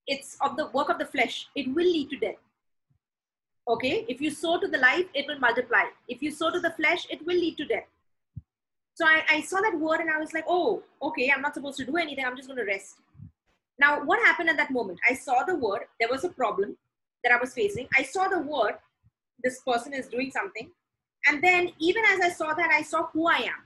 it's 0.07 0.38
of 0.41 0.57
the 0.57 0.67
work 0.77 0.89
of 0.93 0.99
the 0.99 1.10
flesh 1.15 1.47
it 1.55 1.67
will 1.75 1.91
lead 1.95 2.10
to 2.13 2.21
death 2.25 2.41
okay 3.73 4.05
if 4.13 4.21
you 4.25 4.31
sow 4.31 4.60
to 4.60 4.67
the 4.75 4.84
life 4.86 5.05
it 5.13 5.27
will 5.27 5.39
multiply 5.47 5.84
if 6.07 6.21
you 6.21 6.31
sow 6.31 6.51
to 6.55 6.60
the 6.67 6.75
flesh 6.79 7.07
it 7.10 7.25
will 7.25 7.41
lead 7.45 7.57
to 7.57 7.65
death 7.65 7.89
so 8.93 9.05
I, 9.05 9.21
I 9.29 9.41
saw 9.41 9.62
that 9.62 9.79
word 9.79 10.01
and 10.01 10.10
i 10.10 10.19
was 10.19 10.34
like 10.34 10.45
oh 10.47 10.84
okay 11.01 11.31
i'm 11.34 11.41
not 11.41 11.53
supposed 11.53 11.77
to 11.84 11.86
do 11.86 11.97
anything 11.97 12.25
i'm 12.25 12.36
just 12.36 12.49
going 12.49 12.63
to 12.63 12.71
rest 12.71 12.95
now 13.79 14.03
what 14.03 14.25
happened 14.25 14.49
at 14.49 14.57
that 14.57 14.71
moment 14.71 14.99
i 15.10 15.13
saw 15.13 15.43
the 15.43 15.55
word 15.55 15.84
there 15.99 16.10
was 16.10 16.23
a 16.23 16.29
problem 16.29 16.77
that 17.23 17.31
I 17.31 17.38
was 17.38 17.53
facing. 17.53 17.88
I 17.97 18.03
saw 18.03 18.27
the 18.27 18.39
word, 18.39 18.75
this 19.43 19.62
person 19.62 19.93
is 19.93 20.07
doing 20.07 20.31
something. 20.31 20.69
And 21.27 21.43
then, 21.43 21.71
even 21.79 22.03
as 22.05 22.19
I 22.21 22.29
saw 22.29 22.53
that, 22.53 22.71
I 22.71 22.81
saw 22.81 23.07
who 23.07 23.27
I 23.27 23.38
am. 23.38 23.62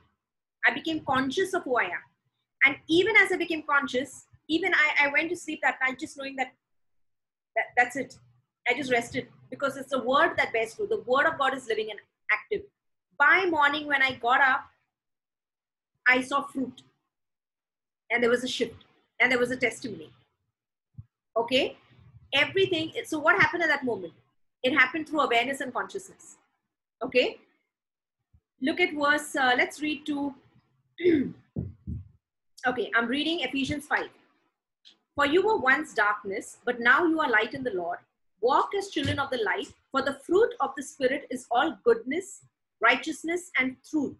I 0.65 0.73
became 0.73 1.01
conscious 1.01 1.53
of 1.53 1.63
who 1.63 1.77
I 1.77 1.85
am. 1.85 2.03
And 2.65 2.77
even 2.89 3.15
as 3.15 3.31
I 3.31 3.37
became 3.37 3.63
conscious, 3.69 4.25
even 4.47 4.73
I, 4.73 5.07
I 5.07 5.11
went 5.11 5.29
to 5.29 5.35
sleep 5.35 5.59
that 5.63 5.77
night 5.81 5.99
just 5.99 6.17
knowing 6.17 6.35
that, 6.37 6.53
that 7.55 7.65
that's 7.77 7.95
it. 7.95 8.17
I 8.67 8.73
just 8.73 8.91
rested 8.91 9.27
because 9.49 9.77
it's 9.77 9.93
a 9.93 9.99
word 9.99 10.33
that 10.37 10.51
bears 10.53 10.73
fruit. 10.73 10.89
The 10.89 11.03
word 11.05 11.25
of 11.25 11.37
God 11.37 11.55
is 11.55 11.67
living 11.67 11.87
and 11.91 11.99
active. 12.31 12.65
By 13.17 13.45
morning, 13.49 13.87
when 13.87 14.01
I 14.01 14.13
got 14.13 14.41
up, 14.41 14.65
I 16.07 16.21
saw 16.21 16.43
fruit. 16.43 16.81
And 18.11 18.21
there 18.21 18.29
was 18.29 18.43
a 18.43 18.47
shift. 18.47 18.85
And 19.19 19.31
there 19.31 19.39
was 19.39 19.51
a 19.51 19.57
testimony. 19.57 20.11
Okay? 21.37 21.77
everything 22.35 22.91
so 23.05 23.19
what 23.19 23.39
happened 23.39 23.63
at 23.63 23.69
that 23.69 23.83
moment 23.83 24.13
it 24.63 24.73
happened 24.73 25.07
through 25.07 25.21
awareness 25.21 25.61
and 25.61 25.73
consciousness 25.73 26.37
okay 27.03 27.37
look 28.61 28.79
at 28.79 28.93
verse 28.93 29.35
uh, 29.35 29.53
let's 29.57 29.81
read 29.81 30.05
to 30.05 30.33
okay 32.67 32.91
i'm 32.95 33.07
reading 33.07 33.41
ephesians 33.41 33.85
5 33.85 34.05
for 35.15 35.25
you 35.25 35.45
were 35.45 35.57
once 35.57 35.93
darkness 35.93 36.57
but 36.65 36.79
now 36.79 37.05
you 37.05 37.19
are 37.19 37.29
light 37.29 37.53
in 37.53 37.63
the 37.63 37.73
lord 37.73 37.99
walk 38.41 38.69
as 38.77 38.89
children 38.89 39.19
of 39.19 39.29
the 39.31 39.43
light 39.43 39.71
for 39.91 40.01
the 40.01 40.19
fruit 40.25 40.53
of 40.59 40.71
the 40.77 40.83
spirit 40.83 41.25
is 41.29 41.47
all 41.51 41.77
goodness 41.83 42.41
righteousness 42.81 43.51
and 43.59 43.75
truth 43.89 44.15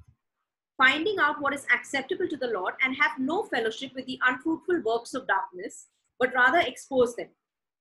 finding 0.77 1.17
out 1.19 1.41
what 1.41 1.53
is 1.53 1.65
acceptable 1.73 2.27
to 2.27 2.37
the 2.37 2.53
lord 2.59 2.73
and 2.83 2.95
have 2.95 3.19
no 3.19 3.43
fellowship 3.43 3.91
with 3.95 4.05
the 4.05 4.19
unfruitful 4.27 4.81
works 4.85 5.13
of 5.13 5.27
darkness 5.27 5.87
but 6.19 6.33
rather 6.33 6.59
expose 6.59 7.15
them 7.15 7.29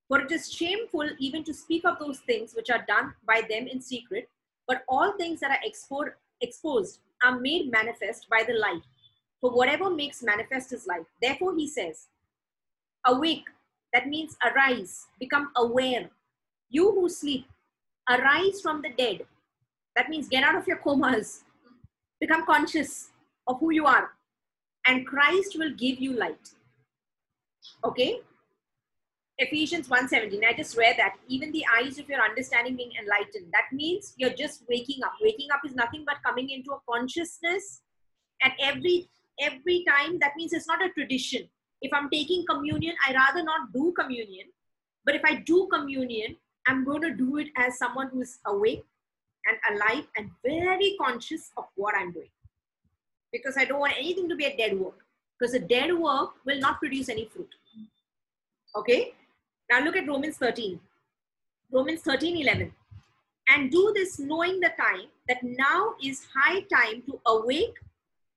for 0.09 0.21
it 0.21 0.31
is 0.31 0.53
shameful 0.53 1.09
even 1.19 1.45
to 1.45 1.55
speak 1.55 1.85
of 1.85 1.99
those 1.99 2.21
things 2.21 2.55
which 2.55 2.71
are 2.71 2.85
done 2.87 3.15
by 3.27 3.43
them 3.49 3.67
in 3.67 3.81
secret, 3.81 4.29
but 4.69 4.85
all 4.89 5.13
things 5.13 5.41
that 5.41 5.51
are 5.51 5.69
expo- 5.69 6.13
exposed 6.41 7.01
are 7.23 7.41
made 7.41 7.71
manifest 7.71 8.29
by 8.29 8.45
the 8.47 8.55
light. 8.55 8.83
For 9.41 9.51
whatever 9.51 9.91
makes 9.91 10.23
manifest 10.23 10.73
is 10.73 10.87
light. 10.87 11.07
Therefore, 11.23 11.55
he 11.57 11.69
says, 11.69 12.09
Awake, 13.07 13.45
that 13.93 14.09
means 14.09 14.37
arise, 14.45 15.07
become 15.21 15.51
aware. 15.57 16.11
You 16.71 16.93
who 16.93 17.09
sleep, 17.09 17.47
arise 18.09 18.61
from 18.61 18.83
the 18.83 18.91
dead. 18.91 19.27
That 19.97 20.09
means 20.09 20.29
get 20.29 20.43
out 20.43 20.57
of 20.57 20.67
your 20.67 20.79
comas, 20.79 21.45
become 22.21 22.45
conscious 22.47 23.11
of 23.47 23.61
who 23.61 23.73
you 23.73 23.87
are, 23.87 24.11
and 24.87 25.07
Christ 25.07 25.57
will 25.59 25.73
give 25.73 26.01
you 26.01 26.13
light. 26.15 26.51
Okay, 27.85 28.21
Ephesians 29.39 29.89
1:17. 29.89 30.45
I 30.45 30.53
just 30.53 30.77
read 30.77 30.97
that 30.99 31.17
even 31.29 31.51
the 31.51 31.65
eyes 31.77 31.99
of 31.99 32.09
your 32.09 32.21
understanding 32.21 32.77
being 32.77 32.93
enlightened. 33.01 33.53
That 33.53 33.73
means 33.73 34.15
you're 34.17 34.35
just 34.35 34.63
waking 34.69 35.03
up. 35.03 35.15
Waking 35.21 35.51
up 35.53 35.61
is 35.65 35.75
nothing 35.75 36.05
but 36.07 36.23
coming 36.25 36.51
into 36.51 36.71
a 36.73 36.81
consciousness 36.89 37.83
and 38.43 38.53
every 38.61 39.09
every 39.41 39.85
time 39.89 40.19
that 40.21 40.37
means 40.37 40.53
it's 40.53 40.69
not 40.69 40.85
a 40.85 40.91
tradition. 40.91 41.49
If 41.85 41.93
I'm 41.93 42.09
taking 42.09 42.47
communion, 42.49 42.95
I 43.07 43.13
rather 43.13 43.43
not 43.43 43.71
do 43.75 43.93
communion. 43.93 44.47
But 45.05 45.17
if 45.17 45.23
I 45.23 45.35
do 45.35 45.69
communion, 45.71 46.37
I'm 46.67 46.83
going 46.83 47.03
to 47.03 47.13
do 47.13 47.37
it 47.37 47.49
as 47.59 47.79
someone 47.79 48.09
who 48.09 48.23
is 48.23 48.39
awake 48.47 48.87
and 49.45 49.59
alive 49.71 50.05
and 50.17 50.31
very 50.43 50.97
conscious 50.99 51.51
of 51.59 51.67
what 51.75 51.95
I'm 51.95 52.11
doing. 52.11 52.31
Because 53.31 53.59
I 53.59 53.67
don't 53.67 53.81
want 53.81 53.99
anything 53.99 54.31
to 54.31 54.35
be 54.35 54.47
a 54.47 54.57
dead 54.57 54.81
work. 54.81 55.05
Because 55.39 55.53
a 55.53 55.59
dead 55.59 55.93
work 55.93 56.31
will 56.47 56.59
not 56.59 56.79
produce 56.79 57.11
any 57.11 57.27
fruit. 57.27 57.55
Okay? 58.75 59.13
Now 59.71 59.81
look 59.81 59.97
at 59.97 60.09
Romans 60.09 60.39
13. 60.39 60.81
Romans 61.71 62.01
13, 62.01 62.39
11. 62.39 62.73
And 63.51 63.71
do 63.71 63.93
this 63.95 64.19
knowing 64.19 64.59
the 64.59 64.73
time 64.81 65.09
that 65.29 65.43
now 65.43 65.97
is 66.03 66.27
high 66.35 66.61
time 66.63 67.03
to 67.03 67.21
awake. 67.27 67.75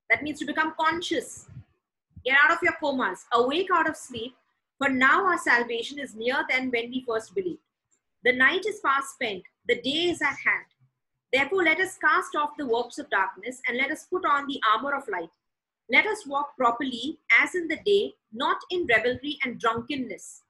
That 0.09 0.21
means 0.21 0.39
to 0.39 0.45
become 0.45 0.73
conscious. 0.77 1.47
Get 2.27 2.37
out 2.43 2.51
of 2.51 2.61
your 2.61 2.73
comas. 2.73 3.25
Awake 3.31 3.69
out 3.73 3.89
of 3.89 3.95
sleep. 3.95 4.35
For 4.79 4.89
now 4.89 5.25
our 5.25 5.37
salvation 5.37 5.97
is 5.97 6.13
nearer 6.13 6.43
than 6.49 6.69
when 6.71 6.89
we 6.89 7.05
first 7.07 7.33
believed. 7.33 7.61
The 8.25 8.33
night 8.33 8.65
is 8.67 8.81
fast 8.81 9.13
spent. 9.13 9.43
The 9.69 9.81
day 9.81 10.09
is 10.09 10.21
at 10.21 10.35
hand. 10.45 10.65
Therefore, 11.31 11.63
let 11.63 11.79
us 11.79 11.97
cast 11.97 12.35
off 12.35 12.57
the 12.57 12.67
works 12.67 12.97
of 12.97 13.09
darkness 13.09 13.61
and 13.65 13.77
let 13.77 13.91
us 13.91 14.07
put 14.11 14.25
on 14.25 14.45
the 14.45 14.59
armor 14.73 14.93
of 14.93 15.07
light. 15.07 15.29
Let 15.89 16.05
us 16.05 16.27
walk 16.27 16.57
properly 16.57 17.17
as 17.41 17.55
in 17.55 17.69
the 17.69 17.79
day, 17.85 18.13
not 18.33 18.57
in 18.71 18.85
revelry 18.87 19.39
and 19.45 19.57
drunkenness, 19.57 20.41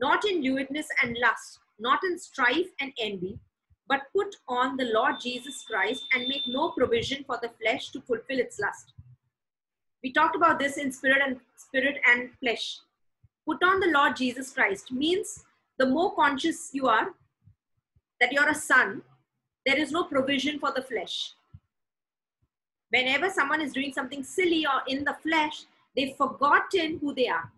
not 0.00 0.24
in 0.24 0.40
lewdness 0.40 0.86
and 1.02 1.16
lust, 1.20 1.58
not 1.80 1.98
in 2.04 2.16
strife 2.16 2.68
and 2.80 2.92
envy, 3.00 3.40
but 3.88 4.02
put 4.14 4.36
on 4.46 4.76
the 4.76 4.84
Lord 4.94 5.16
Jesus 5.20 5.64
Christ 5.68 6.04
and 6.12 6.28
make 6.28 6.42
no 6.46 6.70
provision 6.70 7.24
for 7.26 7.40
the 7.42 7.50
flesh 7.60 7.90
to 7.90 8.00
fulfill 8.02 8.38
its 8.38 8.60
lust. 8.60 8.92
We 10.02 10.12
talked 10.12 10.36
about 10.36 10.58
this 10.58 10.76
in 10.76 10.92
spirit 10.92 11.22
and 11.24 11.40
spirit 11.56 11.96
and 12.08 12.30
flesh. 12.40 12.78
Put 13.46 13.62
on 13.62 13.80
the 13.80 13.88
Lord 13.88 14.16
Jesus 14.16 14.52
Christ 14.52 14.92
means 14.92 15.44
the 15.78 15.86
more 15.86 16.14
conscious 16.14 16.70
you 16.72 16.86
are 16.86 17.08
that 18.20 18.32
you're 18.32 18.48
a 18.48 18.54
son, 18.54 19.02
there 19.64 19.78
is 19.78 19.92
no 19.92 20.04
provision 20.04 20.58
for 20.58 20.72
the 20.72 20.82
flesh. 20.82 21.32
Whenever 22.90 23.30
someone 23.30 23.60
is 23.60 23.72
doing 23.72 23.92
something 23.92 24.22
silly 24.24 24.66
or 24.66 24.82
in 24.86 25.04
the 25.04 25.16
flesh, 25.22 25.64
they've 25.94 26.16
forgotten 26.16 26.98
who 26.98 27.14
they 27.14 27.28
are. 27.28 27.50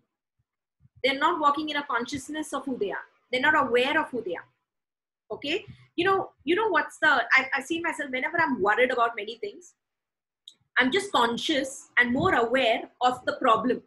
They're 1.03 1.19
not 1.19 1.41
walking 1.41 1.69
in 1.69 1.77
a 1.77 1.83
consciousness 1.85 2.53
of 2.53 2.65
who 2.65 2.77
they 2.77 2.91
are. 2.91 3.07
They're 3.31 3.41
not 3.41 3.57
aware 3.57 3.99
of 4.01 4.11
who 4.11 4.23
they 4.23 4.37
are. 4.37 4.49
Okay? 5.31 5.65
You 5.97 6.05
know, 6.05 6.31
you 6.45 6.55
know 6.57 6.69
what's 6.69 6.99
the 6.99 7.09
I, 7.09 7.47
I 7.57 7.61
see 7.63 7.81
myself 7.81 8.11
whenever 8.11 8.41
I'm 8.41 8.61
worried 8.61 8.91
about 8.91 9.17
many 9.17 9.37
things, 9.37 9.75
I'm 10.79 10.91
just 10.91 11.13
conscious 11.13 11.89
and 11.99 12.13
more 12.13 12.35
aware 12.35 12.83
of 13.01 13.25
the 13.27 13.35
problem. 13.35 13.83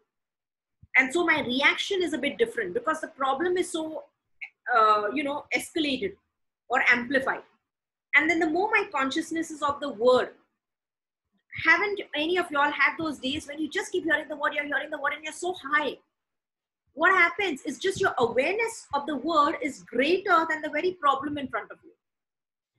And 0.98 1.12
so 1.12 1.26
my 1.26 1.42
reaction 1.42 2.04
is 2.04 2.14
a 2.14 2.18
bit 2.18 2.38
different 2.38 2.74
because 2.74 3.02
the 3.02 3.08
problem 3.08 3.58
is 3.58 3.72
so, 3.72 4.04
uh, 4.76 5.08
you 5.14 5.24
know, 5.24 5.46
escalated 5.56 6.14
or 6.70 6.84
amplified. 6.92 7.42
And 8.16 8.30
then 8.30 8.40
the 8.40 8.50
more 8.50 8.70
my 8.72 8.86
consciousness 8.94 9.50
is 9.50 9.64
of 9.64 9.80
the 9.80 9.90
word, 9.90 10.30
haven't 11.66 12.00
any 12.16 12.38
of 12.38 12.50
y'all 12.52 12.72
had 12.72 12.96
those 12.98 13.20
days 13.20 13.48
when 13.48 13.60
you 13.60 13.70
just 13.70 13.92
keep 13.92 14.04
hearing 14.04 14.28
the 14.28 14.36
word, 14.36 14.54
you're 14.54 14.66
hearing 14.66 14.90
the 14.92 15.00
word, 15.00 15.14
and 15.14 15.24
you're 15.24 15.34
so 15.34 15.56
high? 15.74 15.98
What 16.94 17.12
happens 17.12 17.62
is 17.64 17.80
just 17.80 18.00
your 18.00 18.14
awareness 18.20 18.86
of 18.94 19.08
the 19.08 19.16
word 19.16 19.56
is 19.64 19.82
greater 19.84 20.46
than 20.48 20.62
the 20.62 20.70
very 20.70 20.92
problem 20.92 21.40
in 21.40 21.48
front 21.48 21.72
of 21.72 21.78
you. 21.84 21.92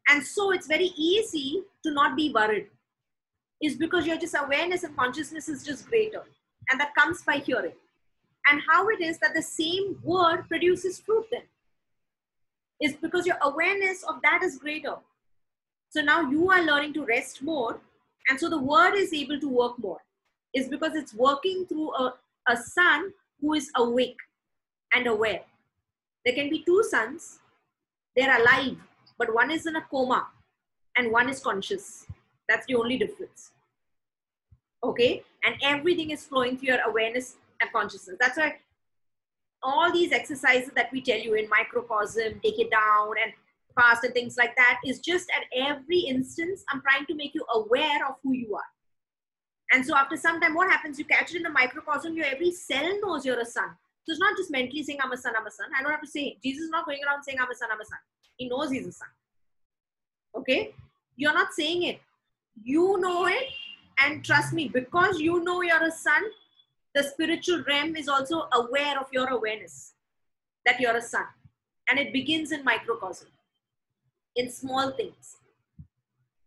And 0.08 0.24
so 0.24 0.52
it's 0.52 0.68
very 0.68 0.92
easy 0.96 1.62
to 1.82 1.92
not 1.92 2.16
be 2.16 2.32
worried 2.32 2.68
is 3.64 3.76
because 3.76 4.06
your 4.06 4.18
just 4.18 4.36
awareness 4.38 4.84
and 4.84 4.96
consciousness 4.96 5.48
is 5.48 5.64
just 5.64 5.88
greater. 5.88 6.22
And 6.70 6.78
that 6.80 6.94
comes 6.94 7.22
by 7.22 7.38
hearing. 7.38 7.72
And 8.50 8.60
how 8.68 8.88
it 8.88 9.00
is 9.00 9.18
that 9.18 9.34
the 9.34 9.42
same 9.42 9.98
word 10.02 10.44
produces 10.48 11.00
fruit 11.00 11.26
then 11.32 11.42
is 12.80 12.94
because 12.94 13.26
your 13.26 13.38
awareness 13.42 14.02
of 14.02 14.16
that 14.22 14.42
is 14.42 14.58
greater. 14.58 14.96
So 15.88 16.02
now 16.02 16.28
you 16.28 16.50
are 16.50 16.62
learning 16.62 16.92
to 16.94 17.06
rest 17.06 17.42
more. 17.42 17.80
And 18.28 18.38
so 18.38 18.50
the 18.50 18.58
word 18.58 18.94
is 18.94 19.14
able 19.14 19.40
to 19.40 19.48
work 19.48 19.78
more. 19.78 19.98
Is 20.54 20.68
because 20.68 20.94
it's 20.94 21.14
working 21.14 21.66
through 21.66 21.94
a, 21.94 22.14
a 22.48 22.56
son 22.56 23.12
who 23.40 23.54
is 23.54 23.70
awake 23.76 24.18
and 24.94 25.06
aware. 25.06 25.40
There 26.24 26.34
can 26.34 26.50
be 26.50 26.62
two 26.62 26.82
sons, 26.88 27.40
they're 28.16 28.40
alive, 28.40 28.76
but 29.18 29.34
one 29.34 29.50
is 29.50 29.66
in 29.66 29.76
a 29.76 29.82
coma 29.90 30.28
and 30.96 31.10
one 31.10 31.28
is 31.28 31.40
conscious. 31.40 32.06
That's 32.48 32.66
the 32.66 32.76
only 32.76 32.98
difference. 32.98 33.50
Okay? 34.84 35.22
And 35.44 35.56
everything 35.62 36.10
is 36.10 36.24
flowing 36.24 36.56
through 36.56 36.68
your 36.68 36.80
awareness 36.86 37.36
and 37.60 37.70
consciousness. 37.72 38.16
That's 38.20 38.36
why 38.36 38.56
all 39.62 39.92
these 39.92 40.12
exercises 40.12 40.70
that 40.76 40.92
we 40.92 41.00
tell 41.00 41.18
you 41.18 41.34
in 41.34 41.48
microcosm, 41.48 42.40
take 42.42 42.58
it 42.58 42.70
down, 42.70 43.14
and 43.22 43.32
fast 43.74 44.04
and 44.04 44.14
things 44.14 44.36
like 44.36 44.54
that 44.56 44.78
is 44.84 45.00
just 45.00 45.28
at 45.30 45.44
every 45.68 46.00
instance, 46.00 46.64
I'm 46.70 46.82
trying 46.82 47.06
to 47.06 47.14
make 47.14 47.34
you 47.34 47.44
aware 47.54 48.06
of 48.06 48.16
who 48.22 48.32
you 48.32 48.54
are. 48.54 48.62
And 49.72 49.84
so 49.84 49.96
after 49.96 50.16
some 50.16 50.40
time, 50.40 50.54
what 50.54 50.70
happens? 50.70 50.98
You 50.98 51.04
catch 51.04 51.34
it 51.34 51.38
in 51.38 51.42
the 51.42 51.50
microcosm, 51.50 52.14
your 52.14 52.26
every 52.26 52.52
cell 52.52 52.98
knows 53.02 53.24
you're 53.24 53.40
a 53.40 53.44
son. 53.44 53.70
So 54.04 54.12
it's 54.12 54.20
not 54.20 54.36
just 54.36 54.50
mentally 54.50 54.82
saying, 54.82 54.98
I'm 55.02 55.12
a 55.12 55.16
son, 55.16 55.32
I'm 55.38 55.46
a 55.46 55.50
son. 55.50 55.66
I 55.76 55.82
don't 55.82 55.90
have 55.90 56.02
to 56.02 56.06
say, 56.06 56.36
Jesus 56.44 56.64
is 56.64 56.70
not 56.70 56.84
going 56.84 56.98
around 57.06 57.22
saying, 57.24 57.38
I'm 57.40 57.50
a 57.50 57.54
son, 57.54 57.70
I'm 57.72 57.80
a 57.80 57.84
son. 57.84 57.98
He 58.36 58.48
knows 58.48 58.70
he's 58.70 58.86
a 58.86 58.92
son. 58.92 59.08
Okay? 60.36 60.74
You're 61.16 61.32
not 61.32 61.54
saying 61.54 61.84
it. 61.84 62.00
You 62.62 62.98
know 63.00 63.26
it. 63.26 63.48
And 64.00 64.24
trust 64.24 64.52
me, 64.52 64.68
because 64.68 65.20
you 65.20 65.42
know 65.42 65.62
you're 65.62 65.82
a 65.82 65.90
son, 65.90 66.22
the 66.94 67.02
spiritual 67.02 67.62
realm 67.66 67.96
is 67.96 68.08
also 68.08 68.48
aware 68.52 68.98
of 68.98 69.06
your 69.12 69.28
awareness 69.28 69.94
that 70.64 70.80
you're 70.80 70.96
a 70.96 71.02
son. 71.02 71.24
And 71.88 71.98
it 71.98 72.12
begins 72.12 72.52
in 72.52 72.64
microcosm, 72.64 73.28
in 74.36 74.50
small 74.50 74.92
things. 74.92 75.36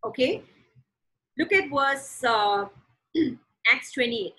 Okay? 0.03 0.43
Look 1.37 1.53
at 1.53 1.69
verse 1.69 2.23
uh, 2.23 2.65
Acts 3.71 3.91
28. 3.93 4.33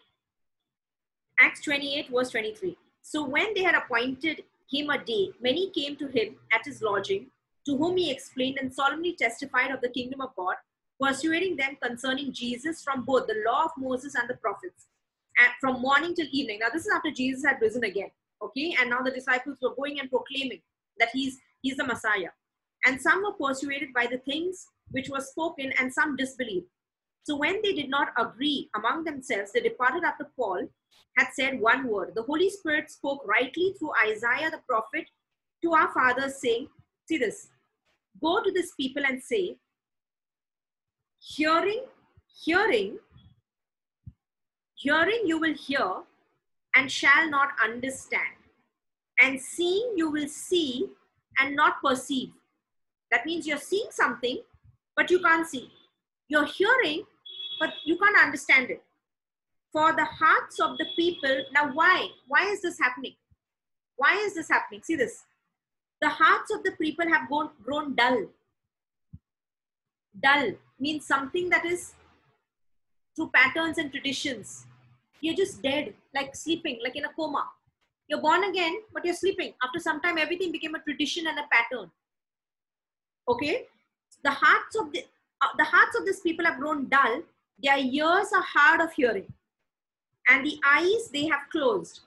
Acts 1.40 1.62
28, 1.62 2.10
verse 2.10 2.30
23. 2.30 2.76
So 3.02 3.24
when 3.24 3.54
they 3.54 3.62
had 3.62 3.74
appointed 3.74 4.42
him 4.70 4.90
a 4.90 5.02
day, 5.02 5.30
many 5.40 5.70
came 5.70 5.96
to 5.96 6.08
him 6.08 6.36
at 6.52 6.64
his 6.64 6.82
lodging, 6.82 7.26
to 7.66 7.76
whom 7.76 7.96
he 7.96 8.10
explained 8.10 8.58
and 8.60 8.74
solemnly 8.74 9.14
testified 9.14 9.70
of 9.70 9.80
the 9.80 9.88
kingdom 9.88 10.20
of 10.20 10.34
God, 10.36 10.56
persuading 11.00 11.56
them 11.56 11.76
concerning 11.82 12.32
Jesus 12.32 12.82
from 12.82 13.04
both 13.04 13.26
the 13.26 13.42
law 13.46 13.64
of 13.64 13.70
Moses 13.78 14.14
and 14.14 14.28
the 14.28 14.34
prophets, 14.34 14.86
and 15.38 15.48
from 15.60 15.80
morning 15.80 16.14
till 16.14 16.26
evening. 16.32 16.58
Now, 16.60 16.68
this 16.72 16.86
is 16.86 16.92
after 16.94 17.10
Jesus 17.10 17.44
had 17.44 17.60
risen 17.60 17.84
again, 17.84 18.10
okay? 18.42 18.74
And 18.80 18.90
now 18.90 19.02
the 19.02 19.10
disciples 19.10 19.58
were 19.62 19.74
going 19.74 20.00
and 20.00 20.10
proclaiming 20.10 20.60
that 20.98 21.10
he's 21.12 21.38
he's 21.62 21.76
the 21.76 21.84
Messiah. 21.84 22.30
And 22.84 23.00
some 23.00 23.22
were 23.22 23.32
persuaded 23.32 23.92
by 23.94 24.06
the 24.06 24.18
things 24.18 24.66
which 24.90 25.08
were 25.08 25.20
spoken, 25.20 25.72
and 25.78 25.92
some 25.92 26.16
disbelieved. 26.16 26.66
So 27.24 27.36
when 27.36 27.60
they 27.62 27.74
did 27.74 27.90
not 27.90 28.08
agree 28.16 28.70
among 28.74 29.04
themselves, 29.04 29.52
they 29.52 29.60
departed 29.60 30.02
after 30.04 30.30
Paul 30.34 30.66
had 31.16 31.28
said 31.34 31.60
one 31.60 31.86
word. 31.88 32.12
The 32.14 32.22
Holy 32.22 32.48
Spirit 32.48 32.90
spoke 32.90 33.22
rightly 33.26 33.74
through 33.78 33.92
Isaiah 34.06 34.50
the 34.50 34.62
prophet 34.66 35.04
to 35.62 35.72
our 35.72 35.92
fathers, 35.92 36.40
saying, 36.40 36.68
See 37.06 37.18
this, 37.18 37.48
go 38.22 38.42
to 38.42 38.50
this 38.52 38.72
people 38.76 39.02
and 39.06 39.22
say, 39.22 39.56
hearing, 41.20 41.84
hearing, 42.44 42.98
hearing 44.74 45.22
you 45.24 45.38
will 45.38 45.54
hear 45.54 46.02
and 46.76 46.90
shall 46.90 47.28
not 47.28 47.48
understand, 47.62 48.36
and 49.20 49.40
seeing 49.40 49.94
you 49.96 50.10
will 50.10 50.28
see 50.28 50.86
and 51.38 51.56
not 51.56 51.82
perceive. 51.82 52.30
That 53.10 53.26
means 53.26 53.46
you're 53.46 53.58
seeing 53.58 53.88
something, 53.90 54.42
but 54.96 55.10
you 55.10 55.20
can't 55.20 55.46
see. 55.46 55.70
You're 56.28 56.46
hearing, 56.46 57.04
but 57.58 57.70
you 57.84 57.96
can't 57.98 58.18
understand 58.18 58.70
it. 58.70 58.82
For 59.72 59.92
the 59.94 60.04
hearts 60.04 60.60
of 60.60 60.78
the 60.78 60.86
people, 60.96 61.44
now 61.52 61.70
why? 61.72 62.08
Why 62.26 62.50
is 62.50 62.62
this 62.62 62.78
happening? 62.78 63.14
Why 63.96 64.14
is 64.16 64.34
this 64.34 64.48
happening? 64.48 64.82
See 64.82 64.96
this. 64.96 65.24
The 66.00 66.08
hearts 66.08 66.52
of 66.54 66.62
the 66.62 66.72
people 66.72 67.06
have 67.08 67.28
grown, 67.28 67.50
grown 67.64 67.94
dull. 67.94 68.26
Dull 70.20 70.52
means 70.78 71.06
something 71.06 71.48
that 71.50 71.64
is 71.64 71.94
through 73.14 73.30
patterns 73.34 73.78
and 73.78 73.90
traditions. 73.90 74.66
You're 75.20 75.34
just 75.34 75.62
dead, 75.62 75.94
like 76.14 76.34
sleeping, 76.36 76.78
like 76.82 76.96
in 76.96 77.04
a 77.04 77.12
coma. 77.14 77.48
You're 78.08 78.20
born 78.20 78.44
again, 78.44 78.80
but 78.94 79.04
you're 79.04 79.14
sleeping. 79.14 79.52
After 79.62 79.80
some 79.80 80.00
time, 80.00 80.16
everything 80.18 80.52
became 80.52 80.74
a 80.74 80.80
tradition 80.80 81.26
and 81.26 81.38
a 81.38 81.46
pattern. 81.50 81.90
Okay? 83.28 83.66
The 84.22 84.30
hearts 84.30 84.76
of 84.76 84.92
the 84.92 85.04
uh, 85.40 85.54
the 85.56 85.64
hearts 85.64 85.96
of 85.96 86.04
these 86.04 86.20
people 86.20 86.44
have 86.44 86.58
grown 86.58 86.88
dull. 86.88 87.22
Their 87.62 87.78
ears 87.78 88.32
are 88.34 88.42
hard 88.42 88.80
of 88.80 88.92
hearing, 88.92 89.32
and 90.28 90.44
the 90.44 90.58
eyes 90.66 91.10
they 91.12 91.26
have 91.26 91.50
closed. 91.52 92.00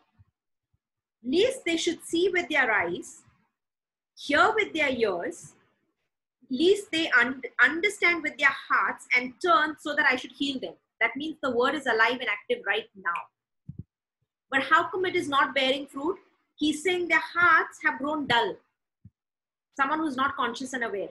Lest 1.24 1.64
they 1.66 1.78
should 1.78 2.04
see 2.04 2.30
with 2.30 2.50
their 2.50 2.72
eyes, 2.72 3.22
hear 4.18 4.52
with 4.54 4.74
their 4.74 4.90
ears, 4.90 5.54
least 6.52 6.92
they 6.92 7.10
un- 7.20 7.42
understand 7.64 8.24
with 8.24 8.38
their 8.38 8.56
hearts 8.70 9.08
and 9.18 9.34
turn 9.44 9.76
so 9.80 9.96
that 9.96 10.06
I 10.06 10.16
should 10.16 10.32
heal 10.32 10.60
them. 10.60 10.74
That 11.00 11.16
means 11.16 11.38
the 11.42 11.52
word 11.52 11.76
is 11.76 11.88
alive 11.88 12.20
and 12.20 12.30
active 12.30 12.64
right 12.66 12.90
now. 12.96 13.84
But 14.52 14.64
how 14.64 14.90
come 14.90 15.06
it 15.06 15.16
is 15.16 15.30
not 15.30 15.56
bearing 15.56 15.88
fruit? 15.88 16.18
He's 16.56 16.84
saying 16.84 17.08
their 17.08 17.24
hearts 17.34 17.80
have 17.84 17.98
grown 17.98 18.28
dull. 18.28 18.56
Someone 19.78 20.00
who's 20.00 20.18
not 20.18 20.36
conscious 20.36 20.74
and 20.74 20.84
aware 20.84 21.10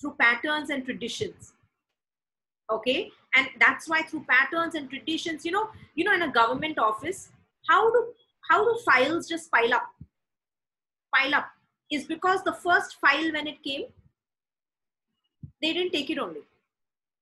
through 0.00 0.14
patterns 0.18 0.70
and 0.70 0.84
traditions. 0.84 1.54
Okay, 2.70 3.10
and 3.34 3.48
that's 3.58 3.88
why 3.88 4.02
through 4.02 4.26
patterns 4.28 4.74
and 4.74 4.90
traditions, 4.90 5.44
you 5.44 5.52
know, 5.52 5.70
you 5.94 6.04
know, 6.04 6.12
in 6.12 6.22
a 6.22 6.30
government 6.30 6.78
office, 6.78 7.30
how 7.66 7.90
do 7.90 8.12
how 8.50 8.62
do 8.64 8.78
files 8.84 9.28
just 9.28 9.50
pile 9.50 9.72
up? 9.72 9.88
Pile 11.14 11.34
up 11.34 11.48
is 11.90 12.04
because 12.04 12.42
the 12.44 12.52
first 12.52 12.96
file 13.00 13.32
when 13.32 13.46
it 13.46 13.62
came, 13.62 13.84
they 15.62 15.72
didn't 15.72 15.92
take 15.92 16.10
it 16.10 16.18
only. 16.18 16.40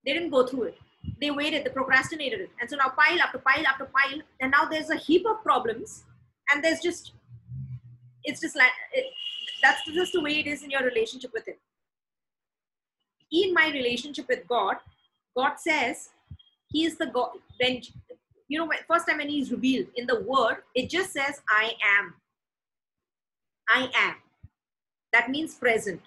They 0.05 0.13
didn't 0.13 0.31
go 0.31 0.47
through 0.47 0.65
it. 0.65 0.79
They 1.21 1.31
waited, 1.31 1.65
they 1.65 1.71
procrastinated 1.71 2.41
it. 2.41 2.51
And 2.61 2.69
so 2.69 2.77
now 2.77 2.89
pile 2.89 3.21
after 3.21 3.39
pile 3.39 3.67
after 3.67 3.87
pile, 3.87 4.21
and 4.41 4.51
now 4.51 4.65
there's 4.65 4.91
a 4.91 4.97
heap 4.97 5.27
of 5.27 5.43
problems, 5.43 6.05
and 6.53 6.63
there's 6.63 6.81
just, 6.81 7.13
it's 8.25 8.41
just 8.41 8.57
like, 8.57 8.73
it, 8.93 9.07
that's 9.63 9.85
just 9.85 10.13
the 10.13 10.21
way 10.21 10.39
it 10.41 10.47
is 10.47 10.63
in 10.63 10.71
your 10.71 10.83
relationship 10.83 11.31
with 11.33 11.47
Him. 11.47 11.57
In 13.33 13.55
my 13.55 13.71
relationship 13.71 14.29
with 14.29 14.47
God, 14.49 14.77
God 15.37 15.55
says, 15.59 16.11
He 16.69 16.85
is 16.85 16.97
the 16.97 17.07
God, 17.07 17.31
when 17.61 17.81
you 18.49 18.59
know, 18.59 18.71
first 18.89 19.09
time 19.09 19.19
when 19.19 19.29
he's 19.29 19.51
revealed 19.51 19.89
in 19.97 20.07
the 20.07 20.21
word, 20.21 20.59
it 20.75 20.89
just 20.89 21.13
says, 21.13 21.41
I 21.49 21.73
am. 21.99 22.15
I 23.69 23.91
am. 23.95 24.15
That 25.13 25.31
means 25.31 25.55
present. 25.55 26.01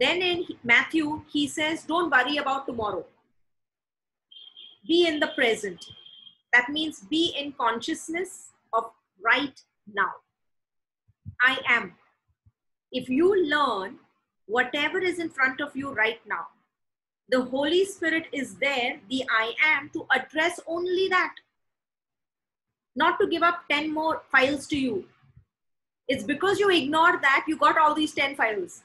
Then 0.00 0.22
in 0.22 0.46
Matthew, 0.64 1.22
he 1.30 1.46
says, 1.46 1.84
Don't 1.84 2.10
worry 2.10 2.38
about 2.38 2.66
tomorrow. 2.66 3.04
Be 4.88 5.06
in 5.06 5.20
the 5.20 5.28
present. 5.28 5.84
That 6.54 6.70
means 6.70 7.00
be 7.00 7.34
in 7.38 7.52
consciousness 7.52 8.48
of 8.72 8.90
right 9.22 9.62
now. 9.92 10.12
I 11.42 11.58
am. 11.68 11.94
If 12.90 13.10
you 13.10 13.44
learn 13.44 13.98
whatever 14.46 14.98
is 14.98 15.18
in 15.18 15.28
front 15.28 15.60
of 15.60 15.76
you 15.76 15.92
right 15.92 16.20
now, 16.26 16.46
the 17.28 17.42
Holy 17.42 17.84
Spirit 17.84 18.26
is 18.32 18.56
there, 18.56 19.00
the 19.08 19.24
I 19.30 19.52
am, 19.64 19.90
to 19.90 20.06
address 20.12 20.58
only 20.66 21.08
that. 21.08 21.34
Not 22.96 23.20
to 23.20 23.28
give 23.28 23.42
up 23.42 23.64
10 23.70 23.92
more 23.92 24.22
files 24.32 24.66
to 24.68 24.78
you. 24.78 25.04
It's 26.08 26.24
because 26.24 26.58
you 26.58 26.70
ignored 26.70 27.22
that, 27.22 27.44
you 27.46 27.56
got 27.56 27.78
all 27.78 27.94
these 27.94 28.14
10 28.14 28.34
files. 28.34 28.82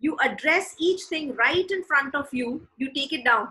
You 0.00 0.16
address 0.22 0.74
each 0.78 1.02
thing 1.02 1.34
right 1.34 1.70
in 1.70 1.84
front 1.84 2.14
of 2.14 2.28
you, 2.32 2.66
you 2.76 2.92
take 2.92 3.12
it 3.12 3.24
down. 3.24 3.48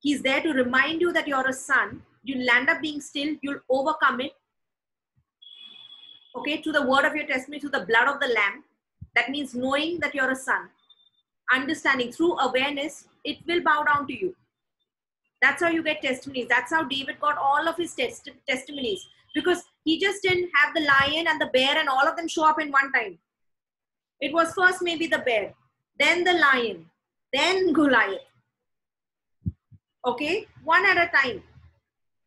He's 0.00 0.22
there 0.22 0.40
to 0.40 0.52
remind 0.52 1.00
you 1.00 1.12
that 1.12 1.28
you're 1.28 1.48
a 1.48 1.52
son. 1.52 2.02
You'll 2.22 2.46
land 2.46 2.70
up 2.70 2.80
being 2.80 3.00
still, 3.00 3.36
you'll 3.42 3.60
overcome 3.68 4.20
it. 4.20 4.32
Okay, 6.36 6.60
to 6.62 6.72
the 6.72 6.86
word 6.86 7.04
of 7.04 7.14
your 7.14 7.26
testimony, 7.26 7.60
to 7.60 7.68
the 7.68 7.84
blood 7.86 8.08
of 8.08 8.20
the 8.20 8.28
Lamb. 8.28 8.64
That 9.14 9.30
means 9.30 9.54
knowing 9.54 9.98
that 10.00 10.14
you're 10.14 10.30
a 10.30 10.36
son 10.36 10.70
understanding 11.52 12.12
through 12.12 12.38
awareness 12.38 13.06
it 13.24 13.38
will 13.46 13.62
bow 13.62 13.82
down 13.82 14.06
to 14.06 14.14
you 14.18 14.34
that's 15.42 15.62
how 15.62 15.68
you 15.68 15.82
get 15.82 16.02
testimonies 16.02 16.46
that's 16.48 16.72
how 16.72 16.82
david 16.84 17.18
got 17.20 17.36
all 17.38 17.68
of 17.68 17.76
his 17.76 17.94
test- 17.94 18.30
testimonies 18.48 19.08
because 19.34 19.64
he 19.84 19.98
just 19.98 20.22
didn't 20.22 20.50
have 20.54 20.74
the 20.74 20.80
lion 20.80 21.26
and 21.28 21.40
the 21.40 21.50
bear 21.52 21.76
and 21.78 21.88
all 21.88 22.06
of 22.06 22.16
them 22.16 22.28
show 22.28 22.48
up 22.48 22.60
in 22.60 22.70
one 22.70 22.92
time 22.92 23.18
it 24.20 24.32
was 24.32 24.52
first 24.54 24.82
maybe 24.82 25.06
the 25.06 25.18
bear 25.18 25.54
then 25.98 26.24
the 26.24 26.32
lion 26.32 26.86
then 27.32 27.72
goliath. 27.72 28.20
Okay? 30.04 30.46
One 30.64 30.84
at 30.86 30.96
a 30.96 31.10
time. 31.16 31.42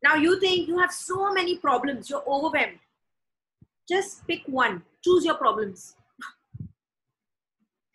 Now 0.01 0.15
you 0.15 0.39
think 0.39 0.67
you 0.67 0.77
have 0.79 0.91
so 0.91 1.33
many 1.33 1.57
problems 1.57 2.09
you're 2.09 2.23
overwhelmed. 2.27 2.79
Just 3.87 4.25
pick 4.27 4.41
one. 4.45 4.83
Choose 5.03 5.25
your 5.25 5.35
problems. 5.35 5.95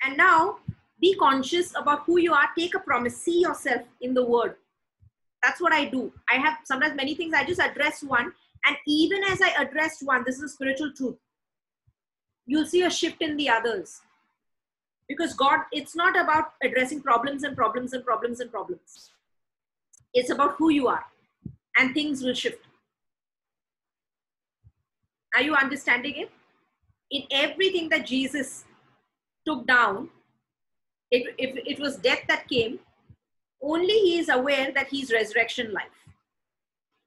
And 0.03 0.17
now 0.17 0.59
be 1.01 1.15
conscious 1.15 1.73
about 1.77 2.03
who 2.05 2.19
you 2.19 2.33
are. 2.33 2.49
Take 2.57 2.75
a 2.75 2.81
promise. 2.81 3.17
See 3.17 3.41
yourself 3.41 3.83
in 4.01 4.15
the 4.15 4.25
word. 4.25 4.57
That's 5.43 5.61
what 5.61 5.73
i 5.73 5.85
do. 5.85 6.13
I 6.31 6.37
have 6.37 6.59
sometimes 6.65 6.97
many 6.97 7.15
things. 7.15 7.33
I 7.33 7.45
just 7.45 7.61
address 7.61 8.03
one. 8.03 8.33
And 8.67 8.77
even 8.87 9.23
as 9.25 9.41
i 9.41 9.51
address 9.51 10.03
one 10.03 10.25
this 10.27 10.37
is 10.37 10.43
a 10.43 10.49
spiritual 10.49 10.93
truth 10.93 11.15
you'll 12.49 12.71
see 12.73 12.83
a 12.83 12.91
shift 12.91 13.23
in 13.29 13.37
the 13.37 13.49
others 13.57 14.01
because 15.09 15.35
god 15.43 15.61
it's 15.81 15.95
not 16.03 16.19
about 16.23 16.55
addressing 16.69 17.03
problems 17.09 17.45
and 17.45 17.57
problems 17.57 17.93
and 17.99 18.05
problems 18.11 18.41
and 18.41 18.51
problems 18.51 19.11
it's 20.15 20.31
about 20.37 20.57
who 20.59 20.71
you 20.71 20.89
are 20.89 21.05
and 21.79 21.95
things 21.95 22.23
will 22.23 22.39
shift 22.43 22.65
are 25.37 25.43
you 25.43 25.55
understanding 25.55 26.23
it 26.27 26.31
in 27.11 27.23
everything 27.47 27.89
that 27.89 28.07
jesus 28.15 28.65
took 29.47 29.67
down 29.67 30.09
if, 31.11 31.35
if 31.39 31.57
it 31.67 31.81
was 31.81 31.97
death 31.97 32.23
that 32.29 32.49
came, 32.49 32.79
only 33.63 33.95
he 33.95 34.19
is 34.19 34.29
aware 34.29 34.71
that 34.73 34.89
he's 34.89 35.13
resurrection 35.13 35.73
life. 35.73 35.87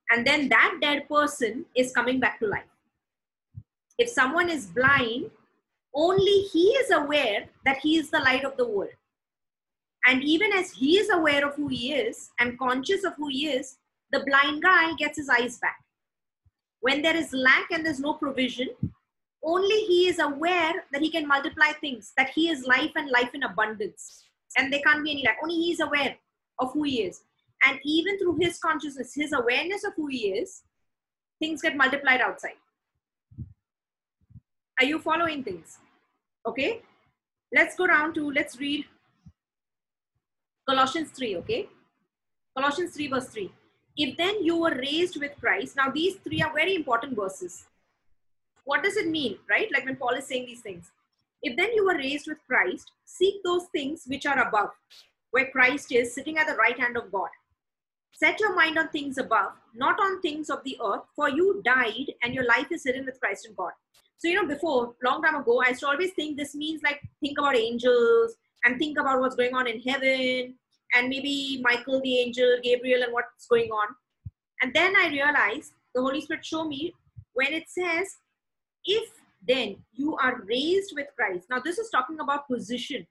And 0.10 0.26
then 0.26 0.50
that 0.50 0.80
dead 0.82 1.08
person 1.08 1.66
is 1.76 1.94
coming 1.94 2.20
back 2.20 2.40
to 2.40 2.48
life. 2.48 2.71
If 4.02 4.10
someone 4.10 4.50
is 4.50 4.66
blind, 4.66 5.30
only 5.94 6.42
he 6.52 6.70
is 6.82 6.90
aware 6.90 7.46
that 7.66 7.78
he 7.78 7.98
is 7.98 8.10
the 8.10 8.18
light 8.18 8.44
of 8.44 8.58
the 8.58 8.68
world. 8.68 8.96
And 10.08 10.24
even 10.24 10.52
as 10.52 10.72
he 10.72 10.98
is 10.98 11.12
aware 11.12 11.48
of 11.48 11.54
who 11.54 11.68
he 11.68 11.94
is 11.94 12.32
and 12.40 12.58
conscious 12.58 13.04
of 13.04 13.14
who 13.14 13.28
he 13.28 13.50
is, 13.50 13.78
the 14.12 14.24
blind 14.26 14.64
guy 14.64 14.94
gets 14.96 15.20
his 15.20 15.30
eyes 15.30 15.60
back. 15.60 15.78
When 16.80 17.04
there 17.04 17.16
is 17.16 17.32
lack 17.32 17.70
and 17.70 17.86
there's 17.86 18.00
no 18.00 18.14
provision, 18.16 18.70
only 19.44 19.82
he 19.82 20.08
is 20.08 20.18
aware 20.18 20.74
that 20.92 21.04
he 21.04 21.12
can 21.12 21.28
multiply 21.28 21.72
things, 21.74 22.14
that 22.18 22.32
he 22.32 22.50
is 22.50 22.66
life 22.66 22.94
and 22.96 23.12
life 23.12 23.36
in 23.36 23.44
abundance. 23.44 24.26
And 24.58 24.74
there 24.74 24.82
can't 24.84 25.04
be 25.04 25.12
any 25.12 25.26
lack. 25.28 25.38
Only 25.44 25.58
he 25.58 25.74
is 25.74 25.80
aware 25.80 26.16
of 26.58 26.74
who 26.74 26.82
he 26.86 27.04
is. 27.04 27.22
And 27.68 27.80
even 27.86 28.18
through 28.18 28.40
his 28.42 28.58
consciousness, 28.58 29.14
his 29.14 29.32
awareness 29.32 29.84
of 29.84 29.94
who 29.96 30.08
he 30.08 30.30
is, 30.30 30.64
things 31.38 31.62
get 31.62 31.78
multiplied 31.78 32.22
outside. 32.22 32.58
Are 34.82 34.86
you 34.86 35.00
following 35.00 35.44
things? 35.44 35.78
Okay. 36.46 36.82
Let's 37.54 37.76
go 37.76 37.88
down 37.88 38.13
to, 38.15 38.32
let's 38.32 38.60
read 38.60 38.86
Colossians 40.67 41.12
3, 41.12 41.36
okay? 41.38 41.67
Colossians 42.58 42.96
3, 42.96 43.08
verse 43.08 43.28
3. 43.28 43.52
If 43.98 44.17
then 44.17 44.44
you 44.44 44.58
were 44.58 44.76
raised 44.76 45.20
with 45.20 45.34
Christ, 45.39 45.76
now 45.76 45.91
these 45.91 46.15
three 46.24 46.41
are 46.41 46.54
very 46.54 46.76
important 46.76 47.15
verses 47.15 47.65
what 48.63 48.84
does 48.84 48.98
it 48.98 49.08
mean, 49.08 49.38
right? 49.50 49.70
Like 49.74 49.86
when 49.86 49.96
Paul 49.96 50.15
is 50.15 50.28
saying 50.28 50.46
these 50.46 50.62
things. 50.62 50.91
If 51.44 51.58
then 51.58 51.74
you 51.74 51.86
were 51.86 51.98
raised 51.98 52.28
with 52.28 52.38
Christ, 52.48 52.91
seek 53.06 53.44
those 53.44 53.65
things 53.72 54.04
which 54.08 54.26
are 54.26 54.48
above, 54.48 54.70
where 55.32 55.50
Christ 55.50 55.91
is 55.91 56.13
sitting 56.13 56.38
at 56.38 56.48
the 56.48 56.56
right 56.56 56.80
hand 56.80 56.98
of 56.98 57.12
God. 57.12 57.30
Set 58.13 58.39
your 58.39 58.56
mind 58.56 58.78
on 58.78 58.89
things 58.89 59.17
above, 59.17 59.54
not 59.74 60.00
on 60.00 60.22
things 60.22 60.50
of 60.50 60.63
the 60.63 60.78
earth, 60.84 61.02
for 61.15 61.30
you 61.30 61.62
died 61.65 62.13
and 62.22 62.36
your 62.36 62.46
life 62.46 62.67
is 62.72 62.84
hidden 62.84 63.06
with 63.06 63.20
Christ 63.20 63.48
in 63.48 63.56
God. 63.56 63.72
So, 64.22 64.28
you 64.28 64.36
know, 64.36 64.48
before, 64.48 64.94
long 65.04 65.24
time 65.24 65.34
ago, 65.34 65.64
I 65.66 65.70
used 65.70 65.80
to 65.80 65.88
always 65.88 66.12
think 66.14 66.38
this 66.38 66.54
means 66.54 66.84
like 66.84 67.02
think 67.22 67.40
about 67.40 67.56
angels 67.56 68.36
and 68.64 68.78
think 68.78 69.00
about 69.00 69.20
what's 69.20 69.36
going 69.36 69.56
on 69.56 69.66
in 69.66 69.82
heaven 69.82 70.54
and 70.94 71.10
maybe 71.10 71.60
Michael 71.64 72.00
the 72.02 72.20
angel, 72.20 72.60
Gabriel, 72.62 73.02
and 73.02 73.14
what's 73.14 73.48
going 73.48 73.72
on. 73.72 73.88
And 74.62 74.72
then 74.76 74.94
I 74.96 75.08
realized 75.08 75.74
the 75.96 76.02
Holy 76.02 76.22
Spirit 76.22 76.46
showed 76.46 76.68
me 76.68 76.94
when 77.34 77.52
it 77.52 77.64
says 77.68 78.18
if 78.86 79.10
then 79.48 79.78
you 79.92 80.16
are 80.18 80.44
raised 80.44 80.94
with 80.96 81.08
Christ, 81.18 81.48
now 81.50 81.60
this 81.60 81.80
is 81.80 81.90
talking 81.90 82.20
about 82.20 82.48
position. 82.48 83.08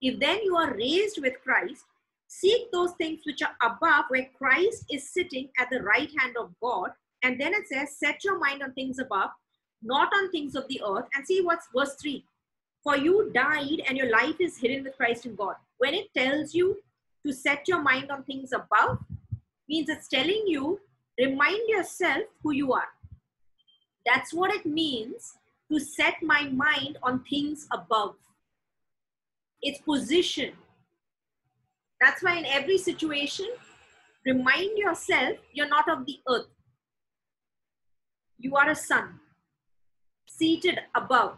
If 0.00 0.20
then 0.20 0.44
you 0.44 0.54
are 0.54 0.76
raised 0.76 1.20
with 1.20 1.34
Christ, 1.42 1.86
seek 2.28 2.70
those 2.70 2.92
things 2.98 3.22
which 3.26 3.42
are 3.42 3.56
above 3.68 4.04
where 4.10 4.28
Christ 4.38 4.84
is 4.92 5.12
sitting 5.12 5.48
at 5.58 5.70
the 5.70 5.82
right 5.82 6.10
hand 6.20 6.36
of 6.38 6.52
God. 6.62 6.90
And 7.24 7.40
then 7.40 7.52
it 7.52 7.66
says, 7.66 7.98
set 7.98 8.22
your 8.22 8.38
mind 8.38 8.62
on 8.62 8.74
things 8.74 9.00
above, 9.00 9.30
not 9.84 10.08
on 10.14 10.30
things 10.30 10.56
of 10.56 10.66
the 10.68 10.80
earth. 10.84 11.06
And 11.14 11.26
see 11.26 11.42
what's 11.42 11.68
verse 11.74 11.94
3. 11.94 12.24
For 12.82 12.96
you 12.96 13.30
died 13.32 13.82
and 13.86 13.96
your 13.96 14.10
life 14.10 14.36
is 14.40 14.58
hidden 14.58 14.84
with 14.84 14.96
Christ 14.96 15.26
in 15.26 15.34
God. 15.36 15.54
When 15.78 15.94
it 15.94 16.12
tells 16.16 16.54
you 16.54 16.78
to 17.26 17.32
set 17.32 17.68
your 17.68 17.82
mind 17.82 18.10
on 18.10 18.24
things 18.24 18.52
above, 18.52 18.98
means 19.68 19.88
it's 19.88 20.08
telling 20.08 20.44
you, 20.46 20.80
remind 21.18 21.68
yourself 21.68 22.24
who 22.42 22.52
you 22.52 22.72
are. 22.72 22.88
That's 24.04 24.34
what 24.34 24.54
it 24.54 24.66
means 24.66 25.34
to 25.72 25.78
set 25.78 26.22
my 26.22 26.48
mind 26.48 26.98
on 27.02 27.24
things 27.24 27.66
above. 27.72 28.16
It's 29.62 29.80
position. 29.80 30.52
That's 32.00 32.22
why 32.22 32.36
in 32.36 32.44
every 32.44 32.76
situation, 32.76 33.46
remind 34.26 34.76
yourself 34.76 35.38
you're 35.54 35.68
not 35.68 35.88
of 35.88 36.04
the 36.04 36.18
earth. 36.28 36.46
You 38.38 38.56
are 38.56 38.68
a 38.68 38.74
son, 38.74 39.20
seated 40.38 40.80
above. 40.94 41.36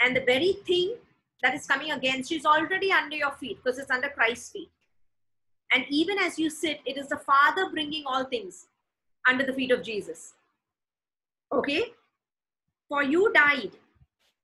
And 0.00 0.14
the 0.14 0.20
very 0.20 0.54
thing 0.66 0.94
that 1.42 1.54
is 1.54 1.66
coming 1.66 1.92
against 1.92 2.30
you 2.30 2.38
is 2.38 2.46
already 2.46 2.92
under 2.92 3.16
your 3.16 3.32
feet 3.32 3.58
because 3.62 3.78
it's 3.78 3.90
under 3.90 4.08
Christ's 4.08 4.50
feet. 4.50 4.70
And 5.72 5.84
even 5.88 6.18
as 6.18 6.38
you 6.38 6.50
sit, 6.50 6.80
it 6.86 6.96
is 6.96 7.08
the 7.08 7.18
Father 7.18 7.70
bringing 7.70 8.04
all 8.06 8.24
things 8.24 8.66
under 9.28 9.44
the 9.44 9.52
feet 9.52 9.70
of 9.70 9.82
Jesus. 9.82 10.34
Okay? 11.52 11.92
For 12.88 13.02
you 13.02 13.32
died. 13.32 13.72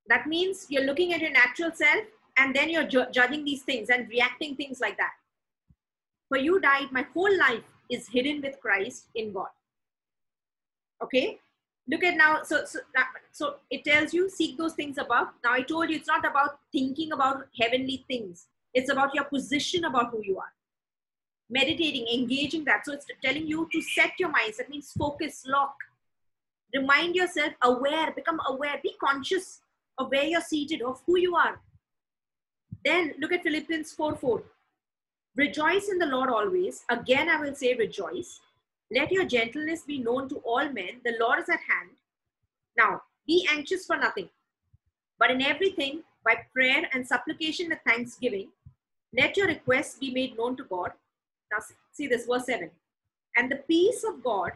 That 0.09 0.27
means 0.27 0.67
you're 0.69 0.85
looking 0.85 1.15
at 1.15 1.21
your 1.21 1.31
natural 1.31 1.71
self 1.73 2.05
and 2.37 2.55
then 2.55 2.69
you're 2.69 2.87
ju- 2.87 3.07
judging 3.11 3.45
these 3.45 3.63
things 3.63 3.89
and 3.89 4.09
reacting 4.09 4.55
things 4.55 4.81
like 4.81 4.97
that. 4.99 5.13
For 6.29 6.37
you 6.37 6.61
died, 6.61 6.93
my 6.93 7.07
whole 7.15 7.39
life 7.39 7.63
is 7.91 8.09
hidden 8.09 8.43
with 8.43 8.61
Christ 8.61 9.07
in 9.15 9.33
God. 9.33 9.49
Okay? 11.03 11.39
Look 11.89 12.03
at 12.03 12.17
now, 12.17 12.43
so, 12.45 12.65
so, 12.65 12.81
so 13.31 13.57
it 13.71 13.85
tells 13.85 14.15
you 14.15 14.31
seek 14.31 14.57
those 14.57 14.73
things 14.73 14.97
above. 14.99 15.29
Now 15.45 15.53
I 15.53 15.63
told 15.63 15.91
you 15.91 15.97
it's 15.97 16.09
not 16.09 16.25
about 16.25 16.59
thinking 16.73 17.13
about 17.13 17.47
heavenly 17.61 18.05
things. 18.09 18.47
It's 18.73 18.91
about 18.91 19.15
your 19.15 19.25
position 19.25 19.85
about 19.85 20.11
who 20.11 20.23
you 20.23 20.39
are. 20.39 20.53
Meditating, 21.51 22.07
engaging 22.09 22.65
that. 22.65 22.87
So 22.87 22.95
it's 22.95 23.07
telling 23.23 23.47
you 23.47 23.69
to 23.71 23.83
set 23.83 24.13
your 24.19 24.31
minds. 24.31 24.57
That 24.57 24.71
means 24.71 24.93
focus, 24.97 25.45
lock, 25.47 25.77
Remind 26.75 27.15
yourself, 27.15 27.53
aware, 27.63 28.11
become 28.11 28.41
aware, 28.49 28.81
be 28.83 28.95
conscious 29.01 29.61
of 29.97 30.11
where 30.11 30.25
you're 30.25 30.41
seated, 30.41 30.83
of 30.83 31.01
who 31.07 31.17
you 31.19 31.37
are. 31.37 31.61
Then 32.85 33.15
look 33.21 33.33
at 33.33 33.45
Philippians 33.45 33.93
4 33.93 34.17
4. 34.17 34.43
Rejoice 35.37 35.89
in 35.89 35.99
the 35.99 36.07
Lord 36.07 36.31
always. 36.31 36.85
Again, 36.91 37.29
I 37.29 37.41
will 37.41 37.55
say 37.55 37.75
rejoice. 37.75 38.41
Let 38.95 39.11
your 39.11 39.25
gentleness 39.25 39.83
be 39.83 39.99
known 39.99 40.29
to 40.29 40.37
all 40.45 40.69
men. 40.71 41.01
The 41.05 41.17
Lord 41.21 41.41
is 41.41 41.49
at 41.49 41.61
hand. 41.61 41.91
Now, 42.79 43.03
be 43.27 43.47
anxious 43.51 43.87
for 43.87 43.97
nothing, 43.97 44.29
but 45.19 45.31
in 45.31 45.43
everything, 45.43 46.03
by 46.25 46.37
prayer 46.53 46.89
and 46.93 47.07
supplication 47.07 47.69
with 47.71 47.79
thanksgiving, 47.87 48.49
let 49.17 49.37
your 49.37 49.47
requests 49.47 49.99
be 49.99 50.11
made 50.13 50.37
known 50.37 50.57
to 50.57 50.65
God. 50.65 50.93
Now, 51.51 51.59
see 51.93 52.07
this, 52.07 52.27
verse 52.27 52.47
7. 52.47 52.71
And 53.37 53.51
the 53.51 53.63
peace 53.69 54.05
of 54.05 54.23
God, 54.23 54.53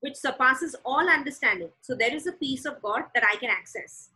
which 0.00 0.16
surpasses 0.16 0.76
all 0.84 1.08
understanding. 1.08 1.70
So, 1.80 1.94
there 1.94 2.14
is 2.14 2.26
a 2.26 2.32
peace 2.32 2.64
of 2.64 2.82
God 2.82 3.04
that 3.14 3.24
I 3.24 3.36
can 3.36 3.50
access, 3.50 4.10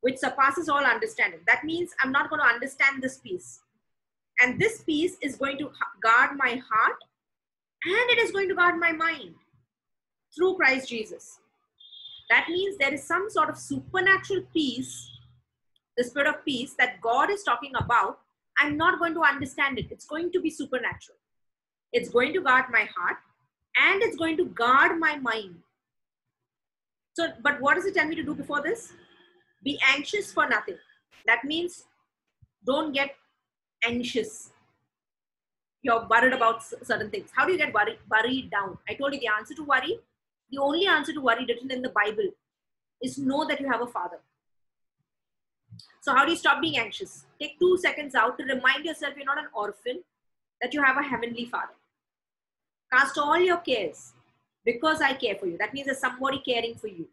which 0.00 0.18
surpasses 0.18 0.68
all 0.68 0.84
understanding. 0.84 1.40
That 1.46 1.64
means 1.64 1.90
I'm 2.00 2.12
not 2.12 2.30
going 2.30 2.40
to 2.40 2.48
understand 2.48 3.02
this 3.02 3.18
peace. 3.18 3.60
And 4.40 4.58
this 4.60 4.82
peace 4.82 5.16
is 5.20 5.36
going 5.36 5.58
to 5.58 5.70
guard 6.02 6.36
my 6.36 6.60
heart 6.70 6.96
and 7.84 8.10
it 8.10 8.18
is 8.18 8.32
going 8.32 8.48
to 8.48 8.54
guard 8.54 8.78
my 8.78 8.92
mind 8.92 9.34
through 10.34 10.56
Christ 10.56 10.88
Jesus. 10.88 11.38
That 12.30 12.48
means 12.48 12.76
there 12.78 12.94
is 12.94 13.06
some 13.06 13.28
sort 13.28 13.50
of 13.50 13.58
supernatural 13.58 14.42
peace, 14.52 15.10
the 15.96 16.04
spirit 16.04 16.28
of 16.28 16.44
peace 16.44 16.74
that 16.78 17.00
God 17.00 17.30
is 17.30 17.42
talking 17.42 17.72
about. 17.76 18.20
I'm 18.58 18.76
not 18.76 18.98
going 18.98 19.14
to 19.14 19.22
understand 19.22 19.78
it. 19.78 19.86
It's 19.90 20.06
going 20.06 20.32
to 20.32 20.40
be 20.40 20.50
supernatural. 20.50 21.18
It's 21.92 22.08
going 22.08 22.32
to 22.32 22.40
guard 22.40 22.66
my 22.72 22.88
heart 22.96 23.16
and 23.80 24.02
it's 24.02 24.16
going 24.16 24.36
to 24.38 24.46
guard 24.46 24.98
my 24.98 25.16
mind. 25.16 25.56
So, 27.14 27.28
but 27.42 27.60
what 27.60 27.74
does 27.74 27.84
it 27.84 27.94
tell 27.94 28.06
me 28.08 28.16
to 28.16 28.22
do 28.22 28.34
before 28.34 28.62
this? 28.62 28.92
Be 29.62 29.78
anxious 29.94 30.32
for 30.32 30.48
nothing. 30.48 30.76
That 31.26 31.44
means 31.44 31.84
don't 32.66 32.92
get 32.92 33.14
anxious 33.84 34.50
you're 35.84 36.06
worried 36.08 36.32
about 36.32 36.64
certain 36.64 37.10
things. 37.10 37.28
How 37.36 37.44
do 37.44 37.52
you 37.52 37.58
get 37.58 37.72
worried, 37.72 37.98
worried 38.10 38.50
down? 38.50 38.78
I 38.88 38.94
told 38.94 39.12
you 39.12 39.20
the 39.20 39.28
answer 39.28 39.54
to 39.54 39.62
worry, 39.62 39.98
the 40.50 40.58
only 40.58 40.86
answer 40.86 41.12
to 41.12 41.20
worry 41.20 41.44
written 41.46 41.70
in 41.70 41.82
the 41.82 41.90
Bible 41.90 42.30
is 43.02 43.18
know 43.18 43.46
that 43.46 43.60
you 43.60 43.70
have 43.70 43.82
a 43.82 43.86
father. 43.86 44.18
So, 46.00 46.14
how 46.14 46.24
do 46.24 46.30
you 46.30 46.38
stop 46.38 46.62
being 46.62 46.78
anxious? 46.78 47.26
Take 47.40 47.58
two 47.58 47.76
seconds 47.76 48.14
out 48.14 48.38
to 48.38 48.44
remind 48.44 48.84
yourself 48.86 49.14
you're 49.16 49.26
not 49.26 49.38
an 49.38 49.48
orphan, 49.54 50.02
that 50.62 50.72
you 50.72 50.82
have 50.82 50.96
a 50.96 51.02
heavenly 51.02 51.44
father. 51.44 51.74
Cast 52.90 53.18
all 53.18 53.38
your 53.38 53.58
cares 53.58 54.12
because 54.64 55.02
I 55.02 55.12
care 55.12 55.34
for 55.34 55.46
you. 55.46 55.58
That 55.58 55.74
means 55.74 55.86
there's 55.86 55.98
somebody 55.98 56.38
caring 56.38 56.76
for 56.76 56.88
you. 56.88 57.08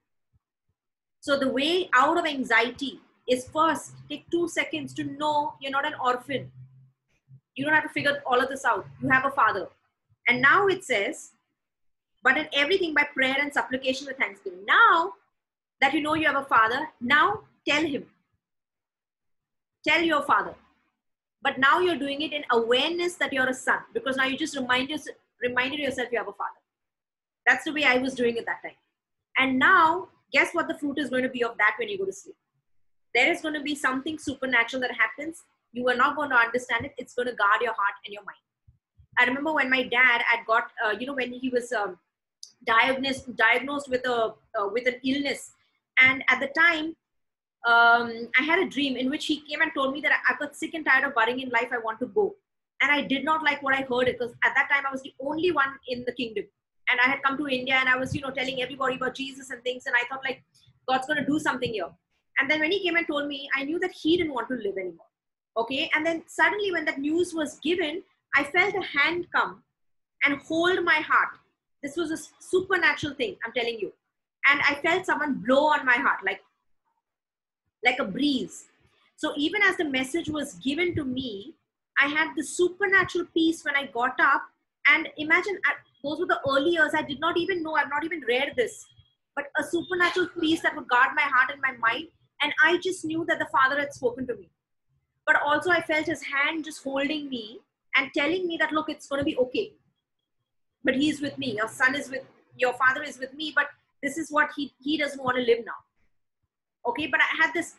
So, 1.20 1.38
the 1.38 1.50
way 1.50 1.90
out 1.94 2.18
of 2.18 2.26
anxiety 2.26 3.02
is 3.28 3.50
first 3.50 3.94
take 4.10 4.30
two 4.32 4.48
seconds 4.48 4.94
to 4.94 5.04
know 5.04 5.56
you're 5.60 5.72
not 5.72 5.86
an 5.86 5.96
orphan 6.02 6.52
you 7.56 7.66
don't 7.66 7.74
have 7.74 7.84
to 7.84 7.90
figure 7.90 8.22
all 8.26 8.40
of 8.40 8.50
this 8.50 8.66
out. 8.66 8.86
You 9.02 9.10
have 9.10 9.26
a 9.26 9.32
father. 9.32 9.68
And 10.28 10.42
now 10.42 10.68
it 10.68 10.84
says, 10.84 11.32
but 12.24 12.38
in 12.38 12.48
everything 12.54 12.94
by 12.94 13.08
prayer 13.14 13.36
and 13.40 13.54
supplication 13.54 14.08
with 14.08 14.18
thanksgiving. 14.18 14.66
Now 14.66 15.14
that 15.82 15.94
you 15.94 16.02
know 16.02 16.14
you 16.14 16.28
have 16.28 16.36
a 16.36 16.46
father, 16.46 16.88
now 17.00 17.42
tell 17.68 17.84
him. 17.84 18.06
Tell 19.88 20.02
your 20.02 20.22
father. 20.22 20.54
But 21.42 21.58
now 21.58 21.80
you're 21.80 21.98
doing 21.98 22.22
it 22.22 22.34
in 22.34 22.44
awareness 22.52 23.16
that 23.16 23.34
you're 23.34 23.50
a 23.50 23.54
son 23.54 23.80
because 23.94 24.16
now 24.16 24.26
you 24.26 24.38
just 24.38 24.56
remind 24.56 24.90
yourself, 24.90 25.18
reminded 25.42 25.80
yourself 25.80 26.10
you 26.12 26.20
have 26.20 26.28
a 26.28 26.34
father. 26.34 26.62
That's 27.48 27.66
the 27.66 27.74
way 27.74 27.84
I 27.84 27.98
was 27.98 28.14
doing 28.14 28.38
it 28.38 28.46
that 28.46 28.62
time. 28.62 28.78
And 29.40 29.58
now, 29.58 30.10
guess 30.32 30.54
what 30.54 30.68
the 30.68 30.78
fruit 30.78 31.00
is 31.00 31.10
going 31.10 31.24
to 31.24 31.30
be 31.30 31.44
of 31.44 31.58
that 31.58 31.74
when 31.80 31.90
you 31.90 31.98
go 31.98 32.06
to 32.06 32.14
sleep? 32.14 32.36
There 33.16 33.32
is 33.32 33.42
going 33.42 33.56
to 33.56 33.62
be 33.62 33.74
something 33.74 34.20
supernatural 34.20 34.82
that 34.82 34.92
happens 34.92 35.44
you 35.74 35.88
are 35.88 35.96
not 35.96 36.16
going 36.16 36.30
to 36.30 36.36
understand 36.36 36.86
it 36.86 36.94
it's 36.98 37.14
going 37.14 37.28
to 37.28 37.36
guard 37.36 37.62
your 37.62 37.74
heart 37.74 37.96
and 38.06 38.14
your 38.14 38.24
mind. 38.24 38.38
I 39.20 39.26
remember 39.26 39.54
when 39.54 39.70
my 39.70 39.84
dad 39.84 40.22
had 40.22 40.46
got 40.46 40.72
uh, 40.86 40.94
you 40.98 41.08
know 41.08 41.14
when 41.14 41.34
he 41.34 41.50
was 41.50 41.72
um, 41.72 41.98
diagnosed 42.66 43.36
diagnosed 43.36 43.90
with 43.90 44.06
a 44.06 44.34
uh, 44.60 44.68
with 44.72 44.88
an 44.88 44.96
illness. 45.04 45.52
And 46.00 46.24
at 46.30 46.40
the 46.40 46.48
time 46.58 46.96
um, 47.68 48.30
i 48.40 48.44
had 48.44 48.60
a 48.60 48.68
dream 48.68 48.96
in 48.98 49.10
which 49.10 49.26
he 49.26 49.42
came 49.42 49.62
and 49.62 49.72
told 49.76 49.94
me 49.94 50.02
that 50.02 50.14
i 50.28 50.34
got 50.40 50.56
sick 50.56 50.74
and 50.74 50.84
tired 50.84 51.04
of 51.08 51.14
worrying 51.16 51.42
in 51.42 51.50
life 51.50 51.70
i 51.72 51.78
want 51.78 52.00
to 52.00 52.08
go. 52.08 52.36
And 52.82 52.92
i 52.92 53.02
did 53.02 53.24
not 53.24 53.44
like 53.44 53.62
what 53.62 53.76
i 53.76 53.82
heard 53.90 54.08
because 54.08 54.34
at 54.44 54.56
that 54.56 54.70
time 54.72 54.86
i 54.88 54.92
was 54.92 55.04
the 55.04 55.14
only 55.20 55.52
one 55.52 55.78
in 55.88 56.04
the 56.06 56.14
kingdom. 56.14 56.46
And 56.90 57.00
i 57.06 57.10
had 57.10 57.22
come 57.24 57.38
to 57.38 57.48
india 57.48 57.76
and 57.76 57.90
i 57.90 57.98
was 57.98 58.16
you 58.16 58.22
know 58.22 58.32
telling 58.32 58.62
everybody 58.62 58.96
about 58.96 59.16
jesus 59.16 59.52
and 59.52 59.64
things 59.64 59.86
and 59.86 59.96
i 59.96 60.08
thought 60.08 60.24
like 60.24 60.44
god's 60.88 61.08
going 61.08 61.20
to 61.20 61.26
do 61.26 61.40
something 61.40 61.74
here. 61.74 61.92
And 62.40 62.50
then 62.50 62.60
when 62.62 62.72
he 62.72 62.84
came 62.84 62.96
and 62.96 63.08
told 63.08 63.28
me 63.28 63.48
i 63.56 63.64
knew 63.64 63.80
that 63.80 63.92
he 63.92 64.18
didn't 64.18 64.34
want 64.34 64.48
to 64.50 64.56
live 64.56 64.78
anymore 64.78 65.12
okay? 65.58 65.90
And 65.94 66.06
then 66.06 66.24
suddenly 66.28 66.72
when 66.72 66.86
that 66.86 67.00
news 67.00 67.34
was 67.34 67.60
given 67.60 68.04
i 68.36 68.44
felt 68.44 68.76
a 68.76 69.00
hand 69.00 69.28
come 69.36 69.64
and 70.24 70.40
hold 70.42 70.84
my 70.84 71.02
heart. 71.02 71.30
This 71.84 71.98
was 71.98 72.12
a 72.12 72.18
supernatural 72.40 73.14
thing 73.16 73.36
i'm 73.46 73.54
telling 73.54 73.80
you. 73.80 73.92
And 74.48 74.62
i 74.68 74.76
felt 74.76 75.06
someone 75.06 75.36
blow 75.46 75.66
on 75.68 75.86
my 75.86 75.98
heart 75.98 76.20
like 76.26 76.42
like 77.84 78.00
a 78.00 78.06
breeze. 78.06 78.66
So 79.16 79.34
even 79.38 79.62
as 79.64 79.78
the 79.78 79.86
message 79.86 80.30
was 80.30 80.54
given 80.56 80.96
to 80.96 81.04
me 81.04 81.56
i 82.00 82.08
had 82.08 82.30
the 82.36 82.44
supernatural 82.44 83.26
peace 83.34 83.64
when 83.66 83.76
i 83.76 83.86
got 83.88 84.20
up. 84.20 84.44
And 84.88 85.10
imagine 85.18 85.58
those 86.04 86.20
were 86.20 86.26
the 86.26 86.40
early 86.50 86.72
years. 86.72 86.94
I 86.96 87.04
did 87.04 87.20
not 87.20 87.38
even 87.38 87.62
know 87.62 87.76
i've 87.76 87.90
not 87.90 88.06
even 88.06 88.22
read 88.28 88.54
this. 88.56 88.86
But 89.36 89.46
a 89.58 89.64
supernatural 89.64 90.28
peace 90.40 90.62
that 90.62 90.76
would 90.76 90.88
guard 90.88 91.10
my 91.16 91.22
heart 91.22 91.52
and 91.52 91.62
my 91.62 91.76
mind. 91.78 92.08
And 92.42 92.54
i 92.64 92.78
just 92.78 93.06
knew 93.06 93.26
that 93.28 93.40
the 93.40 93.52
father 93.52 93.80
had 93.80 93.94
spoken 93.94 94.26
to 94.28 94.36
me 94.36 94.50
but 95.26 95.42
also 95.42 95.70
I 95.70 95.82
felt 95.82 96.06
his 96.06 96.24
hand 96.24 96.66
just 96.66 96.84
holding 96.84 97.30
me 97.30 97.60
and 97.96 98.10
telling 98.16 98.48
me 98.48 98.58
that, 98.58 98.72
look, 98.72 98.90
it's 98.90 99.08
going 99.08 99.20
to 99.20 99.26
be 99.26 99.38
okay. 99.38 99.74
But 100.84 100.96
he's 100.96 101.22
with 101.22 101.38
me. 101.38 101.56
Your 101.56 101.68
son 101.68 101.96
is 101.96 102.10
with, 102.10 102.24
your 102.58 102.74
father 102.74 103.04
is 103.04 103.20
with 103.20 103.34
me, 103.34 103.54
but 103.56 103.68
this 104.02 104.18
is 104.18 104.32
what 104.32 104.50
he, 104.56 104.74
he 104.82 104.98
doesn't 104.98 105.24
want 105.24 105.38
to 105.38 105.44
live 105.44 105.60
now. 105.66 105.72
Okay, 106.88 107.08
but 107.08 107.20
I 107.20 107.44
had 107.44 107.54
this, 107.54 107.76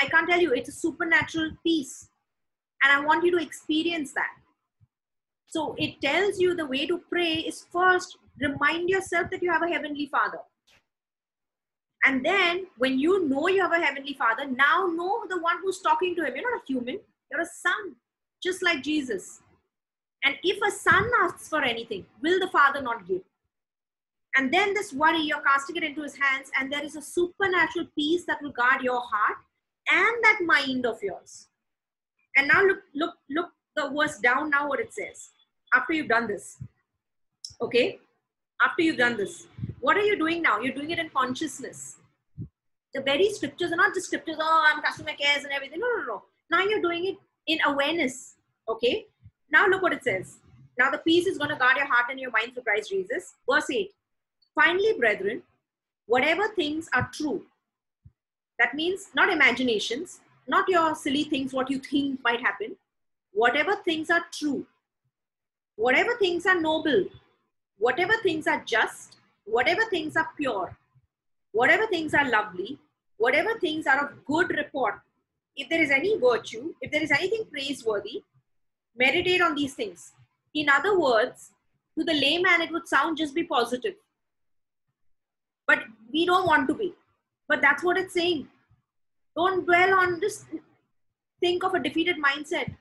I 0.00 0.06
can't 0.06 0.28
tell 0.28 0.40
you, 0.40 0.52
it's 0.52 0.68
a 0.68 0.72
supernatural 0.72 1.50
peace. 1.62 2.08
And 2.82 2.92
I 2.92 3.04
want 3.04 3.24
you 3.24 3.30
to 3.32 3.42
experience 3.42 4.12
that. 4.14 4.30
So 5.48 5.74
it 5.78 6.00
tells 6.00 6.38
you 6.38 6.54
the 6.54 6.66
way 6.66 6.86
to 6.86 6.98
pray 7.10 7.34
is 7.34 7.66
first 7.72 8.18
remind 8.40 8.88
yourself 8.88 9.30
that 9.30 9.42
you 9.42 9.50
have 9.50 9.62
a 9.62 9.68
heavenly 9.68 10.06
father. 10.06 10.38
And 12.06 12.24
then 12.24 12.68
when 12.78 13.00
you 13.00 13.28
know 13.28 13.48
you 13.48 13.60
have 13.60 13.72
a 13.72 13.84
heavenly 13.84 14.14
father, 14.14 14.46
now 14.46 14.86
know 14.86 15.24
the 15.28 15.40
one 15.40 15.56
who's 15.60 15.80
talking 15.80 16.14
to 16.14 16.24
him. 16.24 16.36
You're 16.36 16.50
not 16.50 16.62
a 16.62 16.66
human, 16.66 17.00
you're 17.30 17.40
a 17.40 17.46
son, 17.46 17.96
just 18.40 18.62
like 18.62 18.84
Jesus. 18.84 19.40
And 20.24 20.36
if 20.44 20.58
a 20.62 20.70
son 20.70 21.10
asks 21.22 21.48
for 21.48 21.62
anything, 21.62 22.06
will 22.22 22.38
the 22.38 22.48
father 22.48 22.80
not 22.80 23.08
give? 23.08 23.22
And 24.36 24.54
then 24.54 24.72
this 24.72 24.92
worry, 24.92 25.20
you're 25.20 25.40
casting 25.40 25.76
it 25.76 25.82
into 25.82 26.02
his 26.02 26.16
hands, 26.16 26.50
and 26.58 26.72
there 26.72 26.84
is 26.84 26.94
a 26.94 27.02
supernatural 27.02 27.86
peace 27.96 28.24
that 28.26 28.40
will 28.40 28.52
guard 28.52 28.82
your 28.82 29.00
heart 29.00 29.38
and 29.90 30.24
that 30.24 30.38
mind 30.44 30.86
of 30.86 31.02
yours. 31.02 31.48
And 32.36 32.48
now 32.48 32.62
look, 32.62 32.80
look, 32.94 33.14
look 33.30 33.50
the 33.74 33.88
verse 33.88 34.18
down 34.18 34.50
now 34.50 34.68
what 34.68 34.78
it 34.78 34.92
says. 34.92 35.30
After 35.74 35.92
you've 35.92 36.08
done 36.08 36.28
this. 36.28 36.58
Okay? 37.60 37.98
After 38.62 38.82
you've 38.82 38.98
done 38.98 39.16
this. 39.16 39.46
What 39.80 39.96
are 39.96 40.04
you 40.04 40.18
doing 40.18 40.42
now? 40.42 40.60
You're 40.60 40.74
doing 40.74 40.90
it 40.90 40.98
in 40.98 41.10
consciousness. 41.10 41.96
The 42.94 43.02
very 43.02 43.30
scriptures 43.30 43.72
are 43.72 43.76
not 43.76 43.94
just 43.94 44.06
scriptures, 44.06 44.36
oh, 44.40 44.64
I'm 44.66 44.82
casting 44.82 45.04
my 45.04 45.12
cares 45.12 45.44
and 45.44 45.52
everything. 45.52 45.80
No, 45.80 45.86
no, 45.98 46.04
no. 46.06 46.22
Now 46.50 46.64
you're 46.64 46.80
doing 46.80 47.06
it 47.06 47.16
in 47.46 47.58
awareness. 47.66 48.36
Okay? 48.68 49.06
Now 49.50 49.66
look 49.66 49.82
what 49.82 49.92
it 49.92 50.02
says. 50.02 50.38
Now 50.78 50.90
the 50.90 50.98
peace 50.98 51.26
is 51.26 51.38
going 51.38 51.50
to 51.50 51.56
guard 51.56 51.76
your 51.76 51.86
heart 51.86 52.06
and 52.10 52.18
your 52.18 52.30
mind 52.30 52.54
through 52.54 52.62
Christ 52.62 52.90
Jesus. 52.90 53.34
Verse 53.48 53.70
8. 53.70 53.90
Finally, 54.54 54.94
brethren, 54.98 55.42
whatever 56.06 56.48
things 56.54 56.88
are 56.94 57.10
true, 57.12 57.44
that 58.58 58.74
means 58.74 59.08
not 59.14 59.30
imaginations, 59.30 60.20
not 60.48 60.68
your 60.68 60.94
silly 60.94 61.24
things, 61.24 61.52
what 61.52 61.70
you 61.70 61.78
think 61.78 62.20
might 62.24 62.40
happen. 62.40 62.76
Whatever 63.32 63.76
things 63.84 64.08
are 64.08 64.24
true, 64.32 64.66
whatever 65.76 66.16
things 66.16 66.46
are 66.46 66.58
noble, 66.58 67.04
whatever 67.76 68.14
things 68.22 68.46
are 68.46 68.62
just, 68.64 69.15
whatever 69.46 69.82
things 69.88 70.16
are 70.16 70.28
pure, 70.36 70.76
whatever 71.52 71.86
things 71.86 72.12
are 72.12 72.28
lovely, 72.28 72.78
whatever 73.16 73.58
things 73.58 73.86
are 73.86 74.04
of 74.04 74.24
good 74.26 74.50
report, 74.50 75.00
if 75.56 75.68
there 75.70 75.80
is 75.80 75.90
any 75.90 76.18
virtue, 76.18 76.74
if 76.82 76.90
there 76.90 77.02
is 77.02 77.10
anything 77.10 77.46
praiseworthy, 77.50 78.22
meditate 78.94 79.40
on 79.40 79.54
these 79.54 79.74
things. 79.74 80.12
In 80.54 80.68
other 80.68 80.98
words, 80.98 81.52
to 81.98 82.04
the 82.04 82.12
layman, 82.12 82.60
it 82.60 82.70
would 82.70 82.86
sound 82.86 83.16
just 83.16 83.34
be 83.34 83.44
positive. 83.44 83.94
But 85.66 85.84
we 86.12 86.26
don't 86.26 86.46
want 86.46 86.68
to 86.68 86.74
be. 86.74 86.94
But 87.48 87.62
that's 87.62 87.82
what 87.82 87.96
it's 87.96 88.14
saying. 88.14 88.48
Don't 89.34 89.64
dwell 89.64 89.94
on 89.94 90.20
this. 90.20 90.44
Think 91.40 91.64
of 91.64 91.74
a 91.74 91.82
defeated 91.82 92.16
mindset. 92.22 92.74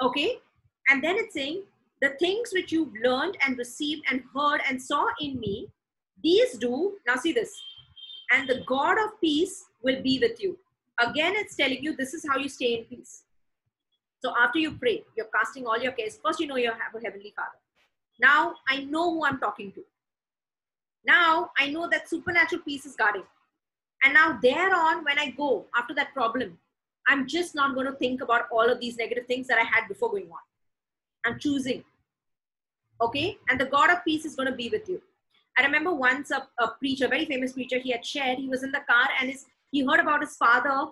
Okay? 0.00 0.38
And 0.88 1.02
then 1.02 1.16
it's 1.16 1.34
saying, 1.34 1.62
the 2.02 2.10
things 2.20 2.50
which 2.52 2.72
you've 2.72 2.92
learned 3.02 3.36
and 3.44 3.58
received 3.58 4.02
and 4.10 4.22
heard 4.34 4.60
and 4.68 4.80
saw 4.80 5.06
in 5.20 5.40
me, 5.40 5.68
these 6.22 6.58
do, 6.58 6.96
now 7.06 7.16
see 7.16 7.32
this, 7.32 7.54
and 8.32 8.48
the 8.48 8.62
God 8.66 8.98
of 8.98 9.20
peace 9.20 9.66
will 9.82 10.02
be 10.02 10.18
with 10.18 10.42
you. 10.42 10.58
Again, 10.98 11.34
it's 11.36 11.56
telling 11.56 11.82
you 11.82 11.94
this 11.94 12.14
is 12.14 12.26
how 12.26 12.38
you 12.38 12.48
stay 12.48 12.74
in 12.74 12.84
peace. 12.84 13.24
So 14.22 14.32
after 14.38 14.58
you 14.58 14.72
pray, 14.72 15.04
you're 15.16 15.28
casting 15.34 15.66
all 15.66 15.78
your 15.78 15.92
cares. 15.92 16.18
First, 16.24 16.40
you 16.40 16.46
know 16.46 16.56
you 16.56 16.70
have 16.70 16.94
a 16.94 17.04
heavenly 17.04 17.32
Father. 17.36 17.58
Now 18.20 18.54
I 18.68 18.84
know 18.84 19.12
who 19.12 19.24
I'm 19.24 19.38
talking 19.38 19.72
to. 19.72 19.84
Now 21.06 21.50
I 21.58 21.68
know 21.68 21.88
that 21.88 22.08
supernatural 22.08 22.62
peace 22.62 22.86
is 22.86 22.96
guarding. 22.96 23.24
And 24.04 24.14
now, 24.14 24.38
thereon, 24.42 25.04
when 25.04 25.18
I 25.18 25.30
go 25.30 25.66
after 25.76 25.94
that 25.94 26.12
problem, 26.14 26.58
I'm 27.08 27.26
just 27.26 27.54
not 27.54 27.74
going 27.74 27.86
to 27.86 27.92
think 27.92 28.22
about 28.22 28.42
all 28.52 28.68
of 28.68 28.80
these 28.80 28.96
negative 28.96 29.26
things 29.26 29.46
that 29.48 29.58
I 29.58 29.64
had 29.64 29.88
before 29.88 30.10
going 30.10 30.30
on. 30.30 30.45
Choosing. 31.40 31.84
Okay? 33.00 33.38
And 33.48 33.60
the 33.60 33.66
God 33.66 33.90
of 33.90 34.04
peace 34.04 34.24
is 34.24 34.36
going 34.36 34.48
to 34.48 34.54
be 34.54 34.68
with 34.68 34.88
you. 34.88 35.02
I 35.58 35.64
remember 35.64 35.94
once 35.94 36.30
a, 36.30 36.46
a 36.58 36.68
preacher, 36.78 37.08
very 37.08 37.24
famous 37.24 37.52
preacher, 37.52 37.78
he 37.78 37.90
had 37.90 38.04
shared, 38.04 38.38
he 38.38 38.48
was 38.48 38.62
in 38.62 38.72
the 38.72 38.80
car 38.88 39.08
and 39.20 39.30
his, 39.30 39.46
he 39.70 39.84
heard 39.84 40.00
about 40.00 40.20
his 40.20 40.36
father 40.36 40.88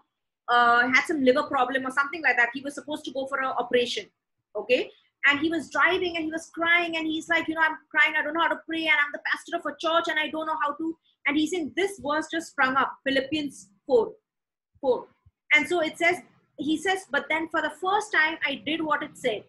uh, 0.48 0.88
had 0.88 1.04
some 1.06 1.22
liver 1.22 1.44
problem 1.44 1.86
or 1.86 1.90
something 1.90 2.22
like 2.22 2.36
that. 2.36 2.48
He 2.54 2.60
was 2.60 2.74
supposed 2.74 3.04
to 3.04 3.12
go 3.12 3.26
for 3.26 3.38
an 3.40 3.46
operation. 3.46 4.06
Okay? 4.56 4.90
And 5.26 5.40
he 5.40 5.48
was 5.48 5.70
driving 5.70 6.16
and 6.16 6.24
he 6.24 6.30
was 6.30 6.50
crying 6.54 6.96
and 6.96 7.06
he's 7.06 7.28
like, 7.28 7.48
you 7.48 7.54
know, 7.54 7.62
I'm 7.62 7.78
crying, 7.90 8.14
I 8.18 8.22
don't 8.22 8.34
know 8.34 8.42
how 8.42 8.48
to 8.48 8.60
pray, 8.66 8.82
and 8.82 8.90
I'm 8.90 9.12
the 9.12 9.22
pastor 9.24 9.56
of 9.56 9.64
a 9.64 9.76
church 9.80 10.04
and 10.08 10.18
I 10.18 10.28
don't 10.28 10.46
know 10.46 10.58
how 10.62 10.74
to. 10.74 10.96
And 11.26 11.36
he's 11.36 11.52
saying 11.52 11.72
this 11.76 11.98
verse 12.04 12.26
just 12.30 12.48
sprung 12.48 12.76
up, 12.76 12.92
Philippians 13.06 13.68
4. 13.86 14.12
4. 14.82 15.06
And 15.54 15.66
so 15.66 15.80
it 15.80 15.96
says, 15.96 16.18
he 16.58 16.76
says, 16.76 17.06
but 17.10 17.24
then 17.30 17.48
for 17.48 17.62
the 17.62 17.72
first 17.82 18.12
time 18.12 18.36
I 18.46 18.62
did 18.66 18.82
what 18.82 19.02
it 19.02 19.16
said. 19.16 19.44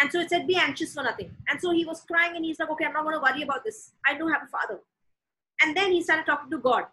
And 0.00 0.10
so 0.10 0.20
it 0.20 0.28
said, 0.28 0.46
be 0.46 0.56
anxious 0.56 0.94
for 0.94 1.02
nothing. 1.02 1.30
And 1.48 1.60
so 1.60 1.70
he 1.70 1.84
was 1.84 2.02
crying 2.02 2.36
and 2.36 2.44
he's 2.44 2.58
like, 2.58 2.70
okay, 2.70 2.84
I'm 2.84 2.92
not 2.92 3.04
going 3.04 3.14
to 3.14 3.20
worry 3.20 3.42
about 3.42 3.64
this. 3.64 3.92
I 4.06 4.18
don't 4.18 4.32
have 4.32 4.42
a 4.42 4.48
father. 4.48 4.80
And 5.62 5.76
then 5.76 5.92
he 5.92 6.02
started 6.02 6.26
talking 6.26 6.50
to 6.50 6.58
God 6.58 6.84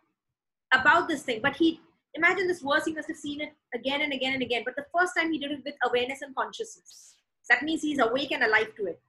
about 0.72 1.08
this 1.08 1.24
thing. 1.24 1.39
But 1.41 1.56
he, 1.56 1.82
imagine 2.14 2.47
this 2.47 2.62
verse, 2.62 2.86
he 2.86 2.93
must 2.93 3.08
have 3.08 3.18
seen 3.18 3.41
it 3.41 3.54
again 3.74 4.02
and 4.02 4.14
again 4.14 4.34
and 4.34 4.43
again. 4.43 4.62
But 4.64 4.76
the 4.76 4.86
first 4.95 5.14
time 5.18 5.32
he 5.32 5.39
did 5.39 5.52
it 5.52 5.62
with 5.66 5.76
awareness 5.84 6.22
and 6.22 6.36
consciousness. 6.36 7.16
That 7.49 7.64
means 7.64 7.82
he's 7.82 7.99
awake 7.99 8.32
and 8.32 8.43
alive 8.43 8.74
to 8.78 8.86
it. 8.86 9.02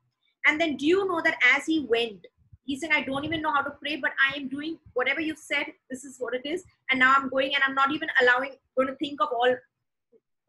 And 0.47 0.61
then 0.61 0.76
do 0.76 0.86
you 0.86 1.07
know 1.07 1.20
that 1.22 1.36
as 1.55 1.66
he 1.66 1.86
went, 1.88 2.26
he 2.64 2.78
said, 2.78 2.90
I 2.93 3.03
don't 3.03 3.24
even 3.24 3.43
know 3.43 3.53
how 3.53 3.62
to 3.62 3.70
pray, 3.70 3.97
but 3.97 4.12
I 4.28 4.36
am 4.36 4.49
doing 4.49 4.78
whatever 4.95 5.20
you've 5.20 5.38
said. 5.38 5.66
This 5.90 6.05
is 6.05 6.16
what 6.18 6.34
it 6.34 6.47
is. 6.47 6.64
And 6.90 6.99
now 6.99 7.14
I'm 7.16 7.28
going 7.28 7.55
and 7.55 7.62
I'm 7.64 7.74
not 7.74 7.93
even 7.93 8.09
allowing, 8.20 8.53
going 8.76 8.88
to 8.88 8.95
think 8.97 9.20
of 9.20 9.28
all 9.32 9.55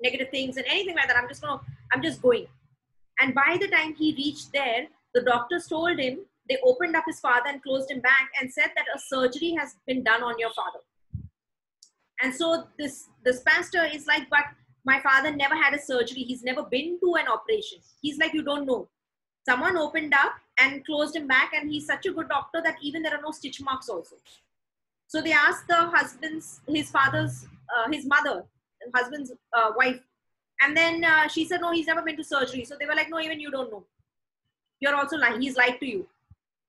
negative 0.01 0.29
things 0.29 0.57
and 0.57 0.65
anything 0.67 0.95
like 0.95 1.07
that. 1.07 1.17
I'm 1.17 1.27
just 1.27 1.41
going 1.41 1.59
to, 1.59 1.65
I'm 1.91 2.01
just 2.01 2.21
going. 2.21 2.47
And 3.19 3.33
by 3.35 3.57
the 3.59 3.67
time 3.67 3.95
he 3.95 4.13
reached 4.15 4.51
there, 4.53 4.87
the 5.13 5.21
doctors 5.21 5.67
told 5.67 5.99
him, 5.99 6.19
they 6.49 6.57
opened 6.63 6.95
up 6.95 7.05
his 7.07 7.19
father 7.19 7.49
and 7.49 7.63
closed 7.63 7.89
him 7.89 8.01
back 8.01 8.29
and 8.39 8.51
said 8.51 8.71
that 8.75 8.85
a 8.93 8.99
surgery 8.99 9.55
has 9.57 9.75
been 9.87 10.03
done 10.03 10.23
on 10.23 10.37
your 10.37 10.51
father. 10.51 10.79
And 12.21 12.33
so 12.33 12.67
this, 12.77 13.07
this 13.23 13.41
pastor 13.41 13.85
is 13.85 14.07
like, 14.07 14.29
but 14.29 14.45
my 14.85 14.99
father 15.01 15.33
never 15.33 15.55
had 15.55 15.73
a 15.73 15.81
surgery. 15.81 16.23
He's 16.23 16.43
never 16.43 16.63
been 16.63 16.99
to 17.01 17.15
an 17.15 17.27
operation. 17.27 17.79
He's 18.01 18.17
like, 18.17 18.33
you 18.33 18.43
don't 18.43 18.65
know. 18.65 18.89
Someone 19.45 19.77
opened 19.77 20.13
up 20.13 20.33
and 20.59 20.85
closed 20.85 21.15
him 21.15 21.27
back, 21.27 21.51
and 21.53 21.69
he's 21.69 21.85
such 21.85 22.05
a 22.05 22.11
good 22.11 22.29
doctor 22.29 22.61
that 22.63 22.77
even 22.81 23.01
there 23.03 23.13
are 23.13 23.21
no 23.21 23.31
stitch 23.31 23.61
marks 23.61 23.89
also. 23.89 24.15
So 25.07 25.21
they 25.21 25.33
asked 25.33 25.67
the 25.67 25.75
husband's, 25.75 26.61
his 26.67 26.89
father's, 26.89 27.45
uh, 27.75 27.91
his 27.91 28.05
mother, 28.05 28.43
husband's 28.95 29.31
uh, 29.53 29.71
wife, 29.75 29.99
and 30.61 30.75
then 30.75 31.03
uh, 31.03 31.27
she 31.27 31.45
said, 31.45 31.61
no, 31.61 31.71
he's 31.71 31.87
never 31.87 32.01
been 32.01 32.17
to 32.17 32.23
surgery. 32.23 32.63
So 32.63 32.75
they 32.79 32.85
were 32.85 32.95
like, 32.95 33.09
no, 33.09 33.19
even 33.19 33.39
you 33.39 33.51
don't 33.51 33.71
know. 33.71 33.83
You're 34.79 34.95
also 34.95 35.17
lying. 35.17 35.41
He's 35.41 35.57
lied 35.57 35.79
to 35.79 35.85
you. 35.85 36.07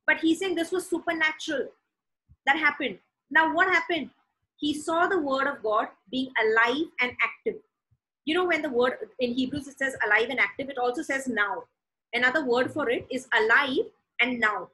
But 0.07 0.19
he's 0.19 0.39
saying 0.39 0.55
this 0.55 0.73
was 0.73 0.89
supernatural. 0.89 1.69
That 2.47 2.57
happened. 2.57 2.99
Now 3.31 3.55
what 3.55 3.69
happened? 3.69 4.11
He 4.57 4.75
saw 4.75 5.07
the 5.07 5.19
word 5.19 5.47
of 5.47 5.63
God 5.63 5.89
being 6.11 6.31
alive 6.43 6.87
and 7.01 7.13
active. 7.23 7.61
You 8.25 8.35
know, 8.35 8.47
when 8.47 8.63
the 8.63 8.71
word 8.71 8.95
in 9.19 9.33
Hebrews 9.33 9.69
it 9.69 9.79
says 9.79 9.97
alive 10.07 10.29
and 10.31 10.41
active, 10.41 10.69
it 10.69 10.79
also 10.79 11.03
says 11.03 11.27
now. 11.27 11.65
Another 12.13 12.45
word 12.45 12.73
for 12.73 12.89
it 12.89 13.07
is 13.11 13.29
alive 13.35 13.87
and 14.21 14.39
now. 14.39 14.69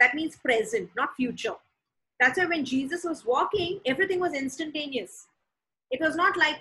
That 0.00 0.14
means 0.14 0.36
present, 0.36 0.90
not 0.96 1.16
future. 1.16 1.54
That's 2.20 2.38
why 2.38 2.46
when 2.46 2.64
Jesus 2.64 3.04
was 3.04 3.24
walking, 3.24 3.80
everything 3.84 4.20
was 4.20 4.32
instantaneous. 4.32 5.26
It 5.90 6.00
was 6.00 6.16
not 6.16 6.36
like 6.36 6.60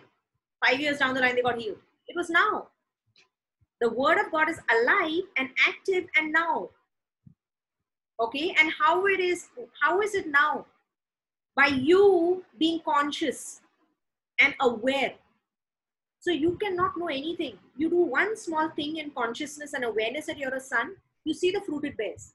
five 0.65 0.79
years 0.79 0.99
down 0.99 1.13
the 1.13 1.21
line 1.21 1.35
they 1.35 1.41
got 1.41 1.59
healed. 1.59 1.77
It 2.07 2.15
was 2.15 2.29
now. 2.29 2.67
The 3.81 3.89
word 3.89 4.17
of 4.17 4.31
God 4.31 4.49
is 4.49 4.59
alive 4.71 5.23
and 5.37 5.49
active 5.67 6.05
and 6.15 6.31
now. 6.31 6.69
Okay, 8.19 8.55
and 8.59 8.71
how 8.79 9.05
it 9.05 9.19
is, 9.19 9.47
how 9.81 10.01
is 10.01 10.15
it 10.15 10.27
now? 10.27 10.65
By 11.55 11.67
you 11.67 12.43
being 12.57 12.81
conscious 12.83 13.61
and 14.39 14.55
aware 14.59 15.13
so 16.27 16.31
you 16.31 16.57
cannot 16.61 16.97
know 16.97 17.07
anything. 17.07 17.57
You 17.77 17.89
do 17.89 18.01
one 18.01 18.35
small 18.35 18.69
thing 18.75 18.97
in 18.97 19.11
consciousness 19.11 19.73
and 19.73 19.85
awareness 19.85 20.25
that 20.25 20.37
you're 20.37 20.53
a 20.53 20.59
son, 20.59 20.95
you 21.23 21.33
see 21.33 21.51
the 21.51 21.61
fruit 21.61 21.85
it 21.85 21.97
bears. 21.97 22.33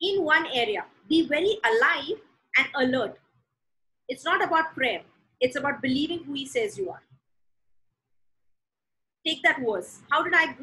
In 0.00 0.22
one 0.22 0.46
area, 0.52 0.84
be 1.08 1.26
very 1.26 1.56
alive 1.64 2.18
and 2.58 2.66
alert. 2.76 3.18
It's 4.08 4.26
not 4.26 4.44
about 4.44 4.74
prayer, 4.74 5.00
it's 5.42 5.56
about 5.56 5.82
believing 5.82 6.22
who 6.24 6.34
he 6.34 6.46
says 6.46 6.78
you 6.78 6.88
are. 6.88 7.02
Take 9.26 9.42
that 9.42 9.60
verse. 9.60 10.00
How 10.08 10.22
did 10.22 10.34
I, 10.34 10.54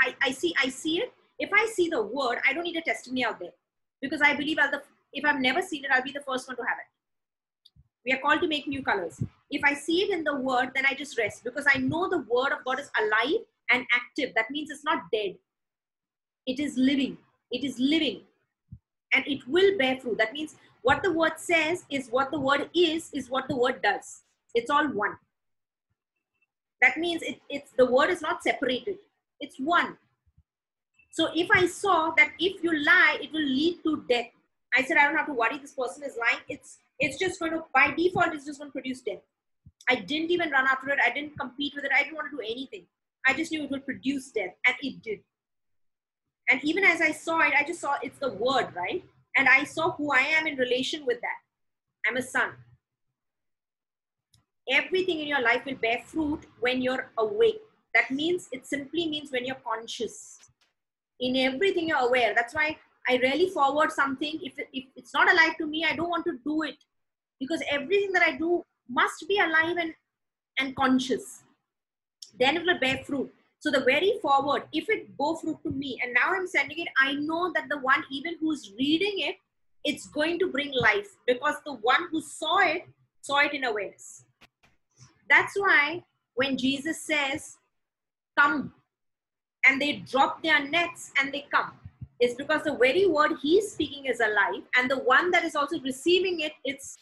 I, 0.00 0.14
I 0.22 0.30
see, 0.32 0.52
I 0.60 0.68
see 0.68 0.98
it. 0.98 1.12
If 1.38 1.50
I 1.52 1.66
see 1.72 1.88
the 1.88 2.02
word, 2.02 2.38
I 2.46 2.52
don't 2.52 2.64
need 2.64 2.76
a 2.76 2.82
testimony 2.82 3.24
out 3.24 3.38
there 3.38 3.54
because 4.02 4.20
I 4.20 4.34
believe 4.34 4.58
I'll 4.58 4.70
the, 4.70 4.82
if 5.12 5.24
I've 5.24 5.40
never 5.40 5.62
seen 5.62 5.84
it, 5.84 5.90
I'll 5.92 6.02
be 6.02 6.12
the 6.12 6.20
first 6.20 6.48
one 6.48 6.56
to 6.56 6.62
have 6.62 6.78
it. 6.78 6.90
We 8.04 8.12
are 8.12 8.20
called 8.20 8.40
to 8.42 8.48
make 8.48 8.66
new 8.66 8.82
colors. 8.82 9.22
If 9.50 9.62
I 9.64 9.74
see 9.74 10.02
it 10.02 10.10
in 10.10 10.24
the 10.24 10.36
word, 10.36 10.72
then 10.74 10.84
I 10.84 10.94
just 10.94 11.16
rest 11.16 11.44
because 11.44 11.66
I 11.72 11.78
know 11.78 12.08
the 12.08 12.24
word 12.28 12.52
of 12.52 12.64
God 12.64 12.80
is 12.80 12.90
alive 13.00 13.40
and 13.70 13.86
active. 13.94 14.34
That 14.34 14.50
means 14.50 14.70
it's 14.70 14.84
not 14.84 15.04
dead. 15.12 15.36
It 16.46 16.58
is 16.58 16.76
living. 16.76 17.18
It 17.52 17.64
is 17.64 17.78
living. 17.78 18.22
And 19.14 19.26
it 19.26 19.46
will 19.46 19.76
bear 19.78 19.98
fruit. 19.98 20.18
That 20.18 20.32
means 20.32 20.56
what 20.82 21.02
the 21.02 21.12
word 21.12 21.34
says 21.36 21.84
is 21.90 22.08
what 22.08 22.30
the 22.30 22.40
word 22.40 22.68
is, 22.74 23.10
is 23.12 23.30
what 23.30 23.48
the 23.48 23.56
word 23.56 23.80
does. 23.82 24.22
It's 24.54 24.70
all 24.70 24.86
one. 24.88 25.16
That 26.82 26.96
means 26.96 27.22
it, 27.22 27.40
it's 27.48 27.70
the 27.76 27.86
word 27.86 28.10
is 28.10 28.20
not 28.20 28.42
separated. 28.42 28.96
It's 29.40 29.56
one. 29.58 29.96
So 31.10 31.28
if 31.34 31.48
I 31.52 31.66
saw 31.66 32.10
that 32.16 32.32
if 32.38 32.62
you 32.62 32.76
lie, 32.84 33.18
it 33.22 33.32
will 33.32 33.44
lead 33.44 33.78
to 33.84 34.04
death. 34.08 34.26
I 34.76 34.82
said, 34.82 34.96
I 34.96 35.04
don't 35.04 35.16
have 35.16 35.26
to 35.26 35.32
worry. 35.32 35.58
This 35.58 35.72
person 35.72 36.02
is 36.02 36.18
lying. 36.20 36.42
It's 36.48 36.78
it's 37.00 37.18
just 37.18 37.38
going 37.40 37.52
to 37.52 37.64
by 37.72 37.92
default 37.96 38.34
it's 38.34 38.46
just 38.46 38.58
going 38.58 38.70
to 38.70 38.72
produce 38.72 39.00
death 39.00 39.22
i 39.88 39.94
didn't 39.94 40.30
even 40.30 40.50
run 40.50 40.66
after 40.66 40.88
it 40.88 40.98
i 41.04 41.10
didn't 41.12 41.38
compete 41.38 41.72
with 41.74 41.84
it 41.84 41.90
i 41.94 42.02
didn't 42.02 42.14
want 42.14 42.28
to 42.30 42.36
do 42.36 42.42
anything 42.42 42.84
i 43.26 43.32
just 43.32 43.50
knew 43.50 43.62
it 43.64 43.70
would 43.70 43.84
produce 43.84 44.30
death 44.30 44.54
and 44.66 44.76
it 44.80 45.02
did 45.02 45.18
and 46.50 46.62
even 46.64 46.84
as 46.84 47.00
i 47.00 47.10
saw 47.10 47.40
it 47.40 47.52
i 47.58 47.64
just 47.64 47.80
saw 47.80 47.94
it's 48.02 48.18
the 48.18 48.32
word 48.32 48.68
right? 48.74 49.04
And 49.36 49.48
i 49.48 49.64
saw 49.64 49.92
who 49.92 50.12
i 50.12 50.20
am 50.20 50.46
in 50.46 50.56
relation 50.56 51.04
with 51.06 51.20
that. 51.20 51.40
I'm 52.06 52.16
a 52.16 52.22
son. 52.22 52.50
Everything 54.70 55.20
in 55.20 55.26
your 55.26 55.42
life 55.42 55.64
will 55.64 55.76
bear 55.76 56.00
fruit 56.04 56.46
when 56.60 56.82
you're 56.82 57.10
awake. 57.18 57.60
That 57.94 58.10
means 58.10 58.48
it 58.52 58.66
simply 58.66 59.08
means 59.08 59.30
when 59.30 59.44
you're 59.44 59.62
conscious. 59.66 60.38
In 61.20 61.36
everything 61.36 61.88
you're 61.88 61.98
aware. 61.98 62.34
That's 62.34 62.54
why 62.54 62.76
I 63.08 63.18
rarely 63.22 63.48
forward 63.50 63.92
something. 63.92 64.40
If, 64.42 64.54
if 64.72 64.84
it's 64.96 65.14
not 65.14 65.30
alive 65.30 65.56
to 65.58 65.66
me, 65.66 65.84
I 65.88 65.94
don't 65.94 66.08
want 66.08 66.24
to 66.26 66.38
do 66.44 66.62
it. 66.62 66.76
Because 67.38 67.62
everything 67.70 68.12
that 68.12 68.22
I 68.22 68.36
do 68.36 68.64
must 68.88 69.26
be 69.28 69.38
alive 69.38 69.76
and, 69.78 69.94
and 70.58 70.74
conscious. 70.74 71.42
Then 72.38 72.56
it 72.56 72.66
will 72.66 72.80
bear 72.80 72.98
fruit. 73.04 73.32
So 73.64 73.70
the 73.70 73.80
very 73.80 74.18
forward, 74.20 74.64
if 74.74 74.90
it 74.90 75.16
go 75.16 75.36
fruit 75.36 75.56
to 75.62 75.70
me 75.70 75.98
and 76.02 76.12
now 76.12 76.34
I'm 76.34 76.46
sending 76.46 76.80
it, 76.80 76.88
I 76.98 77.14
know 77.14 77.50
that 77.54 77.64
the 77.70 77.78
one 77.78 78.04
even 78.10 78.34
who's 78.38 78.74
reading 78.78 79.20
it, 79.20 79.36
it's 79.84 80.06
going 80.08 80.38
to 80.40 80.48
bring 80.48 80.70
life 80.74 81.08
because 81.26 81.54
the 81.64 81.72
one 81.72 82.08
who 82.10 82.20
saw 82.20 82.58
it, 82.58 82.82
saw 83.22 83.38
it 83.38 83.54
in 83.54 83.64
awareness. 83.64 84.26
That's 85.30 85.58
why 85.58 86.04
when 86.34 86.58
Jesus 86.58 87.00
says, 87.00 87.56
come, 88.38 88.74
and 89.66 89.80
they 89.80 89.92
drop 90.10 90.42
their 90.42 90.62
nets 90.68 91.12
and 91.18 91.32
they 91.32 91.46
come 91.50 91.72
is 92.20 92.34
because 92.34 92.64
the 92.64 92.76
very 92.76 93.06
word 93.06 93.32
he's 93.40 93.72
speaking 93.72 94.04
is 94.04 94.20
alive 94.20 94.62
and 94.76 94.90
the 94.90 94.98
one 94.98 95.30
that 95.30 95.42
is 95.42 95.56
also 95.56 95.80
receiving 95.80 96.40
it 96.40 96.52
it's 96.64 96.98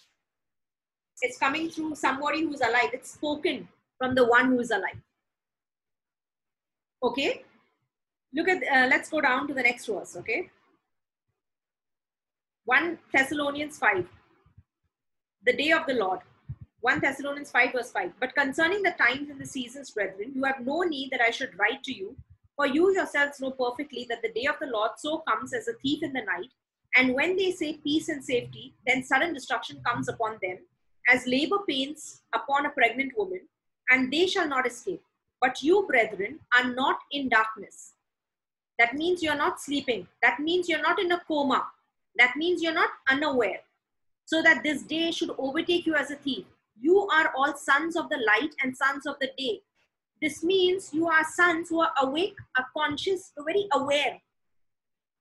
it's 1.23 1.39
coming 1.39 1.69
through 1.69 1.97
somebody 1.97 2.43
who's 2.43 2.61
alive 2.61 2.91
it's 2.93 3.11
spoken 3.11 3.69
from 3.99 4.15
the 4.15 4.25
one 4.25 4.47
who 4.47 4.61
is 4.61 4.71
alive 4.71 4.97
okay 7.03 7.45
look 8.35 8.49
at 8.49 8.63
uh, 8.75 8.87
let's 8.89 9.11
go 9.11 9.21
down 9.21 9.47
to 9.49 9.55
the 9.55 9.63
next 9.63 9.87
verse 9.87 10.17
okay 10.17 10.51
1 12.65 12.99
thessalonians 13.13 13.79
5 13.79 14.07
the 15.47 15.57
day 15.63 15.71
of 15.79 15.87
the 15.87 15.95
lord 15.95 16.21
1 16.81 17.01
thessalonians 17.01 17.51
5 17.51 17.73
verse 17.73 17.91
5 17.93 18.13
but 18.21 18.35
concerning 18.35 18.83
the 18.83 18.95
times 19.07 19.31
and 19.31 19.41
the 19.41 19.51
seasons 19.57 19.91
brethren 19.91 20.33
you 20.35 20.45
have 20.45 20.61
no 20.73 20.83
need 20.83 21.11
that 21.11 21.27
i 21.29 21.31
should 21.31 21.59
write 21.59 21.83
to 21.89 21.93
you 21.93 22.15
for 22.57 22.67
you 22.67 22.93
yourselves 22.95 23.41
know 23.41 23.51
perfectly 23.51 24.07
that 24.09 24.23
the 24.23 24.33
day 24.33 24.47
of 24.47 24.57
the 24.61 24.67
Lord 24.67 24.93
so 24.97 25.19
comes 25.29 25.53
as 25.55 25.69
a 25.69 25.75
thief 25.83 26.03
in 26.03 26.13
the 26.13 26.21
night. 26.21 26.51
And 26.97 27.15
when 27.15 27.37
they 27.37 27.51
say 27.51 27.79
peace 27.83 28.09
and 28.09 28.23
safety, 28.23 28.75
then 28.87 29.03
sudden 29.03 29.33
destruction 29.33 29.81
comes 29.85 30.09
upon 30.09 30.39
them, 30.43 30.59
as 31.09 31.27
labor 31.27 31.59
pains 31.69 32.23
upon 32.35 32.67
a 32.67 32.71
pregnant 32.71 33.13
woman, 33.17 33.41
and 33.91 34.13
they 34.13 34.27
shall 34.27 34.47
not 34.47 34.67
escape. 34.67 35.03
But 35.43 35.61
you, 35.61 35.85
brethren, 35.89 36.39
are 36.57 36.73
not 36.73 37.01
in 37.11 37.29
darkness, 37.29 37.95
That 38.79 38.95
means 38.95 39.23
you're 39.23 39.37
not 39.37 39.61
sleeping. 39.61 40.09
That 40.23 40.41
means 40.41 40.69
you're 40.69 40.83
not 40.83 40.99
in 40.99 41.13
a 41.13 41.21
coma. 41.27 41.67
That 42.17 42.37
means 42.37 42.63
you're 42.63 42.73
not 42.73 42.91
unaware. 43.09 43.61
So 44.25 44.41
that 44.43 44.63
this 44.63 44.83
day 44.83 45.11
should 45.11 45.33
overtake 45.39 45.85
you 45.85 45.95
as 45.95 46.11
a 46.11 46.17
thief. 46.17 46.47
You 46.81 47.07
are 47.09 47.33
all 47.37 47.55
sons 47.57 47.97
of 47.97 48.09
the 48.09 48.19
light 48.27 48.55
and 48.63 48.77
sons 48.77 49.07
of 49.07 49.17
the 49.21 49.31
day. 49.37 49.61
This 50.21 50.43
means 50.43 50.95
you 50.95 51.09
are 51.09 51.25
sons 51.25 51.69
who 51.69 51.81
are 51.81 51.93
awake, 52.01 52.37
are 52.57 52.67
conscious, 52.77 53.33
are 53.37 53.45
very 53.45 53.67
aware 53.73 54.21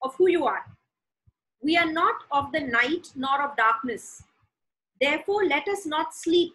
of 0.02 0.16
who 0.16 0.30
you 0.30 0.46
are. 0.46 0.66
We 1.62 1.78
are 1.78 1.92
not 1.92 2.16
of 2.32 2.52
the 2.52 2.62
night 2.62 3.12
nor 3.16 3.42
of 3.42 3.58
darkness. 3.58 4.24
Therefore, 5.00 5.46
let 5.46 5.68
us 5.68 5.86
not 5.86 6.14
sleep 6.14 6.54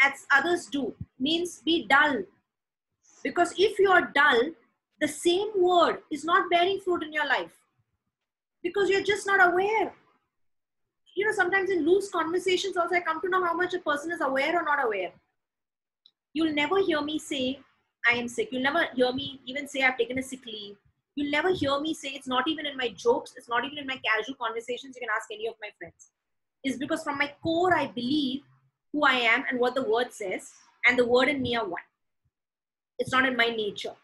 as 0.00 0.26
others 0.32 0.66
do, 0.66 0.94
means 1.18 1.60
be 1.64 1.86
dull. 1.86 2.22
Because 3.22 3.54
if 3.56 3.78
you 3.78 3.90
are 3.90 4.10
dull, 4.14 4.50
the 5.00 5.08
same 5.08 5.50
word 5.56 5.98
is 6.10 6.24
not 6.24 6.50
bearing 6.50 6.80
fruit 6.80 7.02
in 7.02 7.12
your 7.12 7.26
life 7.26 7.52
because 8.62 8.88
you're 8.88 9.02
just 9.02 9.26
not 9.26 9.52
aware. 9.52 9.92
You 11.16 11.26
know, 11.26 11.32
sometimes 11.32 11.70
in 11.70 11.84
loose 11.84 12.08
conversations, 12.10 12.76
also, 12.76 12.94
I 12.94 13.00
come 13.00 13.20
to 13.20 13.28
know 13.28 13.44
how 13.44 13.54
much 13.54 13.74
a 13.74 13.80
person 13.80 14.12
is 14.12 14.20
aware 14.20 14.58
or 14.58 14.62
not 14.62 14.84
aware. 14.84 15.12
You'll 16.32 16.54
never 16.54 16.78
hear 16.78 17.02
me 17.02 17.18
say, 17.18 17.58
I 18.08 18.12
am 18.12 18.28
sick. 18.28 18.48
You'll 18.50 18.62
never 18.62 18.86
hear 18.94 19.12
me 19.12 19.40
even 19.46 19.68
say, 19.68 19.82
I've 19.82 19.98
taken 19.98 20.18
a 20.18 20.22
sick 20.22 20.46
leave. 20.46 20.76
You'll 21.14 21.30
never 21.30 21.52
hear 21.52 21.78
me 21.80 21.92
say, 21.92 22.10
it's 22.10 22.26
not 22.26 22.48
even 22.48 22.64
in 22.64 22.76
my 22.76 22.88
jokes, 22.88 23.34
it's 23.36 23.48
not 23.48 23.64
even 23.64 23.78
in 23.78 23.86
my 23.86 24.00
casual 24.02 24.36
conversations. 24.36 24.96
You 24.96 25.00
can 25.06 25.14
ask 25.14 25.28
any 25.30 25.46
of 25.46 25.54
my 25.60 25.68
friends. 25.78 26.10
Is 26.64 26.78
because 26.78 27.02
from 27.02 27.18
my 27.18 27.32
core, 27.42 27.76
I 27.76 27.88
believe 27.88 28.42
who 28.92 29.04
I 29.04 29.14
am 29.14 29.44
and 29.50 29.58
what 29.58 29.74
the 29.74 29.82
word 29.82 30.12
says, 30.12 30.52
and 30.88 30.98
the 30.98 31.06
word 31.06 31.28
and 31.28 31.42
me 31.42 31.56
are 31.56 31.66
one. 31.66 31.82
It's 33.02 33.10
not 33.10 33.26
in 33.26 33.36
my 33.36 33.48
nature. 33.48 33.94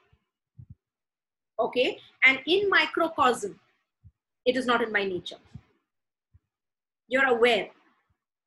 Okay? 1.60 2.00
And 2.26 2.40
in 2.46 2.68
microcosm, 2.68 3.60
it 4.44 4.56
is 4.56 4.66
not 4.66 4.82
in 4.82 4.90
my 4.90 5.04
nature. 5.04 5.36
You're 7.06 7.26
aware. 7.26 7.68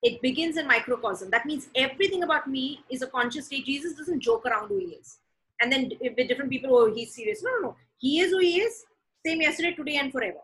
It 0.03 0.21
begins 0.21 0.57
in 0.57 0.67
microcosm. 0.67 1.29
That 1.29 1.45
means 1.45 1.69
everything 1.73 2.23
about 2.23 2.47
me 2.47 2.81
is 2.89 3.01
a 3.01 3.07
conscious 3.07 3.45
state. 3.45 3.65
Jesus 3.65 3.93
doesn't 3.93 4.19
joke 4.19 4.45
around 4.45 4.67
who 4.67 4.79
he 4.79 4.87
is. 4.99 5.19
And 5.61 5.71
then 5.71 5.89
with 6.01 6.27
different 6.27 6.51
people, 6.51 6.75
oh, 6.75 6.93
he's 6.93 7.15
serious. 7.15 7.41
No, 7.41 7.51
no, 7.51 7.67
no. 7.67 7.75
He 7.97 8.19
is 8.19 8.31
who 8.31 8.39
he 8.39 8.59
is, 8.59 8.83
same 9.25 9.41
yesterday, 9.41 9.73
today, 9.73 9.95
and 10.03 10.11
forever. 10.11 10.39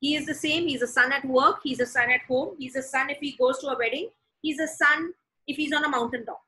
He 0.00 0.16
is 0.16 0.24
the 0.24 0.34
same. 0.34 0.66
He's 0.66 0.80
a 0.80 0.86
son 0.86 1.12
at 1.12 1.26
work. 1.26 1.58
He's 1.62 1.80
a 1.80 1.86
son 1.86 2.10
at 2.10 2.22
home. 2.22 2.54
He's 2.58 2.76
a 2.76 2.82
son 2.82 3.10
if 3.10 3.18
he 3.18 3.36
goes 3.38 3.58
to 3.58 3.66
a 3.66 3.76
wedding. 3.76 4.08
He's 4.40 4.60
a 4.60 4.68
son 4.68 5.12
if 5.46 5.58
he's 5.58 5.74
on 5.74 5.84
a 5.84 5.90
mountain 5.90 6.24
top. 6.24 6.40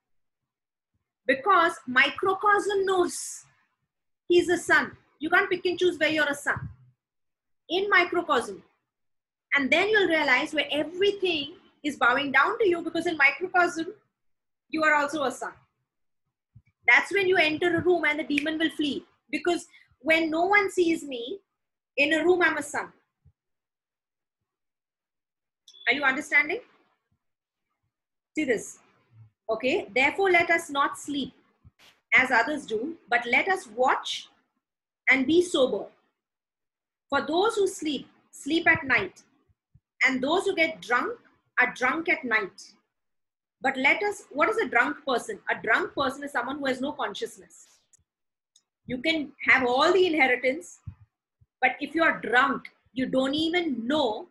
Because 1.26 1.72
microcosm 1.86 2.84
knows 2.84 3.44
he's 4.28 4.48
a 4.48 4.58
son. 4.58 4.96
You 5.20 5.30
can't 5.30 5.48
pick 5.48 5.64
and 5.66 5.78
choose 5.78 5.98
where 5.98 6.08
you're 6.08 6.28
a 6.28 6.34
son. 6.34 6.68
In 7.68 7.88
microcosm. 7.88 8.62
And 9.54 9.70
then 9.70 9.88
you'll 9.88 10.08
realize 10.08 10.52
where 10.52 10.66
everything 10.72 11.52
is 11.84 11.96
bowing 11.96 12.32
down 12.32 12.58
to 12.58 12.68
you 12.68 12.82
because 12.82 13.06
in 13.06 13.16
microcosm, 13.16 13.86
you 14.68 14.82
are 14.82 14.94
also 14.94 15.24
a 15.24 15.30
son. 15.30 15.52
That's 16.88 17.12
when 17.12 17.28
you 17.28 17.36
enter 17.36 17.76
a 17.76 17.80
room 17.80 18.04
and 18.04 18.18
the 18.18 18.24
demon 18.24 18.58
will 18.58 18.70
flee. 18.70 19.04
Because 19.30 19.66
when 20.00 20.30
no 20.30 20.46
one 20.46 20.70
sees 20.70 21.04
me, 21.04 21.38
in 21.96 22.12
a 22.14 22.24
room, 22.24 22.42
I'm 22.42 22.56
a 22.56 22.62
son. 22.62 22.92
Are 25.86 25.92
you 25.92 26.02
understanding? 26.02 26.60
See 28.34 28.44
this. 28.44 28.78
Okay. 29.52 29.88
Therefore, 29.94 30.30
let 30.30 30.50
us 30.50 30.70
not 30.70 30.98
sleep 30.98 31.34
as 32.14 32.30
others 32.30 32.64
do, 32.64 32.96
but 33.10 33.26
let 33.26 33.48
us 33.48 33.66
watch 33.66 34.28
and 35.10 35.26
be 35.26 35.42
sober. 35.42 35.84
For 37.10 37.20
those 37.20 37.56
who 37.56 37.66
sleep, 37.68 38.08
sleep 38.30 38.66
at 38.66 38.84
night, 38.84 39.22
and 40.06 40.22
those 40.22 40.46
who 40.46 40.54
get 40.54 40.80
drunk 40.80 41.18
are 41.60 41.74
drunk 41.74 42.08
at 42.08 42.24
night. 42.24 42.72
But 43.60 43.76
let 43.76 44.02
us, 44.02 44.24
what 44.30 44.48
is 44.48 44.56
a 44.56 44.68
drunk 44.68 44.96
person? 45.06 45.38
A 45.50 45.62
drunk 45.62 45.94
person 45.94 46.24
is 46.24 46.32
someone 46.32 46.58
who 46.58 46.66
has 46.66 46.80
no 46.80 46.92
consciousness. 46.92 47.66
You 48.86 48.98
can 48.98 49.32
have 49.48 49.66
all 49.66 49.92
the 49.92 50.06
inheritance, 50.06 50.80
but 51.60 51.72
if 51.80 51.94
you 51.94 52.02
are 52.02 52.20
drunk, 52.20 52.64
you 52.94 53.06
don't 53.06 53.34
even 53.34 53.86
know 53.86 54.28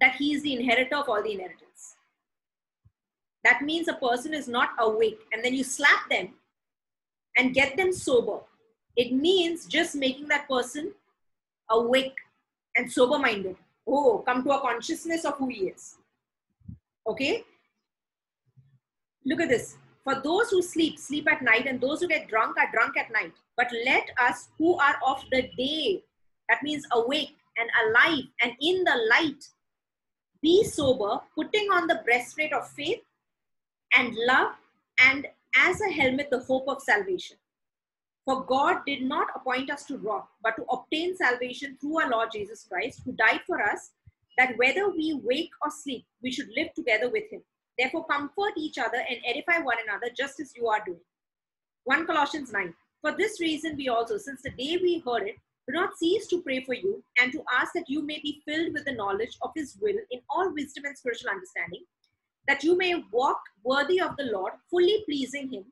that 0.00 0.16
he 0.16 0.34
is 0.34 0.42
the 0.42 0.54
inheritor 0.54 0.96
of 0.96 1.08
all 1.08 1.22
the 1.22 1.32
inheritance. 1.32 1.63
That 3.44 3.62
means 3.62 3.88
a 3.88 3.94
person 3.94 4.32
is 4.32 4.48
not 4.48 4.70
awake, 4.78 5.20
and 5.32 5.44
then 5.44 5.54
you 5.54 5.64
slap 5.64 6.08
them 6.10 6.30
and 7.36 7.54
get 7.54 7.76
them 7.76 7.92
sober. 7.92 8.40
It 8.96 9.12
means 9.12 9.66
just 9.66 9.94
making 9.94 10.28
that 10.28 10.48
person 10.48 10.92
awake 11.70 12.14
and 12.76 12.90
sober 12.90 13.18
minded. 13.18 13.56
Oh, 13.86 14.22
come 14.26 14.42
to 14.44 14.52
a 14.52 14.60
consciousness 14.60 15.24
of 15.24 15.36
who 15.36 15.48
he 15.48 15.66
is. 15.66 15.96
Okay? 17.06 17.44
Look 19.26 19.40
at 19.40 19.48
this. 19.50 19.76
For 20.04 20.20
those 20.20 20.50
who 20.50 20.62
sleep, 20.62 20.98
sleep 20.98 21.30
at 21.30 21.42
night, 21.42 21.66
and 21.66 21.80
those 21.80 22.00
who 22.00 22.08
get 22.08 22.28
drunk 22.28 22.56
are 22.58 22.70
drunk 22.72 22.96
at 22.96 23.12
night. 23.12 23.32
But 23.56 23.70
let 23.84 24.08
us 24.20 24.48
who 24.58 24.78
are 24.78 24.96
of 25.06 25.22
the 25.30 25.50
day, 25.56 26.02
that 26.48 26.62
means 26.62 26.86
awake 26.92 27.36
and 27.56 27.70
alive 27.86 28.24
and 28.42 28.52
in 28.60 28.84
the 28.84 28.96
light, 29.10 29.44
be 30.42 30.64
sober, 30.64 31.20
putting 31.34 31.70
on 31.70 31.86
the 31.86 32.02
breastplate 32.04 32.52
of 32.52 32.68
faith 32.68 33.00
and 33.96 34.14
love, 34.26 34.52
and 35.00 35.26
as 35.56 35.80
a 35.80 35.92
helmet, 35.92 36.30
the 36.30 36.40
hope 36.40 36.68
of 36.68 36.82
salvation. 36.82 37.36
For 38.24 38.44
God 38.44 38.78
did 38.86 39.02
not 39.02 39.28
appoint 39.34 39.70
us 39.70 39.84
to 39.86 39.98
wrath, 39.98 40.24
but 40.42 40.56
to 40.56 40.64
obtain 40.64 41.16
salvation 41.16 41.76
through 41.80 42.00
our 42.00 42.10
Lord 42.10 42.30
Jesus 42.32 42.66
Christ, 42.68 43.02
who 43.04 43.12
died 43.12 43.40
for 43.46 43.62
us, 43.62 43.92
that 44.38 44.56
whether 44.56 44.88
we 44.88 45.20
wake 45.22 45.50
or 45.62 45.70
sleep, 45.70 46.06
we 46.22 46.32
should 46.32 46.48
live 46.56 46.72
together 46.74 47.10
with 47.10 47.30
him. 47.30 47.42
Therefore, 47.78 48.06
comfort 48.06 48.52
each 48.56 48.78
other 48.78 48.98
and 49.08 49.18
edify 49.26 49.58
one 49.58 49.76
another, 49.86 50.08
just 50.16 50.40
as 50.40 50.52
you 50.56 50.68
are 50.68 50.82
doing. 50.84 51.00
1 51.84 52.06
Colossians 52.06 52.52
9. 52.52 52.74
For 53.02 53.12
this 53.12 53.40
reason, 53.40 53.76
we 53.76 53.88
also, 53.88 54.16
since 54.16 54.40
the 54.42 54.50
day 54.50 54.78
we 54.80 55.02
heard 55.04 55.28
it, 55.28 55.36
do 55.68 55.74
not 55.74 55.96
cease 55.98 56.26
to 56.28 56.42
pray 56.42 56.64
for 56.64 56.74
you 56.74 57.02
and 57.20 57.32
to 57.32 57.42
ask 57.52 57.72
that 57.74 57.88
you 57.88 58.02
may 58.02 58.20
be 58.20 58.42
filled 58.46 58.72
with 58.72 58.84
the 58.84 58.92
knowledge 58.92 59.36
of 59.42 59.50
His 59.54 59.76
will 59.80 59.96
in 60.10 60.20
all 60.30 60.52
wisdom 60.52 60.84
and 60.86 60.96
spiritual 60.96 61.30
understanding, 61.30 61.84
that 62.48 62.62
you 62.62 62.76
may 62.76 63.02
walk 63.10 63.40
worthy 63.62 64.00
of 64.00 64.16
the 64.16 64.24
Lord, 64.24 64.52
fully 64.70 65.02
pleasing 65.06 65.50
Him, 65.50 65.64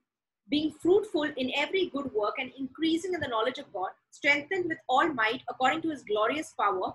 being 0.49 0.73
fruitful 0.81 1.25
in 1.37 1.53
every 1.57 1.91
good 1.91 2.13
work 2.13 2.35
and 2.39 2.51
increasing 2.59 3.15
in 3.15 3.21
the 3.21 3.29
knowledge 3.29 3.59
of 3.59 3.73
God, 3.73 3.91
strengthened 4.11 4.67
with 4.69 4.79
all 4.89 5.09
might 5.13 5.43
according 5.49 5.83
to 5.83 5.91
His 5.91 6.03
glorious 6.03 6.55
power, 6.59 6.95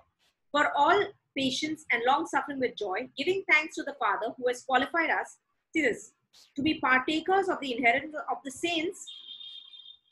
for 0.50 0.72
all 0.76 1.04
patience 1.36 1.84
and 1.92 2.02
long 2.06 2.26
suffering 2.26 2.58
with 2.58 2.76
joy, 2.76 3.08
giving 3.16 3.44
thanks 3.50 3.74
to 3.76 3.82
the 3.82 3.96
Father 3.98 4.34
who 4.36 4.48
has 4.48 4.62
qualified 4.62 5.10
us, 5.10 5.36
see 5.72 5.82
this, 5.82 6.12
to 6.56 6.62
be 6.62 6.80
partakers 6.80 7.48
of 7.48 7.60
the 7.60 7.76
inheritance 7.76 8.14
of 8.30 8.38
the 8.44 8.50
saints 8.50 9.06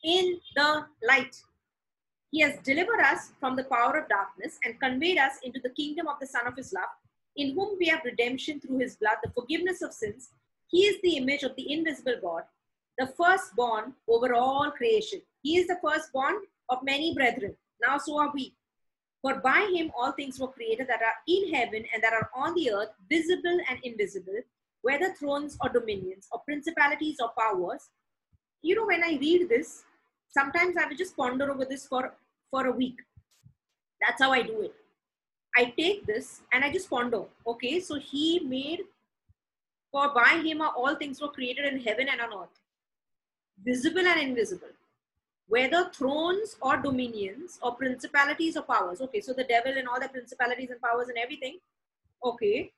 in 0.05 0.39
the 0.55 0.87
light. 1.07 1.37
He 2.31 2.41
has 2.43 2.59
delivered 2.64 3.01
us 3.01 3.33
from 3.41 3.57
the 3.57 3.64
power 3.64 3.97
of 3.99 4.09
darkness 4.09 4.59
and 4.64 4.79
conveyed 4.81 5.19
us 5.19 5.35
into 5.43 5.61
the 5.62 5.71
kingdom 5.71 6.07
of 6.07 6.17
the 6.21 6.27
Son 6.27 6.47
of 6.47 6.57
His 6.57 6.73
love, 6.73 6.89
in 7.37 7.55
whom 7.55 7.76
we 7.78 7.87
have 7.87 8.05
redemption 8.05 8.61
through 8.61 8.78
His 8.78 8.97
blood, 8.97 9.16
the 9.22 9.30
forgiveness 9.30 9.82
of 9.82 9.93
sins. 9.93 10.30
He 10.68 10.87
is 10.87 11.01
the 11.03 11.16
image 11.16 11.43
of 11.43 11.55
the 11.57 11.72
invisible 11.72 12.16
God, 12.20 12.43
the 12.99 13.07
firstborn 13.07 13.95
over 14.09 14.34
all 14.34 14.70
creation. 14.70 15.20
He 15.43 15.59
is 15.59 15.66
the 15.66 15.78
firstborn 15.82 16.37
of 16.68 16.82
many 16.82 17.14
brethren. 17.14 17.57
Now 17.80 17.99
so 17.99 18.18
are 18.18 18.32
we. 18.34 18.55
For 19.22 19.37
by 19.37 19.70
him 19.74 19.91
all 19.99 20.12
things 20.12 20.39
were 20.39 20.49
created 20.49 20.89
that 20.89 21.03
are 21.03 21.14
in 21.26 21.53
heaven 21.53 21.84
and 21.93 22.03
that 22.03 22.12
are 22.12 22.30
on 22.34 22.55
the 22.55 22.72
earth, 22.72 22.91
visible 23.11 23.59
and 23.68 23.78
invisible, 23.82 24.41
whether 24.82 25.12
thrones 25.14 25.57
or 25.61 25.68
dominions, 25.68 26.28
or 26.30 26.41
principalities 26.41 27.16
or 27.20 27.32
powers. 27.39 27.89
You 28.62 28.76
know, 28.76 28.87
when 28.87 29.03
I 29.03 29.18
read 29.20 29.49
this, 29.49 29.82
sometimes 30.28 30.76
I 30.76 30.87
will 30.87 30.97
just 30.97 31.16
ponder 31.16 31.51
over 31.51 31.64
this 31.64 31.87
for 31.87 32.14
for 32.51 32.66
a 32.66 32.72
week. 32.72 32.99
That's 34.01 34.22
how 34.22 34.32
I 34.32 34.43
do 34.43 34.62
it. 34.62 34.74
I 35.57 35.73
take 35.77 36.07
this 36.07 36.43
and 36.53 36.65
I 36.65 36.71
just 36.71 36.91
ponder. 36.91 37.23
Okay, 37.47 37.81
so 37.81 37.99
he 37.99 38.41
made, 38.41 38.83
for 39.91 40.13
by 40.15 40.43
him 40.45 40.61
are 40.61 40.73
all 40.77 40.95
things 40.97 41.21
were 41.21 41.29
created 41.29 41.73
in 41.73 41.81
heaven 41.81 42.09
and 42.11 42.21
on 42.21 42.43
earth, 42.43 42.61
visible 43.65 44.07
and 44.07 44.21
invisible, 44.21 44.69
whether 45.49 45.89
thrones 45.95 46.57
or 46.61 46.77
dominions 46.77 47.59
or 47.63 47.75
principalities 47.75 48.57
or 48.57 48.63
powers. 48.63 49.01
Okay, 49.01 49.21
so 49.21 49.33
the 49.33 49.45
devil 49.45 49.73
and 49.77 49.89
all 49.89 49.99
the 49.99 50.09
principalities 50.09 50.71
and 50.71 50.81
powers 50.83 51.09
and 51.09 51.17
everything. 51.17 51.59
Okay, 52.23 52.73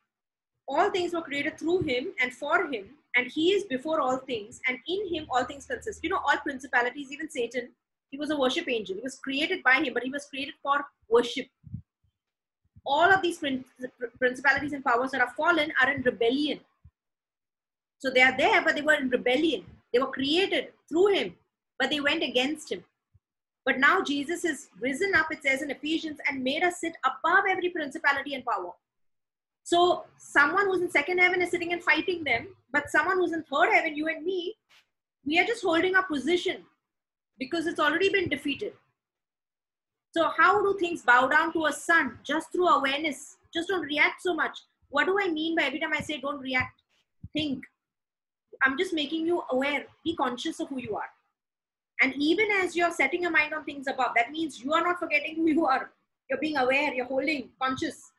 all 0.69 0.91
things 0.91 1.15
were 1.15 1.23
created 1.23 1.59
through 1.59 1.81
him 1.81 2.13
and 2.21 2.33
for 2.33 2.71
him, 2.71 2.85
and 3.17 3.27
he 3.27 3.53
is 3.53 3.65
before 3.65 4.01
all 4.01 4.19
things, 4.19 4.61
and 4.69 4.79
in 4.87 5.13
him 5.13 5.27
all 5.31 5.45
things 5.45 5.67
consist. 5.67 6.05
You 6.05 6.11
know, 6.11 6.19
all 6.19 6.39
principalities, 6.45 7.11
even 7.11 7.29
Satan, 7.29 7.71
he 8.11 8.19
was 8.19 8.31
a 8.31 8.39
worship 8.39 8.69
angel. 8.69 8.97
He 8.97 9.03
was 9.03 9.19
created 9.19 9.65
by 9.65 9.81
him, 9.83 9.95
but 9.95 10.05
he 10.05 10.11
was 10.11 10.27
created 10.27 10.55
for 10.63 10.85
worship. 11.09 11.47
All 12.91 13.13
of 13.13 13.21
these 13.21 13.39
principalities 14.19 14.73
and 14.73 14.83
powers 14.83 15.11
that 15.11 15.21
are 15.21 15.35
fallen 15.37 15.73
are 15.81 15.93
in 15.93 16.01
rebellion. 16.03 16.61
So 17.99 18.11
they 18.11 18.23
are 18.23 18.37
there, 18.37 18.63
but 18.63 18.77
they 18.77 18.81
were 18.81 18.95
in 18.95 19.11
rebellion. 19.11 19.65
They 19.93 19.99
were 19.99 20.11
created 20.11 20.73
through 20.89 21.09
him, 21.09 21.35
but 21.79 21.91
they 21.91 22.01
went 22.01 22.23
against 22.23 22.73
him. 22.73 22.83
But 23.67 23.79
now 23.79 24.03
Jesus 24.03 24.45
is 24.45 24.69
risen 24.81 25.15
up, 25.15 25.31
it 25.31 25.43
says 25.43 25.61
in 25.61 25.71
Ephesians, 25.71 26.19
and 26.27 26.43
made 26.43 26.63
us 26.63 26.81
sit 26.81 26.95
above 27.05 27.45
every 27.49 27.69
principality 27.69 28.35
and 28.35 28.45
power. 28.45 28.73
So 29.65 30.05
someone 30.17 30.65
who's 30.67 30.81
in 30.81 30.91
second 30.91 31.19
heaven 31.19 31.43
is 31.43 31.51
sitting 31.51 31.75
and 31.75 31.83
fighting 31.83 32.25
them, 32.25 32.49
but 32.73 32.89
someone 32.89 33.19
who's 33.19 33.33
in 33.33 33.43
third 33.43 33.71
heaven, 33.71 33.95
you 33.95 34.09
and 34.09 34.25
me, 34.25 34.55
we 35.27 35.39
are 35.39 35.45
just 35.45 35.63
holding 35.63 35.95
our 35.95 36.05
position 36.05 36.65
because 37.39 37.67
it's 37.67 37.81
already 37.81 38.09
been 38.09 38.31
defeated. 38.31 38.73
So 40.13 40.31
how 40.37 40.63
do 40.63 40.77
things 40.79 41.03
bow 41.03 41.29
down 41.29 41.53
to 41.53 41.67
a 41.67 41.73
son? 41.73 42.19
Just 42.25 42.53
through 42.53 42.69
awareness. 42.69 43.37
Just 43.53 43.69
don't 43.69 43.83
react 43.83 44.23
so 44.23 44.35
much. 44.35 44.59
What 44.91 45.07
do 45.07 45.19
I 45.21 45.29
mean 45.29 45.57
by 45.57 45.65
every 45.65 45.81
time 45.81 45.93
I 45.93 46.01
say 46.01 46.19
don't 46.21 46.41
react? 46.41 46.81
Think. 47.33 47.65
I'm 48.65 48.79
just 48.79 48.93
making 48.93 49.27
you 49.27 49.43
aware. 49.51 49.85
Be 50.05 50.17
conscious 50.17 50.61
of 50.61 50.69
who 50.69 50.81
you 50.81 50.97
are. 50.97 51.11
And 52.01 52.15
even 52.17 52.51
as 52.51 52.77
you're 52.77 52.93
setting 52.93 53.23
your 53.23 53.31
mind 53.31 53.53
on 53.53 53.65
things 53.65 53.87
above, 53.87 54.13
that 54.17 54.31
means 54.31 54.63
you 54.63 54.73
are 54.73 54.83
not 54.83 54.99
forgetting 54.99 55.37
who 55.37 55.49
you 55.49 55.67
are. 55.67 55.91
You're 56.31 56.39
being 56.39 56.57
aware, 56.57 56.93
you're 56.95 57.07
holding, 57.07 57.51
conscious. 57.61 58.13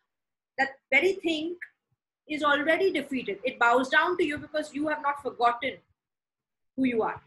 That 0.58 0.70
very 0.92 1.14
thing 1.14 1.56
is 2.28 2.44
already 2.44 2.92
defeated. 2.92 3.40
It 3.44 3.58
bows 3.58 3.90
down 3.90 4.18
to 4.18 4.24
you 4.26 4.38
because 4.38 4.74
you 4.74 4.88
have 4.90 5.02
not 5.02 5.22
forgotten 5.22 5.78
who 6.76 6.86
you 6.86 7.02
are. 7.04 7.22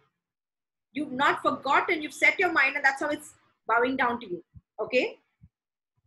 You've 0.92 1.12
not 1.12 1.40
forgotten, 1.40 2.02
you've 2.02 2.12
set 2.12 2.38
your 2.38 2.52
mind, 2.52 2.76
and 2.76 2.84
that's 2.84 3.00
how 3.00 3.08
it's 3.08 3.32
bowing 3.66 3.96
down 3.96 4.20
to 4.20 4.26
you. 4.26 4.44
Okay? 4.80 5.18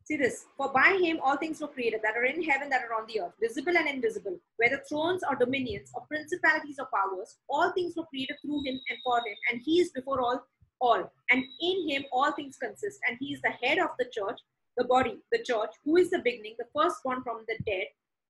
See 0.06 0.18
this. 0.18 0.46
For 0.56 0.72
by 0.72 1.00
him 1.02 1.20
all 1.24 1.36
things 1.38 1.60
were 1.60 1.68
created 1.68 2.02
that 2.04 2.16
are 2.16 2.26
in 2.26 2.44
heaven, 2.44 2.70
that 2.70 2.84
are 2.84 2.94
on 2.94 3.08
the 3.08 3.22
earth, 3.22 3.34
visible 3.42 3.76
and 3.76 3.88
invisible, 3.88 4.38
whether 4.58 4.84
thrones 4.88 5.24
or 5.28 5.36
dominions 5.36 5.92
or 5.96 6.06
principalities 6.06 6.78
or 6.80 6.88
powers, 6.94 7.38
all 7.50 7.72
things 7.72 7.96
were 7.96 8.06
created 8.06 8.36
through 8.44 8.64
him 8.66 8.80
and 8.90 9.00
for 9.04 9.18
him, 9.18 9.36
and 9.52 9.62
he 9.66 9.80
is 9.80 9.90
before 9.92 10.22
all, 10.22 10.46
all. 10.80 11.12
And 11.32 11.44
in 11.60 11.90
him 11.90 12.06
all 12.12 12.32
things 12.34 12.56
consist, 12.58 13.00
and 13.10 13.18
he 13.20 13.34
is 13.34 13.42
the 13.42 13.50
head 13.50 13.80
of 13.80 13.90
the 13.98 14.06
church, 14.06 14.40
the 14.78 14.84
body, 14.84 15.18
the 15.32 15.40
church, 15.44 15.72
who 15.84 15.98
is 15.98 16.12
the 16.12 16.20
beginning, 16.20 16.56
the 16.60 16.66
firstborn 16.76 17.24
from 17.24 17.44
the 17.48 17.58
dead, 17.66 17.88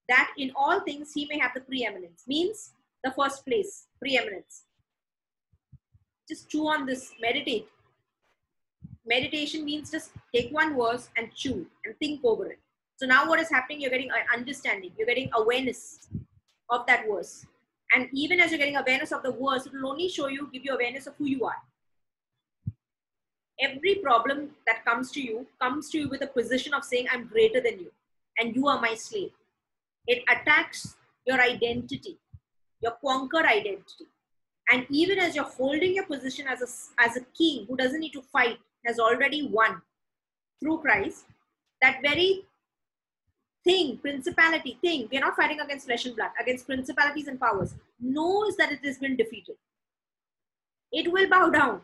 that 0.08 0.32
in 0.38 0.52
all 0.56 0.80
things 0.80 1.12
he 1.14 1.26
may 1.26 1.40
have 1.40 1.52
the 1.54 1.62
preeminence. 1.62 2.24
Means 2.26 2.72
the 3.04 3.12
first 3.12 3.46
place, 3.46 3.88
preeminence. 4.00 4.64
Just 6.30 6.50
chew 6.50 6.68
on 6.68 6.86
this, 6.86 7.12
meditate 7.20 7.68
meditation 9.06 9.64
means 9.64 9.91
just 9.91 10.12
take 10.34 10.51
one 10.51 10.76
verse 10.76 11.10
and 11.18 11.34
chew 11.34 11.66
and 11.86 11.97
think 11.99 12.22
over 12.24 12.51
it. 12.51 12.60
So 12.97 13.06
now 13.06 13.28
what 13.28 13.39
is 13.39 13.49
happening? 13.49 13.82
You're 13.82 13.91
getting 13.91 14.10
an 14.10 14.26
understanding, 14.34 14.91
you're 14.97 15.08
getting 15.08 15.30
awareness 15.34 16.08
of 16.70 16.86
that 16.88 17.06
verse. 17.10 17.45
And 17.93 18.10
even 18.14 18.39
as 18.39 18.51
you're 18.51 18.58
getting 18.58 18.78
awareness 18.78 19.12
of 19.12 19.24
the 19.24 19.32
verse, 19.32 19.66
it 19.66 19.74
will 19.74 19.89
only 19.89 20.10
show 20.10 20.28
you, 20.28 20.49
give 20.51 20.66
you 20.66 20.74
awareness 20.74 21.08
of 21.08 21.14
who 21.18 21.26
you 21.26 21.45
are. 21.45 21.62
Every 23.62 23.95
problem 23.95 24.49
that 24.68 24.84
comes 24.84 25.12
to 25.12 25.22
you 25.22 25.45
comes 25.62 25.89
to 25.91 25.99
you 25.99 26.10
with 26.10 26.22
a 26.22 26.28
position 26.28 26.74
of 26.74 26.84
saying, 26.84 27.08
I'm 27.12 27.28
greater 27.28 27.62
than 27.62 27.80
you 27.80 27.91
and 28.38 28.56
you 28.56 28.68
are 28.68 28.82
my 28.82 28.95
slave. 28.95 29.32
It 30.08 30.24
attacks 30.30 30.95
your 31.26 31.39
identity, 31.41 32.18
your 32.82 32.93
conquered 33.03 33.45
identity. 33.45 34.08
And 34.70 34.86
even 34.89 35.20
as 35.20 35.36
you're 35.36 35.45
holding 35.45 35.95
your 35.95 36.06
position 36.06 36.47
as 36.47 36.62
a, 36.62 37.01
as 37.01 37.18
a 37.18 37.22
king 37.38 37.66
who 37.68 37.78
doesn't 37.78 37.99
need 37.99 38.14
to 38.14 38.22
fight, 38.22 38.58
has 38.86 39.00
already 39.00 39.48
won 39.48 39.82
through 40.60 40.80
Christ, 40.80 41.26
that 41.82 42.02
very 42.02 42.46
thing, 43.64 43.98
principality, 43.98 44.78
thing, 44.82 45.10
we're 45.12 45.20
not 45.20 45.36
fighting 45.36 45.60
against 45.60 45.88
flesh 45.88 46.06
and 46.06 46.16
blood, 46.16 46.30
against 46.40 46.68
principalities 46.68 47.28
and 47.28 47.40
powers, 47.40 47.74
knows 48.00 48.56
that 48.58 48.72
it 48.72 48.80
has 48.84 48.98
been 48.98 49.16
defeated. 49.16 49.56
It 50.92 51.12
will 51.12 51.28
bow 51.28 51.50
down 51.50 51.82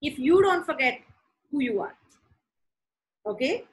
if 0.00 0.18
you 0.18 0.42
don't 0.42 0.64
forget 0.64 1.00
who 1.50 1.60
you 1.60 1.80
are. 1.80 1.94
Okay? 3.26 3.64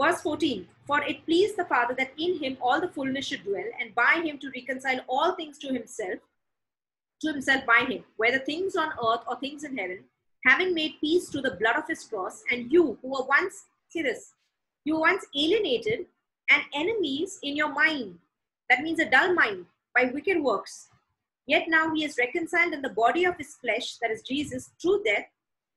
Verse 0.00 0.22
14 0.22 0.66
For 0.86 1.02
it 1.02 1.24
pleased 1.26 1.56
the 1.56 1.66
Father 1.66 1.94
that 1.98 2.12
in 2.18 2.38
him 2.42 2.56
all 2.60 2.80
the 2.80 2.88
fullness 2.88 3.26
should 3.26 3.44
dwell, 3.44 3.70
and 3.78 3.94
by 3.94 4.22
him 4.24 4.38
to 4.38 4.50
reconcile 4.50 5.00
all 5.08 5.32
things 5.32 5.58
to 5.58 5.72
himself, 5.72 6.18
to 7.20 7.32
himself 7.32 7.64
by 7.66 7.84
him, 7.88 8.04
whether 8.16 8.38
things 8.38 8.76
on 8.76 8.88
earth 8.88 9.22
or 9.26 9.38
things 9.38 9.64
in 9.64 9.76
heaven, 9.76 10.04
having 10.44 10.74
made 10.74 11.00
peace 11.00 11.28
through 11.28 11.42
the 11.42 11.56
blood 11.60 11.76
of 11.76 11.88
his 11.88 12.04
cross, 12.04 12.42
and 12.50 12.72
you 12.72 12.98
who 13.02 13.08
were 13.08 13.26
once, 13.26 13.66
see 13.88 14.02
this, 14.02 14.32
you 14.84 14.94
were 14.94 15.00
once 15.00 15.26
alienated 15.36 16.06
and 16.50 16.62
enemies 16.74 17.38
in 17.42 17.56
your 17.56 17.72
mind. 17.72 18.18
That 18.68 18.82
means 18.82 19.00
a 19.00 19.10
dull 19.10 19.34
mind 19.34 19.66
by 19.94 20.10
wicked 20.12 20.42
works. 20.42 20.88
Yet 21.46 21.64
now 21.68 21.92
he 21.94 22.04
is 22.04 22.16
reconciled 22.18 22.72
in 22.72 22.82
the 22.82 22.90
body 22.90 23.24
of 23.24 23.36
his 23.36 23.56
flesh, 23.56 23.96
that 24.00 24.10
is 24.10 24.22
Jesus, 24.22 24.70
through 24.80 25.02
death, 25.04 25.26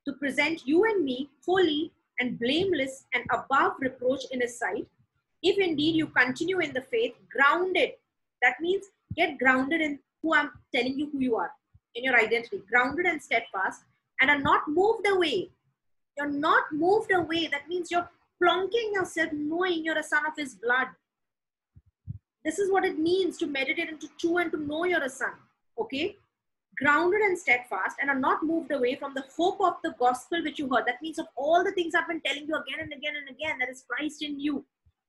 to 0.06 0.12
present 0.14 0.66
you 0.66 0.84
and 0.84 1.04
me 1.04 1.30
holy 1.44 1.92
and 2.20 2.38
blameless 2.38 3.06
and 3.12 3.24
above 3.32 3.72
reproach 3.80 4.22
in 4.30 4.40
his 4.40 4.58
sight. 4.58 4.86
If 5.42 5.58
indeed 5.58 5.96
you 5.96 6.06
continue 6.06 6.60
in 6.60 6.72
the 6.72 6.82
faith, 6.82 7.14
grounded, 7.30 7.90
that 8.40 8.60
means 8.60 8.86
get 9.16 9.38
grounded 9.38 9.80
in 9.80 9.98
who 10.24 10.34
I'm 10.34 10.50
telling 10.74 10.98
you 10.98 11.10
who 11.12 11.20
you 11.20 11.36
are 11.36 11.52
in 11.94 12.02
your 12.02 12.18
identity, 12.18 12.62
grounded 12.68 13.06
and 13.06 13.22
steadfast, 13.22 13.82
and 14.20 14.30
are 14.30 14.40
not 14.40 14.62
moved 14.66 15.06
away. 15.06 15.50
You're 16.16 16.30
not 16.30 16.64
moved 16.72 17.12
away. 17.12 17.46
That 17.46 17.68
means 17.68 17.90
you're 17.90 18.08
plonking 18.42 18.94
yourself, 18.94 19.30
knowing 19.32 19.84
you're 19.84 19.98
a 19.98 20.02
son 20.02 20.26
of 20.26 20.32
his 20.36 20.54
blood. 20.54 20.88
This 22.44 22.58
is 22.58 22.72
what 22.72 22.84
it 22.84 22.98
means 22.98 23.36
to 23.38 23.46
meditate 23.46 23.88
and 23.88 24.00
to 24.00 24.08
chew 24.18 24.38
and 24.38 24.50
to 24.52 24.58
know 24.58 24.84
you're 24.84 25.04
a 25.04 25.10
son. 25.10 25.34
Okay? 25.78 26.16
Grounded 26.76 27.20
and 27.20 27.38
steadfast, 27.38 27.96
and 28.00 28.10
are 28.10 28.18
not 28.18 28.42
moved 28.42 28.72
away 28.72 28.96
from 28.96 29.14
the 29.14 29.24
hope 29.36 29.60
of 29.60 29.74
the 29.84 29.94
gospel 29.98 30.42
which 30.42 30.58
you 30.58 30.68
heard. 30.68 30.86
That 30.86 31.02
means 31.02 31.18
of 31.18 31.26
all 31.36 31.62
the 31.62 31.72
things 31.72 31.94
I've 31.94 32.08
been 32.08 32.22
telling 32.24 32.46
you 32.48 32.56
again 32.56 32.80
and 32.80 32.92
again 32.92 33.14
and 33.16 33.28
again, 33.28 33.58
that 33.60 33.68
is 33.68 33.84
Christ 33.88 34.22
in 34.22 34.40
you. 34.40 34.64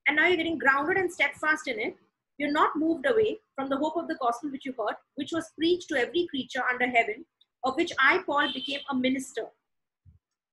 And 0.06 0.16
now 0.16 0.26
you're 0.26 0.36
getting 0.36 0.58
grounded 0.58 0.98
and 0.98 1.12
steadfast 1.12 1.66
in 1.66 1.80
it 1.80 1.96
you're 2.38 2.52
not 2.52 2.76
moved 2.76 3.06
away 3.06 3.38
from 3.54 3.68
the 3.68 3.76
hope 3.76 3.96
of 3.96 4.08
the 4.08 4.18
gospel 4.20 4.50
which 4.50 4.66
you 4.66 4.74
heard, 4.78 4.96
which 5.14 5.32
was 5.32 5.52
preached 5.56 5.88
to 5.88 5.98
every 5.98 6.26
creature 6.28 6.62
under 6.70 6.86
heaven, 6.86 7.24
of 7.64 7.76
which 7.76 7.92
I, 7.98 8.18
Paul, 8.26 8.52
became 8.52 8.80
a 8.90 8.94
minister. 8.94 9.46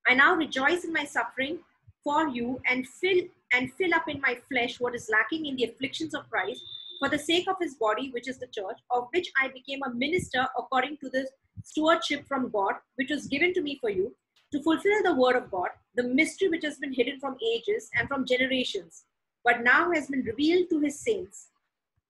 I 0.07 0.13
now 0.15 0.35
rejoice 0.35 0.83
in 0.83 0.93
my 0.93 1.05
suffering 1.05 1.59
for 2.03 2.27
you 2.27 2.61
and 2.69 2.87
fill 2.87 3.23
and 3.53 3.71
fill 3.73 3.93
up 3.93 4.09
in 4.09 4.19
my 4.19 4.37
flesh 4.49 4.79
what 4.79 4.95
is 4.95 5.09
lacking 5.11 5.45
in 5.45 5.55
the 5.55 5.65
afflictions 5.65 6.15
of 6.15 6.29
Christ 6.29 6.61
for 6.99 7.09
the 7.09 7.19
sake 7.19 7.47
of 7.47 7.57
his 7.59 7.75
body, 7.75 8.09
which 8.11 8.27
is 8.27 8.39
the 8.39 8.47
church, 8.47 8.79
of 8.89 9.07
which 9.13 9.31
I 9.39 9.49
became 9.49 9.81
a 9.83 9.93
minister 9.93 10.47
according 10.57 10.97
to 10.97 11.09
the 11.09 11.27
stewardship 11.63 12.27
from 12.27 12.49
God, 12.49 12.75
which 12.95 13.11
was 13.11 13.27
given 13.27 13.53
to 13.53 13.61
me 13.61 13.77
for 13.79 13.89
you, 13.89 14.15
to 14.51 14.63
fulfill 14.63 15.03
the 15.03 15.13
word 15.13 15.35
of 15.35 15.51
God, 15.51 15.69
the 15.95 16.03
mystery 16.03 16.49
which 16.49 16.63
has 16.63 16.77
been 16.77 16.93
hidden 16.93 17.19
from 17.19 17.37
ages 17.45 17.89
and 17.97 18.07
from 18.07 18.25
generations, 18.25 19.03
but 19.43 19.63
now 19.63 19.91
has 19.91 20.07
been 20.07 20.23
revealed 20.23 20.69
to 20.69 20.79
his 20.79 20.99
saints 20.99 21.49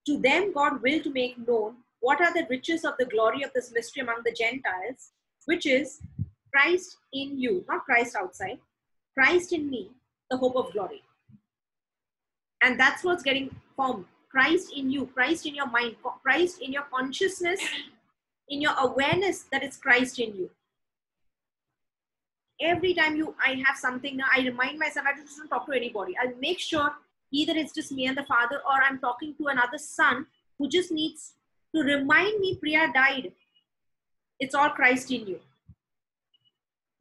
to 0.06 0.18
them, 0.18 0.52
God 0.52 0.82
will 0.82 1.00
to 1.00 1.10
make 1.10 1.36
known 1.46 1.76
what 2.00 2.20
are 2.20 2.32
the 2.34 2.46
riches 2.50 2.84
of 2.84 2.94
the 2.98 3.06
glory 3.06 3.42
of 3.42 3.52
this 3.54 3.72
mystery 3.72 4.02
among 4.02 4.22
the 4.24 4.32
Gentiles, 4.32 5.12
which 5.46 5.64
is 5.66 6.00
Christ 6.52 6.98
in 7.12 7.38
you, 7.38 7.64
not 7.68 7.84
Christ 7.84 8.14
outside, 8.14 8.58
Christ 9.14 9.52
in 9.52 9.70
me, 9.70 9.90
the 10.30 10.36
hope 10.36 10.56
of 10.56 10.72
glory. 10.72 11.02
And 12.62 12.78
that's 12.78 13.04
what's 13.04 13.22
getting 13.22 13.54
formed. 13.76 14.04
Christ 14.30 14.72
in 14.76 14.90
you, 14.90 15.06
Christ 15.06 15.46
in 15.46 15.54
your 15.54 15.68
mind, 15.68 15.96
Christ 16.22 16.60
in 16.60 16.72
your 16.72 16.82
consciousness, 16.82 17.60
in 18.48 18.60
your 18.60 18.74
awareness 18.78 19.44
that 19.52 19.62
it's 19.62 19.76
Christ 19.76 20.18
in 20.18 20.34
you. 20.34 20.50
Every 22.60 22.94
time 22.94 23.16
you 23.16 23.34
I 23.44 23.62
have 23.66 23.76
something, 23.76 24.18
I 24.20 24.40
remind 24.40 24.78
myself 24.78 25.06
I 25.06 25.18
just 25.20 25.36
don't 25.36 25.48
talk 25.48 25.66
to 25.66 25.72
anybody. 25.72 26.14
I'll 26.20 26.36
make 26.40 26.58
sure 26.58 26.90
either 27.32 27.54
it's 27.56 27.74
just 27.74 27.92
me 27.92 28.06
and 28.06 28.16
the 28.16 28.24
father 28.24 28.56
or 28.56 28.82
i'm 28.82 28.98
talking 28.98 29.34
to 29.36 29.46
another 29.46 29.78
son 29.78 30.26
who 30.58 30.68
just 30.68 30.92
needs 30.92 31.34
to 31.74 31.82
remind 31.82 32.40
me 32.40 32.56
priya 32.60 32.90
died. 32.94 33.32
It's 34.38 34.54
all 34.54 34.70
christ 34.70 35.10
in 35.10 35.26
you. 35.26 35.40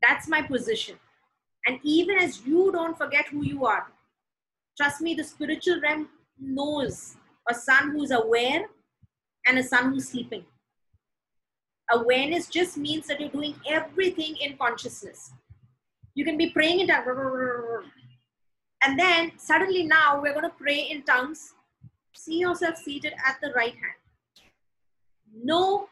That's 0.01 0.27
my 0.27 0.41
position. 0.41 0.95
And 1.65 1.79
even 1.83 2.17
as 2.17 2.45
you 2.45 2.71
don't 2.71 2.97
forget 2.97 3.27
who 3.27 3.43
you 3.43 3.65
are 3.65 3.87
trust 4.77 5.01
me 5.01 5.13
the 5.13 5.23
spiritual 5.23 5.79
realm 5.81 6.09
knows 6.39 7.15
a 7.49 7.53
son 7.53 7.91
who's 7.91 8.11
aware 8.11 8.65
and 9.45 9.59
a 9.59 9.63
son 9.63 9.91
who's 9.91 10.09
sleeping. 10.09 10.43
Awareness 11.91 12.47
just 12.47 12.77
means 12.77 13.07
that 13.07 13.19
you're 13.19 13.29
doing 13.29 13.55
everything 13.67 14.35
in 14.37 14.57
consciousness. 14.57 15.31
You 16.15 16.25
can 16.25 16.37
be 16.37 16.49
praying 16.49 16.79
in 16.79 16.87
and 18.85 18.99
then 18.99 19.31
suddenly 19.37 19.83
now 19.83 20.21
we're 20.21 20.33
going 20.33 20.49
to 20.49 20.55
pray 20.57 20.87
in 20.89 21.03
tongues. 21.03 21.53
See 22.13 22.39
yourself 22.39 22.77
seated 22.77 23.13
at 23.25 23.37
the 23.41 23.51
right 23.53 23.73
hand. 23.73 23.99
Know 25.43 25.89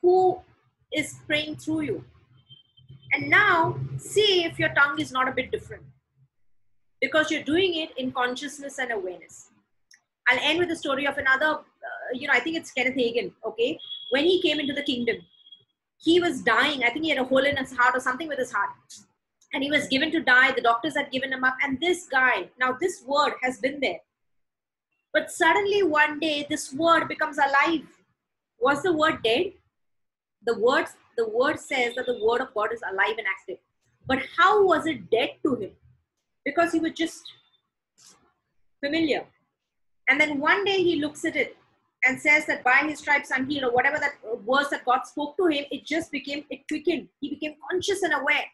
who 0.00 0.40
is 0.92 1.16
praying 1.26 1.56
through 1.56 1.82
you. 1.82 2.04
And 3.12 3.28
now 3.28 3.78
see 3.98 4.44
if 4.44 4.58
your 4.58 4.70
tongue 4.70 5.00
is 5.00 5.12
not 5.12 5.28
a 5.28 5.32
bit 5.32 5.50
different 5.50 5.82
because 7.00 7.30
you're 7.30 7.42
doing 7.42 7.74
it 7.74 7.90
in 7.96 8.12
consciousness 8.12 8.78
and 8.78 8.92
awareness. 8.92 9.50
I'll 10.28 10.38
end 10.40 10.60
with 10.60 10.68
the 10.68 10.76
story 10.76 11.06
of 11.06 11.18
another, 11.18 11.46
uh, 11.46 12.10
you 12.14 12.28
know, 12.28 12.32
I 12.32 12.40
think 12.40 12.56
it's 12.56 12.70
Kenneth 12.70 12.94
Hagin, 12.94 13.32
okay? 13.44 13.78
When 14.10 14.24
he 14.24 14.40
came 14.40 14.60
into 14.60 14.72
the 14.72 14.82
kingdom, 14.82 15.16
he 15.98 16.20
was 16.20 16.42
dying. 16.42 16.84
I 16.84 16.90
think 16.90 17.04
he 17.04 17.10
had 17.10 17.18
a 17.18 17.24
hole 17.24 17.44
in 17.44 17.56
his 17.56 17.72
heart 17.76 17.94
or 17.96 18.00
something 18.00 18.28
with 18.28 18.38
his 18.38 18.52
heart. 18.52 18.70
And 19.52 19.62
he 19.62 19.70
was 19.70 19.86
given 19.88 20.10
to 20.12 20.20
die. 20.20 20.52
The 20.52 20.62
doctors 20.62 20.96
had 20.96 21.10
given 21.10 21.32
him 21.32 21.44
up. 21.44 21.56
And 21.62 21.80
this 21.80 22.06
guy, 22.06 22.48
now 22.58 22.76
this 22.80 23.02
word 23.06 23.34
has 23.42 23.58
been 23.58 23.80
there. 23.80 24.00
But 25.12 25.30
suddenly 25.30 25.82
one 25.82 26.18
day, 26.20 26.46
this 26.48 26.72
word 26.72 27.06
becomes 27.06 27.38
alive. 27.38 27.86
Was 28.58 28.82
the 28.82 28.92
word 28.92 29.22
dead? 29.22 29.52
The 30.46 30.58
word, 30.58 30.86
the 31.16 31.28
word 31.28 31.60
says 31.60 31.94
that 31.96 32.06
the 32.06 32.18
word 32.24 32.40
of 32.40 32.54
God 32.54 32.72
is 32.72 32.80
alive 32.90 33.16
and 33.18 33.26
active. 33.26 33.58
But 34.06 34.20
how 34.38 34.64
was 34.64 34.86
it 34.86 35.10
dead 35.10 35.30
to 35.44 35.56
him? 35.56 35.70
Because 36.44 36.72
he 36.72 36.80
was 36.80 36.92
just 36.92 37.22
familiar. 38.82 39.24
And 40.08 40.20
then 40.20 40.40
one 40.40 40.64
day 40.64 40.82
he 40.82 40.96
looks 40.96 41.24
at 41.24 41.36
it 41.36 41.56
and 42.04 42.20
says 42.20 42.46
that 42.46 42.64
by 42.64 42.84
his 42.88 42.98
stripes 42.98 43.30
I'm 43.32 43.48
healed, 43.48 43.70
or 43.70 43.74
whatever 43.74 43.98
that 43.98 44.14
words 44.44 44.70
that 44.70 44.84
God 44.84 45.02
spoke 45.04 45.36
to 45.36 45.46
him, 45.46 45.66
it 45.70 45.84
just 45.84 46.10
became, 46.10 46.44
it 46.50 46.66
quickened. 46.66 47.08
He 47.20 47.30
became 47.30 47.54
conscious 47.70 48.02
and 48.02 48.12
aware. 48.14 48.44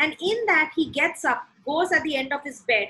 And 0.00 0.16
in 0.20 0.46
that, 0.46 0.72
he 0.74 0.90
gets 0.90 1.24
up, 1.24 1.44
goes 1.64 1.92
at 1.92 2.02
the 2.02 2.16
end 2.16 2.32
of 2.32 2.42
his 2.42 2.60
bed, 2.60 2.88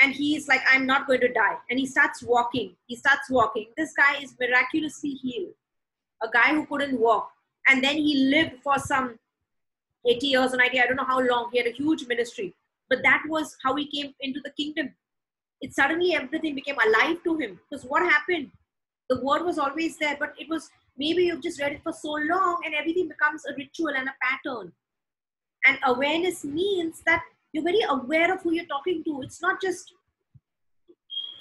and 0.00 0.14
he's 0.14 0.48
like, 0.48 0.60
I'm 0.70 0.86
not 0.86 1.06
going 1.06 1.20
to 1.20 1.32
die. 1.32 1.56
And 1.70 1.78
he 1.78 1.86
starts 1.86 2.22
walking. 2.22 2.76
He 2.86 2.96
starts 2.96 3.28
walking. 3.28 3.66
This 3.76 3.92
guy 3.94 4.18
is 4.22 4.34
miraculously 4.38 5.10
healed. 5.10 5.54
A 6.22 6.28
guy 6.32 6.54
who 6.54 6.66
couldn't 6.66 6.98
walk. 6.98 7.30
And 7.68 7.82
then 7.82 7.96
he 7.96 8.30
lived 8.30 8.62
for 8.62 8.78
some 8.78 9.18
80 10.06 10.26
years 10.26 10.54
or 10.54 10.56
90, 10.58 10.80
I 10.80 10.86
don't 10.86 10.96
know 10.96 11.04
how 11.04 11.20
long. 11.20 11.50
He 11.52 11.58
had 11.58 11.66
a 11.66 11.72
huge 11.72 12.06
ministry. 12.06 12.54
But 12.88 13.02
that 13.02 13.22
was 13.28 13.56
how 13.62 13.74
he 13.74 13.86
came 13.86 14.14
into 14.20 14.40
the 14.42 14.50
kingdom. 14.50 14.94
It 15.60 15.74
suddenly 15.74 16.14
everything 16.14 16.54
became 16.54 16.76
alive 16.78 17.18
to 17.24 17.36
him. 17.36 17.60
Because 17.68 17.84
what 17.84 18.02
happened? 18.02 18.50
The 19.10 19.20
word 19.20 19.44
was 19.44 19.58
always 19.58 19.98
there, 19.98 20.16
but 20.18 20.34
it 20.38 20.48
was 20.48 20.70
maybe 20.96 21.24
you've 21.24 21.42
just 21.42 21.60
read 21.60 21.72
it 21.72 21.82
for 21.82 21.92
so 21.92 22.12
long 22.12 22.60
and 22.64 22.74
everything 22.74 23.08
becomes 23.08 23.42
a 23.46 23.54
ritual 23.56 23.88
and 23.88 24.08
a 24.08 24.14
pattern. 24.22 24.72
And 25.66 25.78
awareness 25.84 26.44
means 26.44 27.02
that 27.06 27.22
you're 27.52 27.64
very 27.64 27.82
aware 27.88 28.32
of 28.32 28.42
who 28.42 28.52
you're 28.52 28.66
talking 28.66 29.02
to. 29.04 29.22
It's 29.22 29.42
not 29.42 29.60
just 29.60 29.94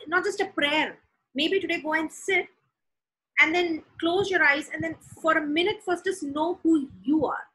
not 0.07 0.23
just 0.23 0.39
a 0.39 0.45
prayer. 0.45 0.97
Maybe 1.35 1.59
today 1.59 1.81
go 1.81 1.93
and 1.93 2.11
sit 2.11 2.47
and 3.39 3.53
then 3.53 3.83
close 3.99 4.29
your 4.29 4.43
eyes 4.43 4.69
and 4.73 4.83
then 4.83 4.95
for 5.21 5.37
a 5.37 5.45
minute 5.45 5.81
first 5.85 6.05
just 6.05 6.23
know 6.23 6.59
who 6.63 6.89
you 7.03 7.25
are. 7.25 7.45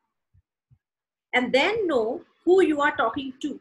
And 1.35 1.53
then 1.53 1.87
know 1.87 2.21
who 2.45 2.63
you 2.63 2.81
are 2.81 2.95
talking 2.97 3.33
to. 3.41 3.59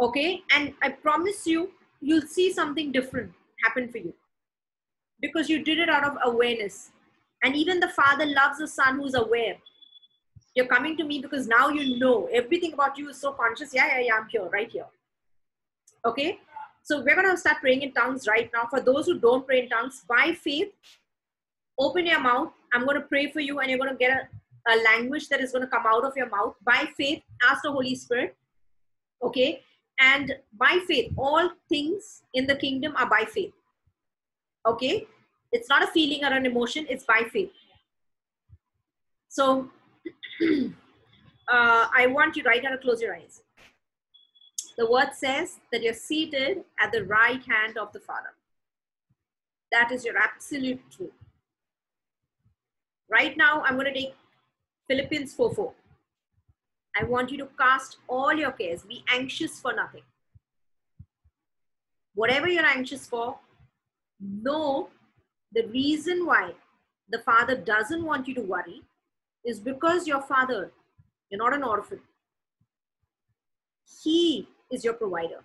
Okay? 0.00 0.42
And 0.54 0.72
i 0.82 0.88
promise 0.88 1.46
you 1.46 1.72
you'll 2.00 2.26
see 2.26 2.52
something 2.52 2.92
different 2.92 3.32
happen 3.64 3.88
for 3.88 3.98
you. 3.98 4.14
Because 5.20 5.50
you 5.50 5.62
did 5.62 5.78
it 5.78 5.90
out 5.90 6.04
of 6.04 6.16
awareness. 6.24 6.92
And 7.42 7.54
even 7.54 7.80
the 7.80 7.88
father 7.88 8.26
loves 8.26 8.58
the 8.58 8.68
son 8.68 8.96
who's 8.96 9.14
aware 9.14 9.56
you're 10.54 10.66
coming 10.66 10.96
to 10.96 11.04
me 11.04 11.20
because 11.20 11.46
now 11.46 11.68
you 11.68 11.98
know. 11.98 12.28
Everything 12.32 12.72
about 12.72 12.98
you 12.98 13.08
is 13.10 13.20
so 13.20 13.32
conscious. 13.32 13.74
Yeah 13.74 13.86
yeah 13.86 14.00
yeah 14.00 14.14
i'm 14.16 14.28
here 14.28 14.48
right 14.52 14.70
here. 14.70 14.86
Okay? 16.04 16.38
So 16.82 17.02
we're 17.04 17.14
going 17.14 17.30
to 17.30 17.36
start 17.36 17.58
praying 17.60 17.82
in 17.82 17.92
tongues 17.92 18.26
right 18.26 18.50
now. 18.52 18.66
For 18.70 18.80
those 18.80 19.06
who 19.06 19.18
don't 19.18 19.46
pray 19.46 19.62
in 19.62 19.68
tongues 19.68 20.02
by 20.08 20.32
faith 20.32 20.72
open 21.78 22.06
your 22.06 22.20
mouth. 22.20 22.52
I'm 22.72 22.84
going 22.84 22.96
to 22.96 23.06
pray 23.06 23.30
for 23.30 23.40
you 23.40 23.60
and 23.60 23.70
you're 23.70 23.78
going 23.78 23.90
to 23.90 23.96
get 23.96 24.10
a 24.10 24.28
a 24.68 24.76
language 24.82 25.28
that 25.28 25.40
is 25.40 25.52
going 25.52 25.64
to 25.64 25.70
come 25.70 25.84
out 25.86 26.04
of 26.04 26.16
your 26.16 26.28
mouth. 26.28 26.54
By 26.64 26.88
faith 26.96 27.22
ask 27.48 27.62
the 27.62 27.72
holy 27.72 27.94
spirit. 27.94 28.36
Okay? 29.22 29.62
And 29.98 30.34
by 30.58 30.80
faith 30.86 31.12
all 31.16 31.50
things 31.68 32.22
in 32.34 32.46
the 32.46 32.56
kingdom 32.56 32.94
are 32.96 33.08
by 33.08 33.24
faith. 33.24 33.52
Okay? 34.66 35.06
It's 35.52 35.68
not 35.68 35.82
a 35.82 35.88
feeling 35.88 36.24
or 36.24 36.32
an 36.32 36.46
emotion. 36.46 36.86
It's 36.88 37.04
by 37.04 37.22
faith. 37.32 37.50
So 39.28 39.70
uh, 41.48 41.86
i 41.94 42.06
want 42.06 42.36
you 42.36 42.42
right 42.44 42.62
now 42.62 42.70
to 42.70 42.78
close 42.78 43.00
your 43.00 43.14
eyes. 43.14 43.42
The 44.78 44.90
word 44.90 45.10
says 45.12 45.58
that 45.72 45.82
you're 45.82 45.92
seated 45.92 46.64
at 46.80 46.90
the 46.92 47.04
right 47.04 47.42
hand 47.44 47.76
of 47.76 47.92
the 47.92 48.00
father. 48.00 48.32
That 49.72 49.92
is 49.92 50.04
your 50.04 50.16
absolute 50.16 50.80
truth. 50.90 51.12
Right 53.10 53.36
now 53.36 53.62
i'm 53.62 53.74
going 53.74 53.92
to 53.92 54.00
take 54.00 54.14
Philippians 54.88 55.34
4 55.34 55.54
4. 55.54 55.72
I 57.00 57.04
want 57.04 57.30
you 57.30 57.38
to 57.38 57.48
cast 57.58 57.98
all 58.08 58.32
your 58.32 58.50
cares, 58.52 58.82
be 58.82 59.04
anxious 59.08 59.60
for 59.60 59.72
nothing. 59.72 60.02
Whatever 62.14 62.48
you're 62.48 62.66
anxious 62.66 63.06
for, 63.06 63.38
know 64.20 64.88
the 65.52 65.66
reason 65.68 66.26
why 66.26 66.52
the 67.08 67.20
Father 67.20 67.56
doesn't 67.56 68.04
want 68.04 68.26
you 68.26 68.34
to 68.34 68.42
worry 68.42 68.82
is 69.44 69.58
because 69.58 70.06
your 70.06 70.20
Father, 70.20 70.72
you're 71.30 71.38
not 71.38 71.54
an 71.54 71.62
orphan. 71.62 72.00
He 74.02 74.48
is 74.70 74.84
your 74.84 74.94
provider, 74.94 75.42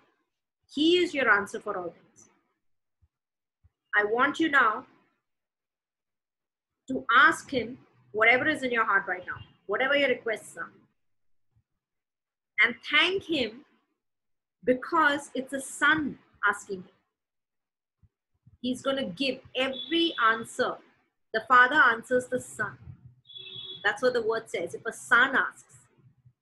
He 0.72 0.98
is 0.98 1.14
your 1.14 1.30
answer 1.30 1.60
for 1.60 1.76
all 1.76 1.90
things. 1.90 2.30
I 3.94 4.04
want 4.04 4.38
you 4.38 4.50
now 4.50 4.84
to 6.88 7.04
ask 7.16 7.50
Him 7.50 7.78
whatever 8.12 8.46
is 8.46 8.62
in 8.62 8.70
your 8.70 8.84
heart 8.84 9.04
right 9.08 9.24
now, 9.26 9.40
whatever 9.66 9.96
your 9.96 10.08
requests 10.08 10.56
are. 10.56 10.70
And 12.62 12.74
thank 12.90 13.24
Him 13.24 13.64
because 14.64 15.30
it's 15.34 15.52
a 15.52 15.60
son 15.60 16.18
asking 16.48 16.78
Him. 16.78 16.96
He's 18.60 18.82
going 18.82 18.96
to 18.96 19.04
give 19.04 19.38
every 19.54 20.14
answer. 20.30 20.76
The 21.32 21.42
Father 21.46 21.76
answers 21.76 22.26
the 22.26 22.40
Son. 22.40 22.76
That's 23.86 24.02
what 24.02 24.14
the 24.14 24.22
word 24.22 24.50
says. 24.50 24.74
If 24.74 24.84
a 24.84 24.92
son 24.92 25.36
asks, 25.36 25.76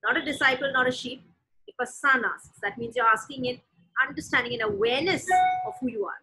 not 0.03 0.17
a 0.17 0.25
disciple, 0.25 0.73
not 0.73 0.89
a 0.89 0.91
sheep, 0.91 1.23
if 1.67 1.75
a 1.79 1.87
son 1.87 2.25
asks, 2.25 2.59
that 2.63 2.79
means 2.79 2.97
you're 2.97 3.07
asking 3.07 3.45
in 3.45 3.61
understanding 4.09 4.55
and 4.55 4.63
awareness 4.63 5.27
of 5.67 5.75
who 5.79 5.91
you 5.91 6.07
are. 6.07 6.23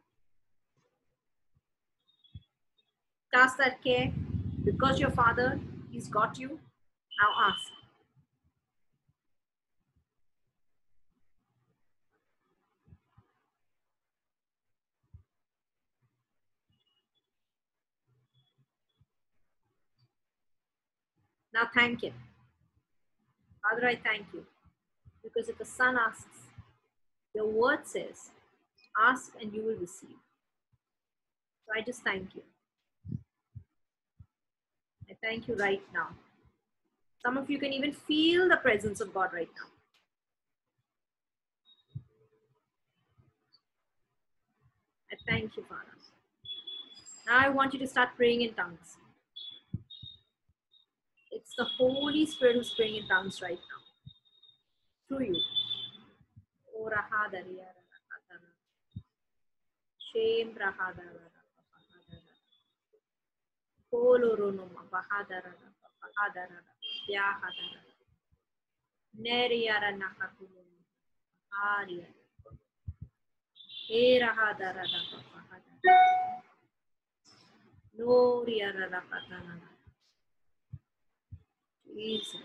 Cast 3.31 3.59
that 3.59 3.83
care 3.83 4.11
because 4.65 4.99
your 4.99 5.11
father, 5.11 5.59
he's 5.91 6.07
got 6.07 6.39
you. 6.39 6.59
Now 7.19 7.49
ask. 7.49 7.80
Now 21.53 21.67
thank 21.73 22.03
him. 22.03 22.13
Father, 23.61 23.87
I 23.87 23.95
thank 23.95 24.27
you. 24.33 24.45
Because 25.23 25.49
if 25.49 25.57
the 25.57 25.65
son 25.65 25.97
asks, 25.97 26.47
your 27.35 27.47
word 27.47 27.85
says, 27.85 28.31
ask 28.99 29.33
and 29.41 29.53
you 29.53 29.63
will 29.63 29.75
receive. 29.75 30.17
So 31.65 31.73
I 31.75 31.81
just 31.81 32.01
thank 32.03 32.35
you. 32.35 32.41
I 35.09 35.15
thank 35.21 35.47
you 35.47 35.55
right 35.55 35.81
now. 35.93 36.09
Some 37.23 37.37
of 37.37 37.49
you 37.49 37.59
can 37.59 37.71
even 37.71 37.93
feel 37.93 38.49
the 38.49 38.57
presence 38.57 38.99
of 38.99 39.13
God 39.13 39.29
right 39.33 39.49
now. 39.55 39.69
I 45.11 45.15
thank 45.29 45.55
you, 45.57 45.63
Father. 45.69 45.97
Now 47.27 47.37
I 47.37 47.49
want 47.49 47.73
you 47.73 47.79
to 47.79 47.87
start 47.87 48.09
praying 48.15 48.41
in 48.41 48.53
tongues. 48.53 48.97
It's 51.51 51.57
the 51.57 51.65
Holy 51.83 52.25
Spirit 52.25 52.55
who's 52.55 52.73
praying 52.73 52.95
in 52.95 53.07
tongues 53.09 53.41
right 53.41 53.59
now. 53.59 55.17
Through 55.17 55.25
you. 55.25 55.41
Shame 60.13 60.55
Kolorunuma 63.91 64.87
Bahadarana 64.89 65.67
Bahadarana 65.99 66.71
Yahadarana 67.11 67.91
Neriara 69.19 69.91
Nakakulum 69.99 70.71
Arya 71.51 72.07
Erahadarana 73.91 74.99
Bahadarana 75.11 75.99
Noriara 77.99 78.87
Rapatana 78.87 79.70
Jesus 81.93 82.41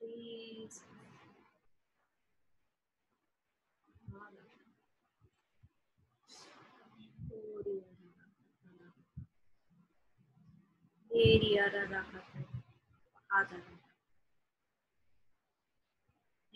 Jesus 0.00 0.82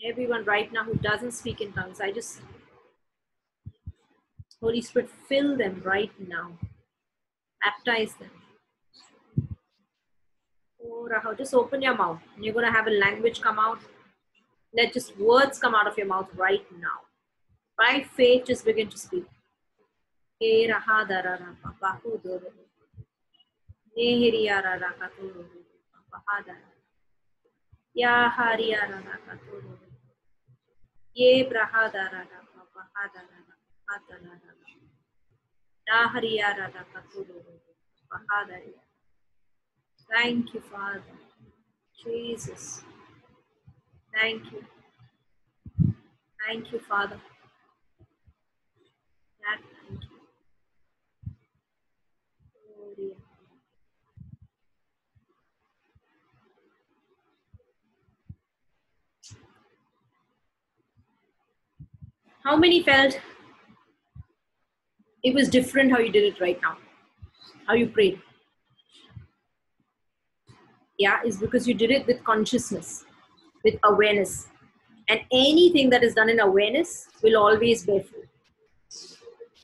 Everyone 0.05 0.43
right 0.43 0.71
now 0.73 0.83
who 0.83 0.95
doesn't 0.95 1.31
speak 1.31 1.61
in 1.61 1.71
tongues, 1.71 2.01
I 2.01 2.11
just, 2.11 2.41
Holy 4.61 4.81
Spirit, 4.81 5.09
fill 5.29 5.57
them 5.57 5.81
right 5.85 6.11
now. 6.19 6.51
Baptize 7.63 8.13
them. 8.15 8.42
Raha, 11.09 11.37
just 11.37 11.53
open 11.53 11.81
your 11.81 11.95
mouth. 11.95 12.19
And 12.35 12.45
you're 12.45 12.53
going 12.53 12.65
to 12.65 12.71
have 12.71 12.87
a 12.87 12.91
language 12.91 13.41
come 13.41 13.59
out. 13.59 13.79
Let 14.75 14.93
just 14.93 15.17
words 15.17 15.59
come 15.59 15.75
out 15.75 15.87
of 15.87 15.97
your 15.97 16.07
mouth 16.07 16.29
right 16.35 16.65
now. 16.71 17.01
By 17.77 18.03
faith, 18.15 18.45
just 18.45 18.65
begin 18.65 18.89
to 18.89 18.97
speak. 18.97 19.25
Ye 20.39 20.67
Brahada, 20.67 21.23
Raha, 21.23 21.79
Bahada, 21.81 22.43
Raha, 33.23 33.55
Hatana, 33.89 34.31
Raha. 34.41 34.63
Ya 35.95 36.07
Thank 40.13 40.53
you, 40.53 40.61
Father. 40.71 41.01
Jesus. 42.03 42.83
Thank 44.13 44.51
you. 44.51 44.63
Thank 46.45 46.71
you, 46.71 46.79
Father. 46.79 47.19
That 49.41 49.59
thank 49.89 50.01
you. 52.97 53.15
How 62.43 62.55
many 62.55 62.83
felt 62.83 63.19
it 65.23 65.33
was 65.33 65.49
different 65.49 65.91
how 65.91 65.99
you 65.99 66.11
did 66.11 66.23
it 66.23 66.39
right 66.39 66.59
now? 66.61 66.77
How 67.65 67.73
you 67.73 67.87
prayed? 67.87 68.21
Yeah 70.97 71.19
is 71.25 71.37
because 71.37 71.67
you 71.67 71.73
did 71.73 71.91
it 71.91 72.05
with 72.07 72.23
consciousness 72.23 73.05
with 73.63 73.75
awareness. 73.83 74.47
And 75.09 75.19
anything 75.31 75.89
that 75.89 76.03
is 76.03 76.13
done 76.13 76.29
in 76.29 76.39
awareness 76.39 77.07
will 77.21 77.37
always 77.37 77.85
bear 77.85 78.01
fruit. 78.01 78.27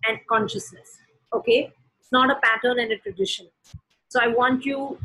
And 0.07 0.19
consciousness 0.27 0.97
okay? 1.33 1.71
It's 1.99 2.11
not 2.11 2.31
a 2.31 2.35
pattern 2.35 2.79
and 2.79 2.91
a 2.91 2.97
tradition. 2.97 3.47
So 4.07 4.19
i 4.19 4.27
want 4.27 4.65
you 4.65 4.97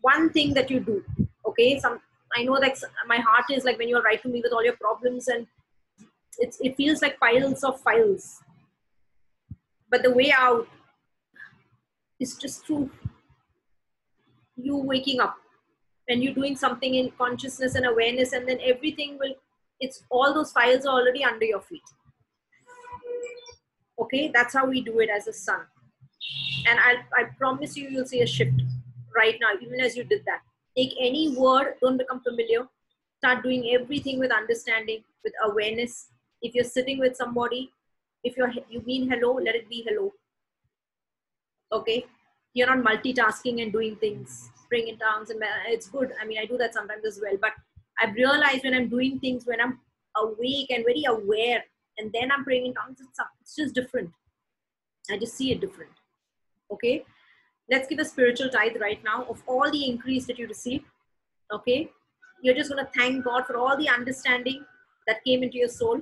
one 0.00 0.30
thing 0.30 0.54
that 0.54 0.70
you 0.70 0.80
do 0.80 1.04
okay? 1.46 1.78
Some 1.78 2.00
i 2.34 2.42
know 2.44 2.58
that 2.60 2.78
my 3.06 3.16
heart 3.16 3.44
is 3.50 3.64
like 3.64 3.78
when 3.78 3.88
you 3.88 4.00
write 4.00 4.22
to 4.22 4.28
me 4.28 4.40
with 4.42 4.52
all 4.52 4.64
your 4.64 4.76
problems 4.76 5.28
and 5.28 5.46
it's, 6.38 6.58
it 6.60 6.76
feels 6.76 7.02
like 7.02 7.18
piles 7.18 7.64
of 7.64 7.80
files. 7.80 8.40
But 9.90 10.02
the 10.02 10.12
way 10.12 10.32
out 10.36 10.68
is 12.20 12.36
just 12.36 12.64
through 12.66 12.90
you 14.56 14.76
waking 14.76 15.20
up 15.20 15.36
when 16.08 16.22
you're 16.22 16.34
doing 16.34 16.56
something 16.56 16.94
in 16.94 17.10
consciousness 17.18 17.74
and 17.74 17.86
awareness 17.86 18.32
and 18.32 18.48
then 18.48 18.58
everything 18.62 19.18
will 19.18 19.34
it's 19.80 20.02
all 20.10 20.34
those 20.34 20.50
files 20.50 20.86
are 20.86 21.00
already 21.00 21.22
under 21.22 21.44
your 21.44 21.60
feet. 21.60 21.82
Okay 24.00 24.30
that's 24.34 24.54
how 24.54 24.66
we 24.66 24.80
do 24.80 25.00
it 25.00 25.10
as 25.10 25.28
a 25.28 25.32
son 25.32 25.60
and 26.66 26.80
i 26.80 26.94
i 27.20 27.24
promise 27.38 27.76
you 27.76 27.88
you'll 27.90 28.10
see 28.12 28.22
a 28.22 28.26
shift 28.26 28.62
right 29.16 29.38
now 29.40 29.52
even 29.62 29.80
as 29.80 29.96
you 29.96 30.04
did 30.04 30.24
that. 30.24 30.40
Take 30.76 30.94
any 30.98 31.36
word 31.36 31.74
don't 31.80 31.98
become 31.98 32.20
familiar. 32.20 32.66
Start 33.18 33.42
doing 33.42 33.70
everything 33.78 34.18
with 34.18 34.30
understanding 34.32 35.02
with 35.24 35.32
awareness. 35.44 36.08
If 36.40 36.54
you're 36.54 36.72
sitting 36.76 36.98
with 36.98 37.16
somebody 37.16 37.72
if 38.24 38.36
you're 38.36 38.52
you 38.68 38.82
mean 38.92 39.10
hello 39.10 39.34
let 39.34 39.54
it 39.54 39.68
be 39.68 39.84
hello. 39.86 40.12
Okay? 41.70 42.06
You're 42.54 42.74
not 42.74 42.84
multitasking 42.84 43.60
and 43.62 43.70
doing 43.70 43.96
things 43.96 44.50
praying 44.68 44.88
in 44.88 44.98
tongues 44.98 45.30
and 45.30 45.40
it's 45.66 45.88
good. 45.88 46.12
I 46.20 46.26
mean 46.26 46.38
i 46.38 46.46
do 46.46 46.58
that 46.58 46.74
sometimes 46.74 47.04
as 47.04 47.20
well. 47.22 47.36
But 47.40 47.52
i've 48.00 48.14
realized 48.14 48.64
when 48.64 48.74
i'm 48.74 48.88
doing 48.88 49.18
things 49.18 49.46
when 49.46 49.60
i'm 49.60 49.78
awake 50.16 50.70
and 50.70 50.84
very 50.84 51.04
aware 51.04 51.64
and 51.98 52.12
then 52.12 52.30
i'm 52.32 52.44
praying 52.44 52.66
in 52.66 52.74
tongues 52.74 52.98
it's, 53.00 53.18
it's 53.40 53.56
just 53.56 53.74
different. 53.74 54.10
I 55.10 55.18
just 55.18 55.36
see 55.36 55.52
it 55.52 55.60
different. 55.60 55.92
Okay? 56.70 57.04
Let's 57.70 57.88
give 57.88 57.98
a 57.98 58.04
spiritual 58.04 58.50
tithe 58.50 58.76
right 58.80 59.02
now 59.04 59.24
of 59.28 59.42
all 59.46 59.70
the 59.70 59.86
increase 59.86 60.26
that 60.26 60.38
you 60.38 60.46
receive. 60.46 60.82
Okay? 61.52 61.90
You're 62.42 62.54
just 62.54 62.70
going 62.70 62.84
to 62.84 62.90
thank 62.96 63.24
god 63.24 63.46
for 63.46 63.56
all 63.56 63.76
the 63.76 63.88
understanding 63.88 64.64
that 65.06 65.24
came 65.24 65.42
into 65.42 65.58
your 65.58 65.68
soul 65.68 66.00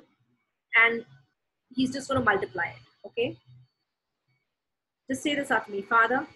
and 0.85 1.05
he's 1.75 1.93
just 1.93 2.09
going 2.09 2.21
to 2.21 2.25
multiply 2.25 2.67
it. 2.67 3.07
Okay? 3.07 3.39
Just 5.09 5.23
say 5.23 5.35
this 5.35 5.51
after 5.51 5.71
me. 5.71 5.83
Father 5.83 6.27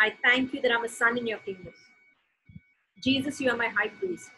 I 0.00 0.12
thank 0.22 0.52
you 0.52 0.60
that 0.62 0.72
I'm 0.72 0.84
a 0.84 0.88
son 0.88 1.16
in 1.18 1.26
your 1.26 1.38
kingdom. 1.38 1.72
Jesus, 3.02 3.40
you 3.40 3.50
are 3.50 3.56
my 3.56 3.68
high 3.68 3.88
priest. 3.88 4.30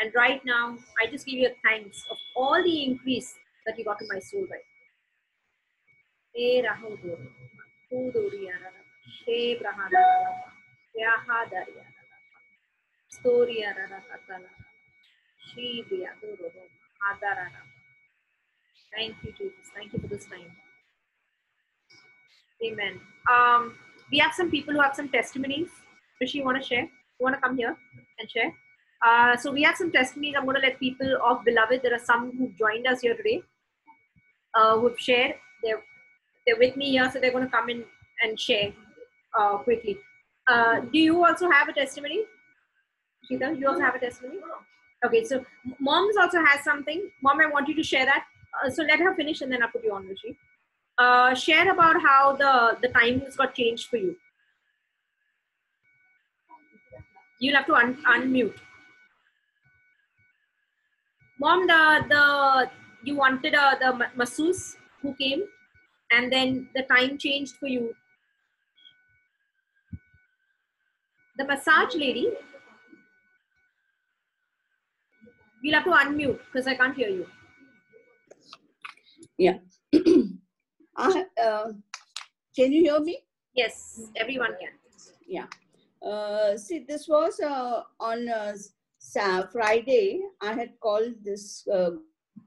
And 0.00 0.12
right 0.14 0.44
now, 0.44 0.76
I 1.02 1.10
just 1.10 1.26
give 1.26 1.36
you 1.38 1.48
a 1.48 1.68
thanks 1.68 2.04
of 2.10 2.16
all 2.36 2.62
the 2.62 2.84
increase 2.84 3.34
that 3.66 3.78
you 3.78 3.84
got 3.84 4.00
in 4.00 4.08
my 4.12 4.20
soul 4.20 4.46
right. 4.50 4.60
Thank 18.94 19.16
you, 19.22 19.32
Jesus. 19.32 19.70
Thank 19.74 19.92
you 19.92 19.98
for 19.98 20.06
this 20.08 20.26
time. 20.26 20.52
Amen. 22.64 23.00
Um, 23.30 23.74
we 24.10 24.18
have 24.18 24.32
some 24.34 24.50
people 24.50 24.74
who 24.74 24.80
have 24.80 24.94
some 24.94 25.08
testimonies. 25.08 25.68
Rishi, 26.20 26.38
you 26.38 26.44
want 26.44 26.60
to 26.60 26.66
share? 26.66 26.82
You 26.82 27.24
want 27.24 27.34
to 27.34 27.40
come 27.40 27.56
here 27.56 27.76
and 28.18 28.30
share? 28.30 28.52
Uh, 29.04 29.36
so 29.36 29.52
we 29.52 29.62
have 29.62 29.76
some 29.76 29.92
testimonies. 29.92 30.34
I'm 30.36 30.44
going 30.44 30.56
to 30.56 30.62
let 30.62 30.78
people 30.78 31.18
of 31.24 31.44
Beloved. 31.44 31.80
There 31.82 31.94
are 31.94 32.04
some 32.04 32.32
who 32.36 32.52
joined 32.58 32.86
us 32.86 33.00
here 33.00 33.16
today, 33.16 33.42
uh, 34.54 34.78
who've 34.78 34.98
shared. 34.98 35.34
They're 35.62 35.82
they're 36.46 36.58
with 36.58 36.76
me 36.76 36.90
here, 36.90 37.10
so 37.12 37.18
they're 37.18 37.32
going 37.32 37.44
to 37.44 37.50
come 37.50 37.68
in 37.68 37.84
and 38.22 38.38
share 38.38 38.72
uh, 39.38 39.58
quickly. 39.58 39.98
Uh, 40.46 40.80
do 40.80 40.98
you 40.98 41.24
also 41.24 41.50
have 41.50 41.68
a 41.68 41.72
testimony? 41.72 42.22
Sheetal, 43.28 43.58
you 43.58 43.66
also 43.68 43.80
have 43.80 43.96
a 43.96 43.98
testimony? 43.98 44.38
Okay, 45.04 45.24
so 45.24 45.44
mom's 45.80 46.16
also 46.16 46.38
has 46.44 46.62
something. 46.62 47.10
Mom, 47.20 47.40
I 47.40 47.46
want 47.46 47.66
you 47.68 47.74
to 47.74 47.82
share 47.82 48.04
that. 48.04 48.24
Uh, 48.64 48.70
so 48.70 48.84
let 48.84 49.00
her 49.00 49.14
finish 49.16 49.40
and 49.40 49.50
then 49.50 49.62
I'll 49.62 49.68
put 49.68 49.82
you 49.82 49.92
on, 49.92 50.06
Rishi 50.06 50.38
uh, 50.98 51.34
share 51.34 51.70
about 51.72 52.00
how 52.02 52.36
the 52.36 52.78
the 52.82 52.88
timings 52.88 53.36
got 53.36 53.54
changed 53.54 53.88
for 53.88 53.96
you. 53.96 54.16
You'll 57.40 57.56
have 57.56 57.66
to 57.66 57.74
un- 57.74 58.02
unmute. 58.06 58.56
Mom, 61.38 61.66
the 61.66 61.82
the 62.08 62.70
you 63.04 63.16
wanted 63.16 63.54
uh, 63.54 63.74
the 63.78 64.08
masseuse 64.16 64.76
who 65.02 65.14
came, 65.14 65.44
and 66.10 66.32
then 66.32 66.68
the 66.74 66.82
time 66.82 67.18
changed 67.18 67.56
for 67.56 67.66
you. 67.66 67.94
The 71.36 71.44
massage 71.44 71.94
lady. 71.94 72.28
You'll 75.62 75.74
have 75.74 75.84
to 75.84 75.90
unmute 75.90 76.38
because 76.46 76.66
I 76.66 76.74
can't 76.74 76.94
hear 76.96 77.08
you. 77.08 77.26
Yeah. 79.36 79.58
I, 80.96 81.24
uh, 81.42 81.72
can 82.54 82.72
you 82.72 82.82
hear 82.82 83.00
me? 83.00 83.18
Yes, 83.54 84.10
everyone 84.16 84.52
can. 84.60 84.70
Yeah. 85.26 85.46
Uh, 86.06 86.56
see, 86.56 86.84
this 86.88 87.08
was 87.08 87.40
uh, 87.40 87.82
on 88.00 88.28
uh, 88.28 89.46
Friday. 89.52 90.22
I 90.40 90.52
had 90.52 90.78
called 90.80 91.14
this 91.22 91.66
uh, 91.72 91.90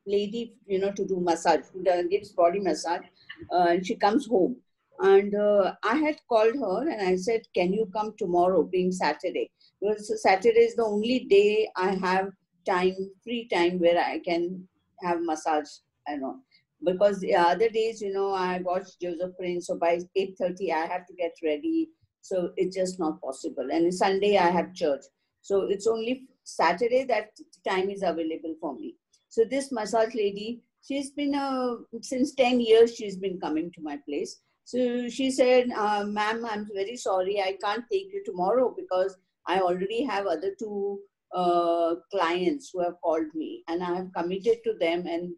lady, 0.06 0.56
you 0.66 0.80
know, 0.80 0.91
to 0.91 1.06
do 1.06 1.20
massage, 1.20 1.66
who 1.74 1.84
gives 2.10 2.32
body 2.32 2.60
massage, 2.60 3.06
uh, 3.52 3.68
and 3.70 3.86
she 3.86 3.95
comes 3.95 4.28
home. 4.28 4.56
And 5.00 5.34
uh, 5.34 5.76
I 5.84 5.95
had 5.95 6.18
called 6.28 6.56
her 6.56 6.89
and 6.89 7.02
I 7.02 7.16
said, 7.16 7.41
Can 7.56 7.72
you 7.72 7.89
come 7.93 8.14
tomorrow, 8.18 8.64
being 8.64 8.91
Saturday? 8.91 9.50
Because 9.82 10.22
Saturday 10.22 10.60
is 10.60 10.76
the 10.76 10.84
only 10.84 11.20
day 11.30 11.70
I 11.78 11.91
have 11.91 12.32
time, 12.66 12.95
free 13.24 13.47
time, 13.47 13.80
where 13.80 13.97
I 13.97 14.20
can 14.20 14.68
have 15.02 15.20
massage, 15.22 15.70
you 16.08 16.20
know 16.20 16.39
because 16.84 17.19
the 17.19 17.36
other 17.36 17.69
days, 17.69 18.01
you 18.01 18.13
know, 18.13 18.34
I 18.34 18.59
watched 18.59 19.01
Joseph 19.01 19.38
Prince, 19.38 19.67
so 19.67 19.77
by 19.77 19.99
8.30 20.17 20.71
I 20.71 20.86
have 20.86 21.05
to 21.07 21.13
get 21.13 21.36
ready. 21.43 21.89
So 22.21 22.51
it's 22.57 22.75
just 22.75 22.99
not 22.99 23.21
possible. 23.21 23.67
And 23.71 23.93
Sunday 23.93 24.38
I 24.38 24.49
have 24.49 24.73
church. 24.73 25.01
So 25.41 25.61
it's 25.61 25.88
only 25.88 26.23
Saturday 26.43 27.05
that 27.05 27.32
time 27.67 27.89
is 27.89 28.03
available 28.03 28.55
for 28.59 28.75
me. 28.75 28.95
So 29.30 29.45
this 29.49 29.71
massage 29.71 30.13
lady, 30.15 30.61
she's 30.82 31.11
been, 31.11 31.36
uh, 31.36 31.75
since 32.01 32.34
10 32.34 32.59
years, 32.59 32.95
she's 32.95 33.17
been 33.17 33.39
coming 33.39 33.71
to 33.73 33.82
my 33.82 33.97
place. 34.07 34.41
So 34.65 35.09
she 35.09 35.32
said, 35.32 35.69
uh, 35.75 36.05
ma'am, 36.05 36.45
I'm 36.45 36.67
very 36.73 36.95
sorry, 36.95 37.41
I 37.41 37.57
can't 37.63 37.86
take 37.91 38.13
you 38.13 38.23
tomorrow 38.25 38.73
because 38.77 39.17
I 39.47 39.59
already 39.61 40.03
have 40.03 40.27
other 40.27 40.51
two 40.59 40.99
uh, 41.34 41.95
clients 42.11 42.71
who 42.71 42.84
have 42.84 43.01
called 43.03 43.34
me 43.34 43.63
and 43.67 43.84
I 43.84 43.95
have 43.95 44.13
committed 44.15 44.59
to 44.63 44.73
them 44.80 45.05
and 45.07 45.34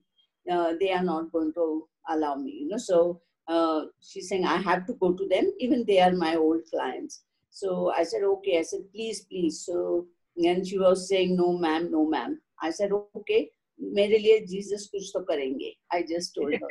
uh, 0.51 0.73
they 0.81 0.93
are 0.93 1.05
not 1.05 1.31
going 1.33 1.53
to 1.53 1.87
allow 2.09 2.35
me 2.35 2.59
you 2.63 2.69
know 2.69 2.83
so 2.89 3.21
uh, 3.49 3.83
she's 4.01 4.29
saying 4.29 4.45
i 4.45 4.57
have 4.57 4.87
to 4.87 4.95
go 4.95 5.13
to 5.13 5.29
them 5.29 5.53
even 5.59 5.85
they 5.87 6.01
are 6.01 6.13
my 6.13 6.35
old 6.37 6.61
clients 6.73 7.23
So 7.57 7.91
I 7.91 8.03
said, 8.05 8.23
okay. 8.23 8.59
I 8.59 8.63
said, 8.63 8.81
please, 8.93 9.23
please. 9.23 9.65
So 9.65 10.07
and 10.37 10.67
she 10.67 10.79
was 10.79 11.09
saying, 11.09 11.37
no, 11.37 11.53
ma'am, 11.57 11.91
no, 11.91 12.07
ma'am. 12.07 12.39
I 12.63 12.71
said, 12.71 12.93
okay. 12.93 13.49
मेरे 13.97 14.19
लिए 14.19 14.39
Jesus 14.51 14.87
कुछ 14.93 15.11
तो 15.15 15.21
करेंगे 15.29 15.71
I 15.93 16.03
just 16.11 16.35
told 16.35 16.55
her 16.61 16.69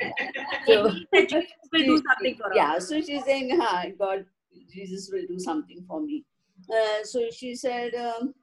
so, 0.66 0.78
will 1.72 1.84
do 1.88 1.98
something 2.06 2.34
for 2.38 2.50
yeah 2.56 2.80
so 2.86 3.00
she's 3.00 3.22
saying 3.24 3.52
huh, 3.60 3.84
God 4.00 4.24
Jesus 4.72 5.08
will 5.12 5.24
do 5.28 5.38
something 5.38 5.84
for 5.86 6.00
me 6.00 6.24
uh, 6.78 7.04
so 7.04 7.22
she 7.36 7.54
said 7.54 7.94
um, 8.06 8.34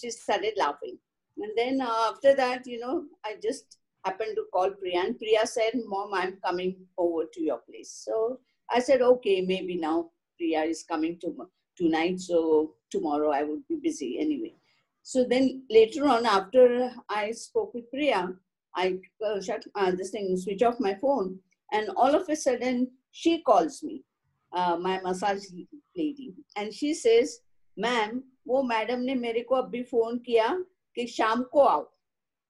she 0.00 0.10
started 0.10 0.58
laughing 0.62 0.98
and 1.36 1.52
then 1.60 1.80
uh, 1.80 2.00
after 2.08 2.34
that 2.42 2.66
you 2.66 2.80
know 2.80 3.04
I 3.24 3.36
just 3.46 3.78
happened 4.04 4.36
to 4.36 4.44
call 4.52 4.70
Priya 4.70 5.00
and 5.06 5.18
Priya 5.18 5.46
said 5.46 5.72
mom 5.86 6.14
I'm 6.14 6.38
coming 6.44 6.76
over 6.96 7.24
to 7.32 7.42
your 7.42 7.58
place 7.58 8.02
so 8.06 8.40
I 8.70 8.80
said 8.80 9.02
okay 9.02 9.40
maybe 9.42 9.76
now 9.76 10.10
Priya 10.38 10.62
is 10.62 10.82
coming 10.82 11.18
to 11.20 11.34
tonight 11.76 12.20
so 12.20 12.74
tomorrow 12.90 13.30
I 13.30 13.42
would 13.42 13.66
be 13.68 13.76
busy 13.76 14.18
anyway 14.20 14.54
so 15.02 15.24
then 15.24 15.64
later 15.70 16.06
on, 16.06 16.26
after 16.26 16.92
I 17.08 17.32
spoke 17.32 17.74
with 17.74 17.90
Priya, 17.90 18.28
I 18.74 18.98
uh, 19.26 19.40
shut 19.40 19.64
uh, 19.74 19.90
this 19.92 20.10
thing, 20.10 20.36
switch 20.36 20.62
off 20.62 20.78
my 20.78 20.94
phone, 20.94 21.38
and 21.72 21.90
all 21.96 22.14
of 22.14 22.28
a 22.28 22.36
sudden 22.36 22.90
she 23.10 23.42
calls 23.42 23.82
me, 23.82 24.04
uh, 24.52 24.76
my 24.76 25.00
massage 25.00 25.46
lady, 25.96 26.34
and 26.56 26.72
she 26.72 26.94
says, 26.94 27.40
"Ma'am, 27.76 28.22
वो 28.46 28.62
madam 28.62 29.00
ने 29.00 29.14
मेरे 29.14 29.40
को 29.48 29.54
अभी 29.54 29.82
phone 29.90 30.18
किया 30.18 30.48
कि 30.94 31.06
शाम 31.06 31.42
को 31.52 31.60
आओ 31.60 31.82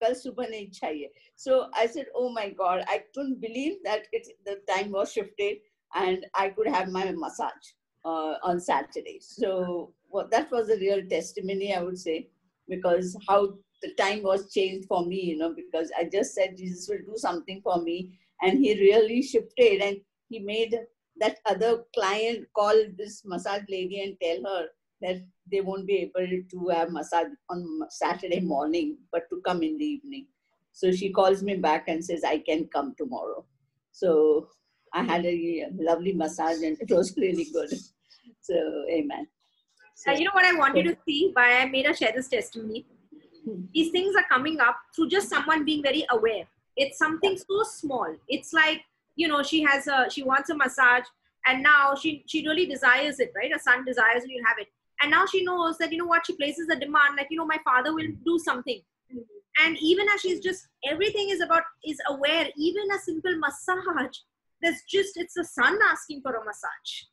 कल 0.03 0.14
सुबह 0.18 0.47
नहीं 0.49 0.68
चाहिए 0.76 1.11
so 1.37 1.57
i 1.81 1.87
said 1.95 2.07
oh 2.20 2.28
my 2.37 2.49
god 2.61 2.85
i 2.89 2.99
couldn't 2.99 3.41
believe 3.41 3.74
that 3.85 4.07
it, 4.18 4.28
the 4.47 4.55
time 4.70 4.91
was 4.99 5.12
shifted 5.12 5.59
and 6.03 6.26
i 6.43 6.49
could 6.49 6.70
have 6.74 6.89
my 6.97 7.05
massage 7.24 7.68
uh, 8.05 8.35
on 8.51 8.61
saturday 8.61 9.18
so 9.20 9.93
well, 10.09 10.28
that 10.31 10.51
was 10.51 10.70
a 10.70 10.78
real 10.85 11.03
testimony 11.12 11.74
i 11.74 11.83
would 11.83 11.99
say 12.05 12.16
because 12.68 13.16
how 13.28 13.41
the 13.83 13.93
time 13.95 14.22
was 14.22 14.53
changed 14.53 14.87
for 14.87 15.05
me, 15.05 15.20
you 15.20 15.39
know, 15.39 15.55
because 15.55 15.91
I 15.99 16.05
just 16.05 16.35
said 16.35 16.57
Jesus 16.57 16.89
will 16.89 17.05
do 17.07 17.16
something 17.16 17.61
for 17.62 17.83
me. 17.83 18.18
And 18.43 18.59
he 18.59 18.78
really 18.78 19.22
shifted 19.22 19.83
and 19.83 19.99
he 20.28 20.39
made 20.39 20.78
that 21.18 21.39
other 21.47 21.85
client 21.95 22.47
call 22.57 22.74
this 22.97 23.22
massage 23.24 23.62
lady 23.68 24.03
and 24.03 24.16
tell 24.22 24.53
her 24.53 24.66
that 25.02 25.22
they 25.52 25.62
won't 25.62 25.86
be 25.86 25.98
able 25.98 26.28
to 26.52 26.68
have 26.70 26.91
massage 26.91 27.28
on 27.50 27.82
Saturday 27.89 28.39
morning, 28.39 28.98
but 29.12 29.30
to 29.30 29.41
come 29.46 29.64
in 29.64 29.78
the 29.78 29.86
evening. 29.86 30.28
So 30.72 30.91
she 30.91 31.12
calls 31.12 31.43
me 31.43 31.56
back 31.56 31.88
and 31.88 32.04
says, 32.04 32.24
I 32.24 32.39
can 32.39 32.68
come 32.68 32.96
tomorrow. 32.98 33.46
So 33.91 34.50
I 34.93 35.04
had 35.04 35.26
a 35.26 35.68
lovely 35.78 36.14
massage 36.14 36.62
and 36.62 36.78
it 36.80 36.89
was 36.91 37.16
really 37.18 37.48
good. 37.54 37.70
So, 38.41 38.86
amen. 38.89 39.28
So, 39.96 40.12
uh, 40.12 40.16
you 40.16 40.26
know 40.26 40.32
what 40.34 40.46
I 40.46 40.54
wanted 40.54 40.86
you 40.86 40.91
to 40.91 40.98
see? 41.06 41.32
Why 41.34 41.60
I 41.60 41.66
made 41.66 41.86
her 41.86 41.93
share 41.93 42.12
this 42.14 42.28
testimony. 42.28 42.86
Hmm. 43.46 43.62
These 43.74 43.91
things 43.91 44.16
are 44.16 44.26
coming 44.30 44.60
up 44.60 44.78
through 44.96 45.10
just 45.10 45.30
someone 45.30 45.64
being 45.66 45.82
very 45.82 46.06
aware. 46.10 46.46
It's 46.76 46.98
something 46.98 47.38
so 47.38 47.64
small. 47.64 48.14
It's 48.28 48.52
like 48.52 48.82
you 49.16 49.28
know 49.30 49.41
she 49.41 49.64
has 49.64 49.88
a 49.88 50.08
she 50.10 50.24
wants 50.24 50.50
a 50.50 50.56
massage, 50.56 51.06
and 51.48 51.64
now 51.64 51.96
she 51.96 52.24
she 52.28 52.46
really 52.46 52.66
desires 52.66 53.20
it, 53.20 53.32
right? 53.36 53.52
Her 53.52 53.60
son 53.60 53.86
desires 53.86 54.24
it, 54.26 54.30
you'll 54.30 54.46
have 54.46 54.58
it. 54.60 54.68
And 55.02 55.12
now 55.12 55.26
she 55.26 55.43
knows 55.43 55.78
that 55.78 55.91
you 55.91 55.98
know 55.98 56.06
what 56.06 56.26
she 56.26 56.36
places 56.36 56.68
a 56.70 56.80
demand, 56.80 57.16
like 57.18 57.28
you 57.30 57.38
know 57.38 57.46
my 57.46 57.60
father 57.64 57.93
will 57.93 58.08
do 58.26 58.39
something. 58.39 58.82
Mm-hmm. 59.12 59.66
And 59.66 59.78
even 59.80 60.08
as 60.10 60.22
she's 60.22 60.39
just 60.39 60.68
everything 60.89 61.30
is 61.30 61.41
about 61.41 61.64
is 61.86 62.00
aware. 62.10 62.48
Even 62.58 62.91
a 62.91 63.00
simple 63.00 63.38
massage, 63.38 64.18
there's 64.62 64.82
just 64.89 65.18
it's 65.18 65.34
the 65.34 65.43
son 65.43 65.78
asking 65.91 66.22
for 66.22 66.34
a 66.34 66.43
massage 66.43 67.06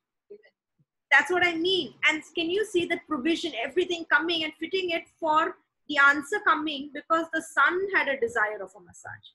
that's 1.12 1.30
what 1.30 1.46
I 1.46 1.54
mean. 1.54 1.92
And 2.08 2.22
can 2.34 2.50
you 2.50 2.64
see 2.64 2.86
that 2.86 3.06
provision, 3.06 3.52
everything 3.62 4.06
coming 4.10 4.44
and 4.44 4.52
fitting 4.58 4.90
it 4.90 5.04
for 5.20 5.56
the 5.88 5.98
answer 5.98 6.38
coming 6.44 6.90
because 6.94 7.26
the 7.32 7.42
son 7.42 7.78
had 7.94 8.08
a 8.08 8.18
desire 8.18 8.62
of 8.62 8.70
a 8.74 8.80
massage. 8.80 9.28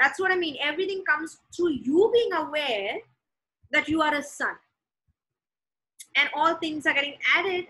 That's 0.00 0.18
what 0.18 0.32
I 0.32 0.36
mean. 0.36 0.56
Everything 0.62 1.04
comes 1.06 1.36
through 1.54 1.72
you 1.72 2.10
being 2.12 2.32
aware 2.32 2.96
that 3.70 3.86
you 3.86 4.00
are 4.00 4.14
a 4.14 4.22
son. 4.22 4.54
And 6.16 6.30
all 6.34 6.54
things 6.54 6.86
are 6.86 6.94
getting 6.94 7.18
added 7.36 7.66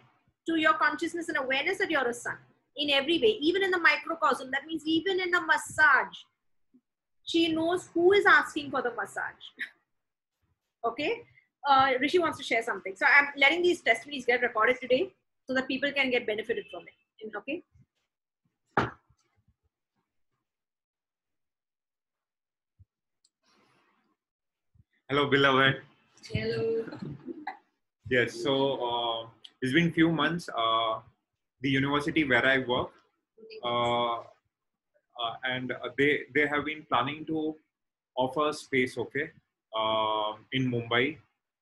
to 0.50 0.60
your 0.60 0.74
consciousness 0.74 1.28
and 1.28 1.38
awareness 1.38 1.78
that 1.78 1.90
you're 1.90 2.08
a 2.08 2.14
son 2.14 2.38
in 2.76 2.90
every 2.90 3.18
way, 3.18 3.36
even 3.48 3.62
in 3.62 3.70
the 3.70 3.78
microcosm. 3.78 4.50
That 4.50 4.66
means 4.66 4.82
even 4.84 5.20
in 5.20 5.30
the 5.30 5.40
massage, 5.40 6.16
she 7.24 7.48
knows 7.52 7.88
who 7.94 8.12
is 8.12 8.24
asking 8.26 8.70
for 8.70 8.82
the 8.82 8.92
massage. 8.96 9.44
okay? 10.84 11.22
uh, 11.68 11.90
Rishi 12.00 12.18
wants 12.18 12.38
to 12.38 12.44
share 12.44 12.62
something. 12.62 12.94
So 12.96 13.06
I'm 13.06 13.28
letting 13.36 13.62
these 13.62 13.80
testimonies 13.80 14.24
get 14.26 14.42
recorded 14.42 14.80
today 14.80 15.12
so 15.46 15.54
that 15.54 15.68
people 15.68 15.92
can 15.92 16.10
get 16.10 16.26
benefited 16.26 16.64
from 16.70 16.82
it. 16.82 17.36
Okay. 17.36 17.62
Hello, 25.08 25.28
beloved. 25.28 25.82
Hello. 26.32 26.84
Yes. 28.08 28.42
So 28.42 28.54
uh, 28.74 29.09
it's 29.60 29.72
been 29.72 29.92
few 29.92 30.10
months. 30.10 30.48
Uh, 30.48 31.00
the 31.60 31.68
university 31.68 32.24
where 32.24 32.44
I 32.44 32.58
work, 32.58 32.90
uh, 33.64 34.14
uh 34.16 35.34
and 35.44 35.72
they 35.98 36.22
they 36.34 36.46
have 36.46 36.64
been 36.64 36.86
planning 36.88 37.24
to 37.26 37.56
offer 38.16 38.52
space. 38.52 38.96
Okay, 38.96 39.30
uh, 39.76 40.32
in 40.52 40.70
Mumbai 40.70 41.18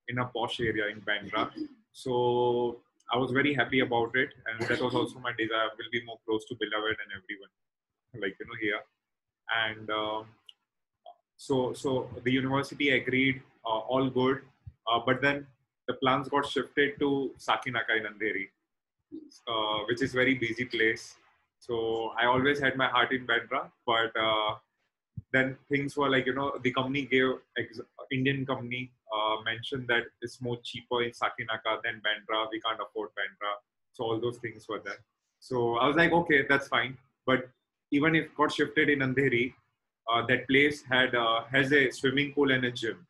in 0.09 0.19
a 0.19 0.25
posh 0.25 0.61
area 0.61 0.89
in 0.89 1.01
Bandra. 1.03 1.51
So 1.93 2.81
I 3.13 3.17
was 3.19 3.31
very 3.31 3.55
happy 3.55 3.81
about 3.81 4.15
it, 4.15 4.31
and 4.47 4.69
that 4.69 4.81
was 4.81 4.95
also 4.95 5.19
my 5.19 5.33
desire. 5.39 5.69
Will 5.77 5.93
be 5.93 6.05
more 6.05 6.19
close 6.27 6.45
to 6.47 6.55
beloved 6.55 6.97
and 7.05 7.11
everyone, 7.19 7.53
like 8.23 8.37
you 8.41 8.47
know 8.47 8.59
here, 8.61 8.81
and 9.67 9.91
um, 9.91 10.27
so 11.37 11.73
so 11.73 12.11
the 12.25 12.33
university 12.33 12.91
agreed, 12.91 13.43
uh, 13.65 13.81
all 13.95 14.11
good, 14.11 14.43
uh, 14.91 15.01
but 15.05 15.23
then 15.23 15.47
the 15.89 15.95
plans 15.95 16.29
got 16.29 16.47
shifted 16.47 16.99
to 17.01 17.33
Sakinaka 17.39 17.97
in 17.97 18.05
Andheri, 18.13 18.47
uh, 19.49 19.79
which 19.89 20.03
is 20.03 20.13
very 20.13 20.35
busy 20.35 20.67
place. 20.67 21.17
So 21.59 22.13
I 22.21 22.27
always 22.27 22.61
had 22.61 22.77
my 22.77 22.87
heart 22.87 23.13
in 23.13 23.27
Bandra, 23.27 23.71
but 23.87 24.13
uh, 24.17 24.55
then 25.33 25.57
things 25.69 25.97
were 25.97 26.09
like 26.09 26.27
you 26.27 26.35
know 26.35 26.53
the 26.63 26.73
company 26.73 27.03
gave 27.07 27.33
ex- 27.59 27.81
Indian 28.13 28.47
company 28.47 28.93
uh, 29.15 29.37
mentioned 29.45 29.89
that 29.89 30.05
it's 30.23 30.41
more 30.41 30.59
cheaper 30.63 31.03
in 31.03 31.11
Sakinaka 31.11 31.83
than 31.83 32.01
Bandra. 32.07 32.47
We 32.53 32.61
can't 32.61 32.81
afford 32.81 33.09
Bandra. 33.19 33.53
So 33.93 34.05
all 34.05 34.21
those 34.21 34.39
things 34.39 34.67
were 34.69 34.81
there. 34.85 35.03
So 35.41 35.77
I 35.79 35.87
was 35.87 35.97
like, 35.97 36.13
okay, 36.13 36.45
that's 36.49 36.69
fine. 36.69 36.97
But 37.27 37.49
even 37.91 38.15
if 38.15 38.35
got 38.37 38.53
shifted 38.53 38.89
in 38.89 39.01
Andheri, 39.01 39.55
uh, 40.13 40.25
that 40.27 40.47
place 40.49 40.83
had 40.83 41.15
uh, 41.15 41.45
has 41.51 41.73
a 41.73 41.91
swimming 41.91 42.33
pool 42.33 42.53
and 42.53 42.65
a 42.65 42.71
gym. 42.71 43.07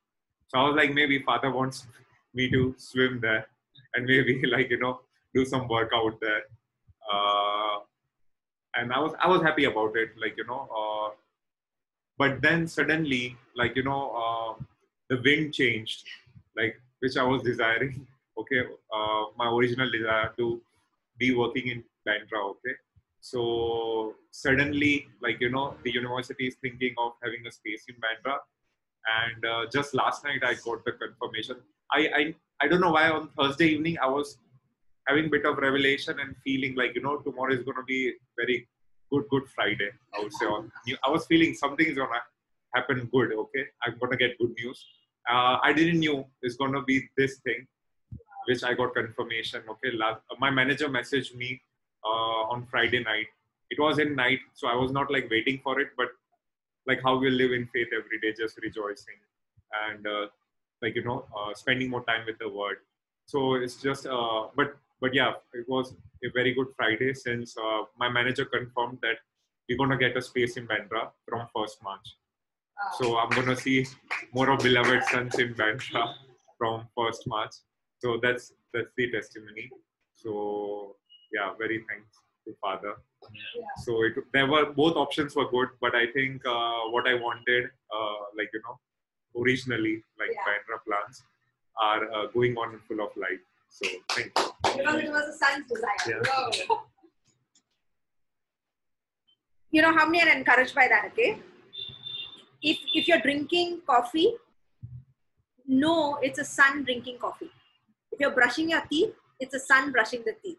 So 0.49 0.59
I 0.59 0.69
was 0.69 0.77
like, 0.77 0.95
maybe 0.95 1.23
father 1.23 1.51
wants 1.51 1.87
me 2.35 2.51
to 2.51 2.75
swim 2.79 3.21
there 3.21 3.47
and 3.95 4.07
maybe 4.07 4.43
like 4.55 4.71
you 4.71 4.79
know 4.79 5.01
do 5.35 5.45
some 5.45 5.69
workout 5.69 6.21
there. 6.21 6.43
Uh, 7.13 7.79
and 8.77 8.93
I 8.93 8.99
was 8.99 9.13
I 9.21 9.29
was 9.29 9.43
happy 9.43 9.65
about 9.65 9.97
it, 9.97 10.11
like 10.21 10.37
you 10.37 10.47
know. 10.47 10.69
Uh, 10.81 11.15
but 12.19 12.43
then 12.43 12.67
suddenly, 12.67 13.37
like 13.57 13.77
you 13.77 13.83
know, 13.83 14.03
uh, 14.23 14.63
the 15.09 15.21
wind 15.23 15.55
changed, 15.55 16.05
like 16.57 16.81
which 17.01 17.17
I 17.17 17.25
was 17.25 17.43
desiring. 17.53 18.07
Okay, 18.39 18.61
uh, 18.95 19.25
my 19.37 19.51
original 19.51 19.91
desire 19.91 20.33
to 20.37 20.61
be 21.19 21.35
working 21.35 21.69
in 21.69 21.85
Bandra. 22.07 22.43
Okay, 22.51 22.77
so 23.21 24.15
suddenly, 24.31 25.09
like 25.21 25.41
you 25.41 25.51
know, 25.51 25.75
the 25.83 25.93
university 25.93 26.47
is 26.47 26.57
thinking 26.63 26.95
of 26.99 27.13
having 27.23 27.47
a 27.47 27.51
space 27.51 27.85
in 27.89 27.97
Bandra, 27.97 28.39
and 29.23 29.45
uh, 29.45 29.67
just 29.73 29.95
last 29.95 30.25
night 30.25 30.45
I 30.45 30.55
got 30.55 30.85
the 30.85 30.93
confirmation. 30.93 31.57
I, 31.93 32.01
I 32.19 32.35
I 32.63 32.69
don't 32.69 32.81
know 32.81 32.93
why 32.93 33.09
on 33.11 33.29
Thursday 33.39 33.69
evening 33.69 33.97
I 34.03 34.09
was 34.09 34.39
having 35.07 35.27
a 35.27 35.29
bit 35.29 35.47
of 35.47 35.57
revelation 35.59 36.19
and 36.21 36.35
feeling 36.45 36.75
like 36.75 36.95
you 36.95 37.03
know 37.03 37.19
tomorrow 37.19 37.53
is 37.53 37.65
going 37.65 37.77
to 37.77 37.89
be 37.95 38.15
very 38.37 38.67
good 39.11 39.25
good 39.31 39.49
Friday. 39.55 39.91
I 40.15 40.23
would 40.23 40.33
say 40.33 40.47
on 40.47 40.71
I 41.05 41.11
was 41.11 41.27
feeling 41.27 41.55
something 41.55 41.87
is 41.87 41.97
gonna 41.97 42.23
happen 42.75 43.09
good. 43.13 43.33
Okay, 43.33 43.67
I'm 43.85 43.99
gonna 43.99 44.17
get 44.17 44.39
good 44.39 44.55
news 44.63 44.85
uh, 45.29 45.59
I 45.63 45.73
didn't 45.73 46.01
knew 46.01 46.25
it's 46.43 46.57
going 46.57 46.73
to 46.73 46.83
be 46.83 47.09
this 47.17 47.39
thing, 47.39 47.67
which 48.47 48.65
I 48.65 48.75
got 48.75 48.95
confirmation. 48.95 49.63
Okay, 49.69 49.93
my 50.39 50.51
manager 50.51 50.89
messaged 50.89 51.35
me 51.35 51.61
uh, 52.05 52.43
on 52.53 52.67
Friday 52.71 53.03
night. 53.05 53.27
It 53.71 53.79
was 53.79 53.99
in 53.99 54.17
night, 54.17 54.41
so 54.55 54.69
I 54.69 54.75
was 54.75 54.91
not 54.91 55.11
like 55.11 55.29
waiting 55.31 55.61
for 55.63 55.79
it, 55.81 55.89
but 55.97 56.09
like 56.87 57.01
how 57.03 57.19
we 57.19 57.29
live 57.29 57.53
in 57.53 57.67
faith 57.67 57.89
every 57.93 58.19
day, 58.21 58.35
just 58.39 58.59
rejoicing 58.63 59.21
and 59.87 60.07
uh, 60.07 60.27
like 60.83 60.95
you 60.95 61.05
know 61.05 61.27
uh, 61.37 61.55
spending 61.55 61.91
more 61.91 62.05
time 62.05 62.25
with 62.27 62.39
the 62.39 62.49
Word. 62.49 62.79
So 63.27 63.55
it's 63.55 63.77
just, 63.77 64.07
uh, 64.07 64.49
but 64.57 64.77
but 65.01 65.15
yeah, 65.15 65.33
it 65.53 65.69
was 65.69 65.95
a 66.25 66.31
very 66.35 66.55
good 66.55 66.69
Friday 66.77 67.15
since 67.15 67.57
uh, 67.57 67.83
my 67.99 68.09
manager 68.09 68.45
confirmed 68.45 68.99
that 69.03 69.19
we're 69.69 69.79
gonna 69.79 69.99
get 69.99 70.17
a 70.17 70.23
space 70.23 70.57
in 70.57 70.67
Bandra 70.67 71.11
from 71.29 71.47
first 71.55 71.83
March. 71.83 72.17
So 72.99 73.19
I'm 73.19 73.31
gonna 73.31 73.57
see 73.57 73.87
more 74.33 74.51
of 74.51 74.61
beloved 74.61 75.05
sons 75.05 75.39
in 75.39 75.55
Bandra 75.55 76.15
from 76.57 76.89
first 76.97 77.27
March. 77.27 77.55
So 77.99 78.19
that's 78.23 78.53
that's 78.73 78.91
the 78.97 79.11
testimony. 79.11 79.71
So 80.15 80.97
yeah, 81.33 81.53
very 81.59 81.85
thanks 81.89 82.17
to 82.47 82.55
Father. 82.61 82.95
So 83.85 84.05
it, 84.05 84.15
there 84.33 84.47
were 84.47 84.73
both 84.73 84.97
options 84.97 85.37
were 85.37 85.51
good, 85.51 85.69
but 85.81 85.95
I 85.95 86.07
think 86.13 86.43
uh, 86.47 86.83
what 86.91 87.07
I 87.07 87.15
wanted, 87.15 87.65
uh, 87.95 88.19
like 88.37 88.51
you 88.53 88.63
know, 88.65 88.79
originally 89.41 90.03
like 90.19 90.31
Yeah. 90.33 90.47
Mahindra 90.47 90.79
plans, 90.87 91.23
are 91.81 92.13
uh, 92.13 92.27
going 92.27 92.57
on 92.57 92.75
in 92.75 92.81
full 92.81 93.01
of 93.01 93.11
light. 93.17 93.41
So 93.71 93.89
thank 94.11 94.33
you. 94.39 94.45
Because 94.63 95.03
it 95.03 95.11
was 95.11 95.29
a 95.35 95.37
son's 95.39 95.67
desire. 95.69 96.23
Yeah. 96.27 96.69
Wow. 96.69 96.85
You 99.71 99.83
know 99.83 99.93
how 99.93 100.09
many 100.09 100.29
are 100.29 100.35
encouraged 100.35 100.75
by 100.75 100.89
that, 100.89 101.05
okay? 101.13 101.39
If 102.63 102.79
if 102.95 103.07
you're 103.07 103.21
drinking 103.21 103.83
coffee, 103.87 104.35
no, 105.67 106.19
it's 106.23 106.39
a 106.39 106.45
son 106.45 106.85
drinking 106.85 107.19
coffee. 107.19 107.51
If 108.11 108.19
you're 108.21 108.35
brushing 108.35 108.71
your 108.71 108.81
teeth, 108.91 109.15
it's 109.39 109.55
a 109.55 109.61
son 109.61 109.93
brushing 109.93 110.23
the 110.25 110.35
teeth. 110.43 110.59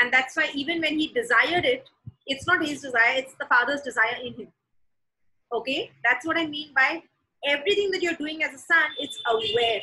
And 0.00 0.12
that's 0.12 0.36
why 0.36 0.50
even 0.54 0.80
when 0.80 0.98
he 0.98 1.08
desired 1.08 1.64
it, 1.64 1.88
it's 2.26 2.46
not 2.46 2.64
his 2.66 2.82
desire, 2.82 3.14
it's 3.16 3.34
the 3.38 3.46
father's 3.46 3.82
desire 3.82 4.16
in 4.22 4.34
him. 4.34 4.48
Okay? 5.52 5.90
That's 6.04 6.26
what 6.26 6.36
I 6.36 6.46
mean 6.46 6.70
by 6.74 7.02
everything 7.46 7.90
that 7.90 8.02
you're 8.02 8.14
doing 8.14 8.42
as 8.42 8.54
a 8.54 8.58
son, 8.58 8.82
it's 8.98 9.18
aware 9.28 9.80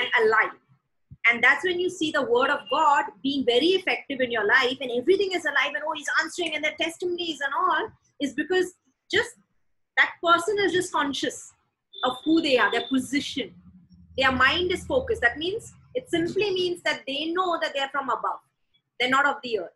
and 0.00 0.26
alive. 0.26 0.52
And 1.30 1.42
that's 1.42 1.64
when 1.64 1.78
you 1.78 1.90
see 1.90 2.10
the 2.10 2.22
word 2.22 2.48
of 2.48 2.60
God 2.70 3.04
being 3.22 3.44
very 3.44 3.68
effective 3.68 4.20
in 4.20 4.30
your 4.30 4.46
life 4.46 4.78
and 4.80 4.90
everything 4.90 5.32
is 5.32 5.44
alive 5.44 5.74
and 5.74 5.82
oh, 5.86 5.92
he's 5.94 6.08
answering 6.22 6.54
and 6.54 6.64
their 6.64 6.74
testimonies 6.80 7.40
and 7.44 7.52
all 7.54 7.88
is 8.20 8.32
because 8.32 8.74
just 9.12 9.30
that 9.98 10.12
person 10.24 10.56
is 10.58 10.72
just 10.72 10.92
conscious 10.92 11.52
of 12.04 12.16
who 12.24 12.40
they 12.40 12.56
are, 12.56 12.70
their 12.70 12.86
position. 12.88 13.52
Their 14.16 14.32
mind 14.32 14.72
is 14.72 14.84
focused. 14.86 15.20
That 15.20 15.36
means 15.36 15.74
it 15.94 16.08
simply 16.08 16.50
means 16.52 16.82
that 16.82 17.02
they 17.06 17.26
know 17.26 17.58
that 17.60 17.72
they're 17.74 17.90
from 17.90 18.08
above, 18.08 18.40
they're 18.98 19.10
not 19.10 19.26
of 19.26 19.36
the 19.42 19.60
earth. 19.60 19.70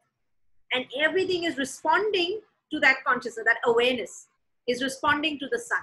And 0.73 0.87
everything 1.01 1.45
is 1.45 1.59
responding 1.59 2.41
to 2.73 2.81
that 2.81 3.05
consciousness, 3.07 3.45
that 3.45 3.59
awareness 3.67 4.29
is 4.67 4.83
responding 4.83 5.39
to 5.39 5.49
the 5.51 5.59
Son. 5.59 5.79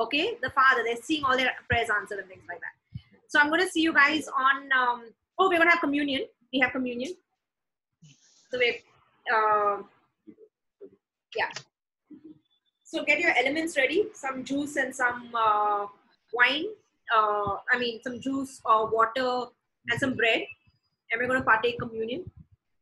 Okay, 0.00 0.36
the 0.42 0.50
Father, 0.50 0.82
they're 0.84 0.96
seeing 1.02 1.24
all 1.24 1.36
their 1.36 1.52
prayers 1.68 1.88
answered 1.90 2.18
and 2.18 2.28
things 2.28 2.42
like 2.48 2.60
that. 2.60 3.00
So 3.28 3.38
I'm 3.38 3.48
going 3.48 3.60
to 3.60 3.68
see 3.68 3.82
you 3.82 3.92
guys 3.92 4.28
on. 4.28 4.72
Um, 4.72 5.04
oh, 5.38 5.48
we're 5.48 5.58
going 5.58 5.68
to 5.68 5.70
have 5.70 5.80
communion. 5.80 6.26
We 6.52 6.60
have 6.60 6.72
communion. 6.72 7.14
So 8.50 8.58
we, 8.58 8.80
uh, 9.32 9.82
yeah. 11.36 11.50
So 12.84 13.04
get 13.04 13.20
your 13.20 13.32
elements 13.38 13.76
ready. 13.76 14.08
Some 14.14 14.44
juice 14.44 14.76
and 14.76 14.94
some 14.94 15.30
uh, 15.34 15.86
wine. 16.32 16.66
Uh, 17.14 17.56
I 17.72 17.78
mean, 17.78 18.00
some 18.02 18.20
juice 18.20 18.60
or 18.64 18.90
water 18.90 19.46
and 19.88 19.98
some 19.98 20.14
bread. 20.14 20.42
And 21.10 21.20
we're 21.20 21.26
going 21.26 21.40
to 21.40 21.44
partake 21.44 21.78
communion. 21.78 22.30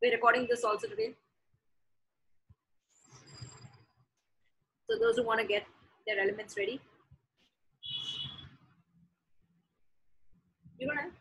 We're 0.03 0.13
recording 0.13 0.47
this 0.49 0.65
also 0.65 0.89
today. 0.89 1.15
So 4.89 4.99
those 4.99 5.17
who 5.17 5.25
want 5.25 5.41
to 5.41 5.47
get 5.47 5.65
their 6.07 6.21
elements 6.21 6.57
ready. 6.57 6.81
You 10.81 10.87
don't? 10.87 11.13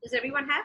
Does 0.00 0.12
everyone 0.12 0.48
have? 0.48 0.64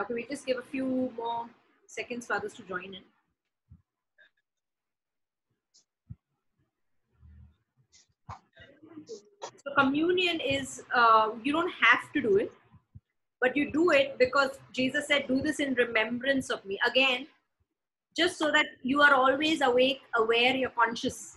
Okay, 0.00 0.14
we 0.14 0.24
just 0.24 0.46
give 0.46 0.56
a 0.56 0.62
few 0.62 1.12
more 1.14 1.44
seconds 1.86 2.26
for 2.26 2.32
others 2.32 2.54
to 2.54 2.62
join 2.62 2.94
in. 2.94 3.02
So 9.56 9.74
communion 9.76 10.40
is 10.40 10.82
uh, 10.94 11.30
you 11.42 11.52
don't 11.52 11.72
have 11.80 12.12
to 12.12 12.20
do 12.20 12.36
it, 12.36 12.52
but 13.40 13.56
you 13.56 13.70
do 13.72 13.90
it 13.90 14.16
because 14.18 14.58
Jesus 14.72 15.06
said, 15.06 15.26
"Do 15.28 15.40
this 15.40 15.60
in 15.60 15.74
remembrance 15.74 16.50
of 16.50 16.64
me." 16.64 16.78
Again, 16.86 17.26
just 18.16 18.38
so 18.38 18.50
that 18.50 18.66
you 18.82 19.00
are 19.02 19.14
always 19.14 19.60
awake, 19.60 20.00
aware, 20.16 20.54
you're 20.56 20.70
conscious 20.70 21.36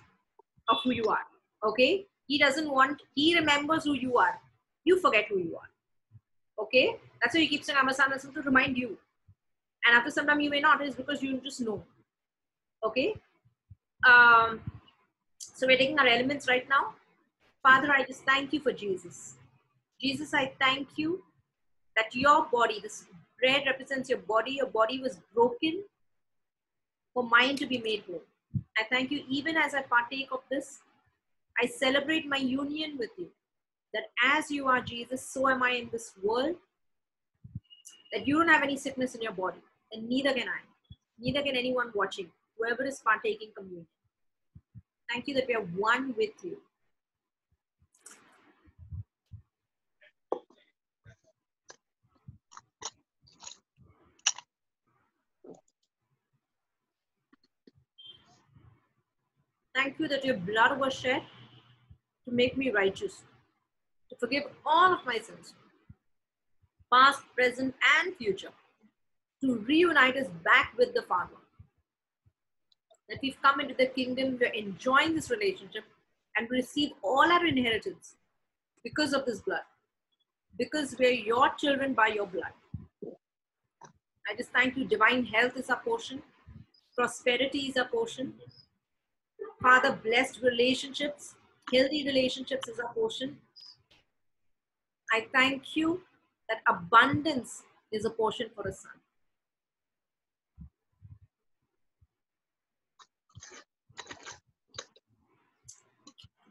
of 0.70 0.78
who 0.84 0.92
you 0.92 1.06
are. 1.06 1.26
Okay? 1.64 2.06
He 2.28 2.38
doesn't 2.38 2.72
want. 2.72 3.02
He 3.16 3.36
remembers 3.36 3.84
who 3.84 3.94
you 3.94 4.18
are. 4.18 4.40
You 4.84 5.00
forget 5.00 5.26
who 5.30 5.40
you 5.40 5.58
are. 5.58 6.64
Okay? 6.64 6.96
That's 7.22 7.36
why 7.36 7.42
he 7.42 7.48
keeps 7.48 7.68
saying, 7.68 7.78
"I'm 7.82 7.90
a 7.90 7.94
son," 7.94 8.12
to 8.12 8.42
remind 8.42 8.78
you. 8.78 8.98
And 9.86 9.98
after 9.98 10.12
some 10.12 10.28
time, 10.28 10.40
you 10.40 10.50
may 10.50 10.60
not. 10.60 10.82
Is 10.82 10.96
because 10.96 11.22
you 11.22 11.40
just 11.40 11.62
know. 11.62 11.84
Okay? 12.84 13.16
Um, 14.08 14.62
so 15.38 15.68
we're 15.68 15.78
taking 15.78 16.00
our 16.00 16.08
elements 16.08 16.48
right 16.48 16.68
now. 16.70 16.96
Father, 17.64 17.92
I 17.92 18.04
just 18.04 18.24
thank 18.24 18.54
you 18.54 18.60
for 18.60 18.72
Jesus. 18.72 19.36
Jesus, 20.00 20.34
I 20.34 20.54
thank 20.60 20.90
you 20.96 21.24
that 21.96 22.16
your 22.16 22.48
body, 22.52 22.80
this 22.82 23.06
bread 23.40 23.64
represents 23.68 24.10
your 24.10 24.20
body, 24.20 24.54
your 24.54 24.68
body 24.68 25.00
was 25.00 25.20
broken 25.34 25.84
for 27.14 27.24
mine 27.24 27.56
to 27.58 27.68
be 27.68 27.78
made 27.78 28.04
whole. 28.08 28.24
I 28.78 28.84
thank 28.90 29.12
you 29.12 29.24
even 29.30 29.58
as 29.58 29.76
I 29.76 29.84
partake 29.84 30.30
of 30.32 30.42
this. 30.50 30.80
I 31.62 31.68
celebrate 31.68 32.28
my 32.28 32.38
union 32.38 32.98
with 32.98 33.12
you. 33.18 33.28
That 33.94 34.06
as 34.24 34.50
you 34.50 34.68
are 34.68 34.82
Jesus, 34.82 35.22
so 35.22 35.50
am 35.50 35.62
I 35.62 35.72
in 35.72 35.90
this 35.92 36.14
world. 36.24 36.56
That 38.14 38.26
you 38.26 38.40
don't 38.40 38.48
have 38.48 38.64
any 38.64 38.78
sickness 38.78 39.16
in 39.16 39.22
your 39.22 39.34
body, 39.34 39.60
and 39.92 40.08
neither 40.10 40.34
can 40.34 40.48
I. 40.48 40.62
Neither 41.20 41.44
can 41.44 41.56
anyone 41.56 41.92
watching, 41.94 42.32
whoever 42.58 42.84
is 42.86 43.00
partaking 43.00 43.52
communion. 43.56 43.86
Thank 45.10 45.28
you 45.28 45.36
that 45.36 45.48
we 45.48 45.56
are 45.56 45.62
one 45.62 46.16
with 46.18 46.32
you. 46.42 46.58
Thank 59.74 60.00
you 60.00 60.08
that 60.10 60.26
your 60.26 60.38
blood 60.38 60.80
was 60.80 60.94
shed 60.94 61.24
to 62.26 62.34
make 62.34 62.58
me 62.58 62.72
righteous, 62.72 63.24
to 64.10 64.16
forgive 64.20 64.44
all 64.66 64.94
of 64.94 65.06
my 65.06 65.18
sins, 65.18 65.54
past, 66.92 67.22
present, 67.36 67.74
and 68.00 68.16
future, 68.18 68.52
to 69.42 69.56
reunite 69.68 70.18
us 70.18 70.28
back 70.44 70.74
with 70.78 70.94
the 70.94 71.04
Father. 71.04 71.38
That 73.10 73.20
we've 73.22 73.42
come 73.42 73.62
into 73.62 73.74
the 73.74 73.86
kingdom, 73.88 74.38
we're 74.40 74.52
enjoying 74.52 75.16
this 75.16 75.30
relationship, 75.32 75.84
and 76.36 76.48
we 76.50 76.58
receive 76.58 76.92
all 77.02 77.32
our 77.32 77.46
inheritance 77.46 78.16
because 78.84 79.14
of 79.14 79.26
this 79.26 79.40
blood, 79.40 79.62
because 80.58 80.96
we're 81.00 81.12
your 81.12 81.50
children 81.58 81.94
by 81.94 82.08
your 82.08 82.28
blood. 82.28 82.52
I 84.30 84.36
just 84.36 84.52
thank 84.52 84.78
you. 84.78 84.86
Divine 84.86 85.26
health 85.26 85.58
is 85.58 85.70
our 85.70 85.80
portion, 85.80 86.22
prosperity 86.96 87.60
is 87.60 87.78
our 87.78 87.88
portion. 87.88 88.34
Father, 89.62 90.00
blessed 90.04 90.42
relationships, 90.42 91.36
healthy 91.72 92.04
relationships 92.04 92.68
is 92.68 92.80
our 92.80 92.92
portion. 92.94 93.38
I 95.14 95.28
thank 95.32 95.76
you 95.76 96.02
that 96.50 96.62
abundance 96.68 97.64
is 97.92 98.06
a 98.06 98.10
portion 98.10 98.50
for 98.56 98.68
a 98.68 98.74
son. 98.74 98.92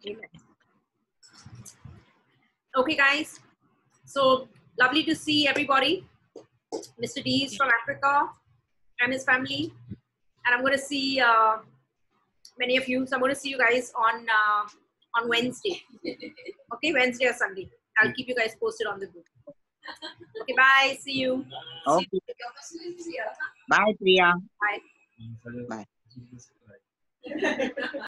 Amen. 0.06 0.28
Okay, 2.76 2.96
guys. 2.96 3.40
So 4.06 4.48
lovely 4.78 5.02
to 5.04 5.16
see 5.16 5.48
everybody. 5.48 6.06
Mr. 7.02 7.24
D 7.24 7.44
is 7.44 7.56
from 7.56 7.70
Africa 7.82 8.30
and 9.00 9.12
his 9.12 9.24
family. 9.24 9.74
And 10.46 10.54
I'm 10.54 10.60
going 10.60 10.72
to 10.72 10.78
see 10.78 11.20
uh, 11.20 11.56
many 12.60 12.76
of 12.76 12.88
you. 12.88 13.06
So 13.06 13.16
I'm 13.16 13.20
going 13.20 13.34
to 13.34 13.40
see 13.40 13.50
you 13.50 13.58
guys 13.58 13.92
on 13.96 14.26
uh, 14.38 14.64
on 15.18 15.28
Wednesday. 15.28 15.82
Okay, 16.72 16.92
Wednesday 16.92 17.26
or 17.26 17.32
Sunday. 17.32 17.68
I'll 17.98 18.12
keep 18.12 18.28
you 18.28 18.34
guys 18.34 18.54
posted 18.60 18.86
on 18.86 19.00
the 19.00 19.06
group. 19.06 19.24
Okay, 20.42 20.54
bye. 20.56 20.96
See 21.00 21.14
you. 21.14 21.44
Okay. 21.86 22.06
See 22.62 23.16
you. 23.18 23.24
Bye, 23.68 23.92
Priya. 23.98 24.32
Bye. 25.68 25.86
Bye. 27.28 28.00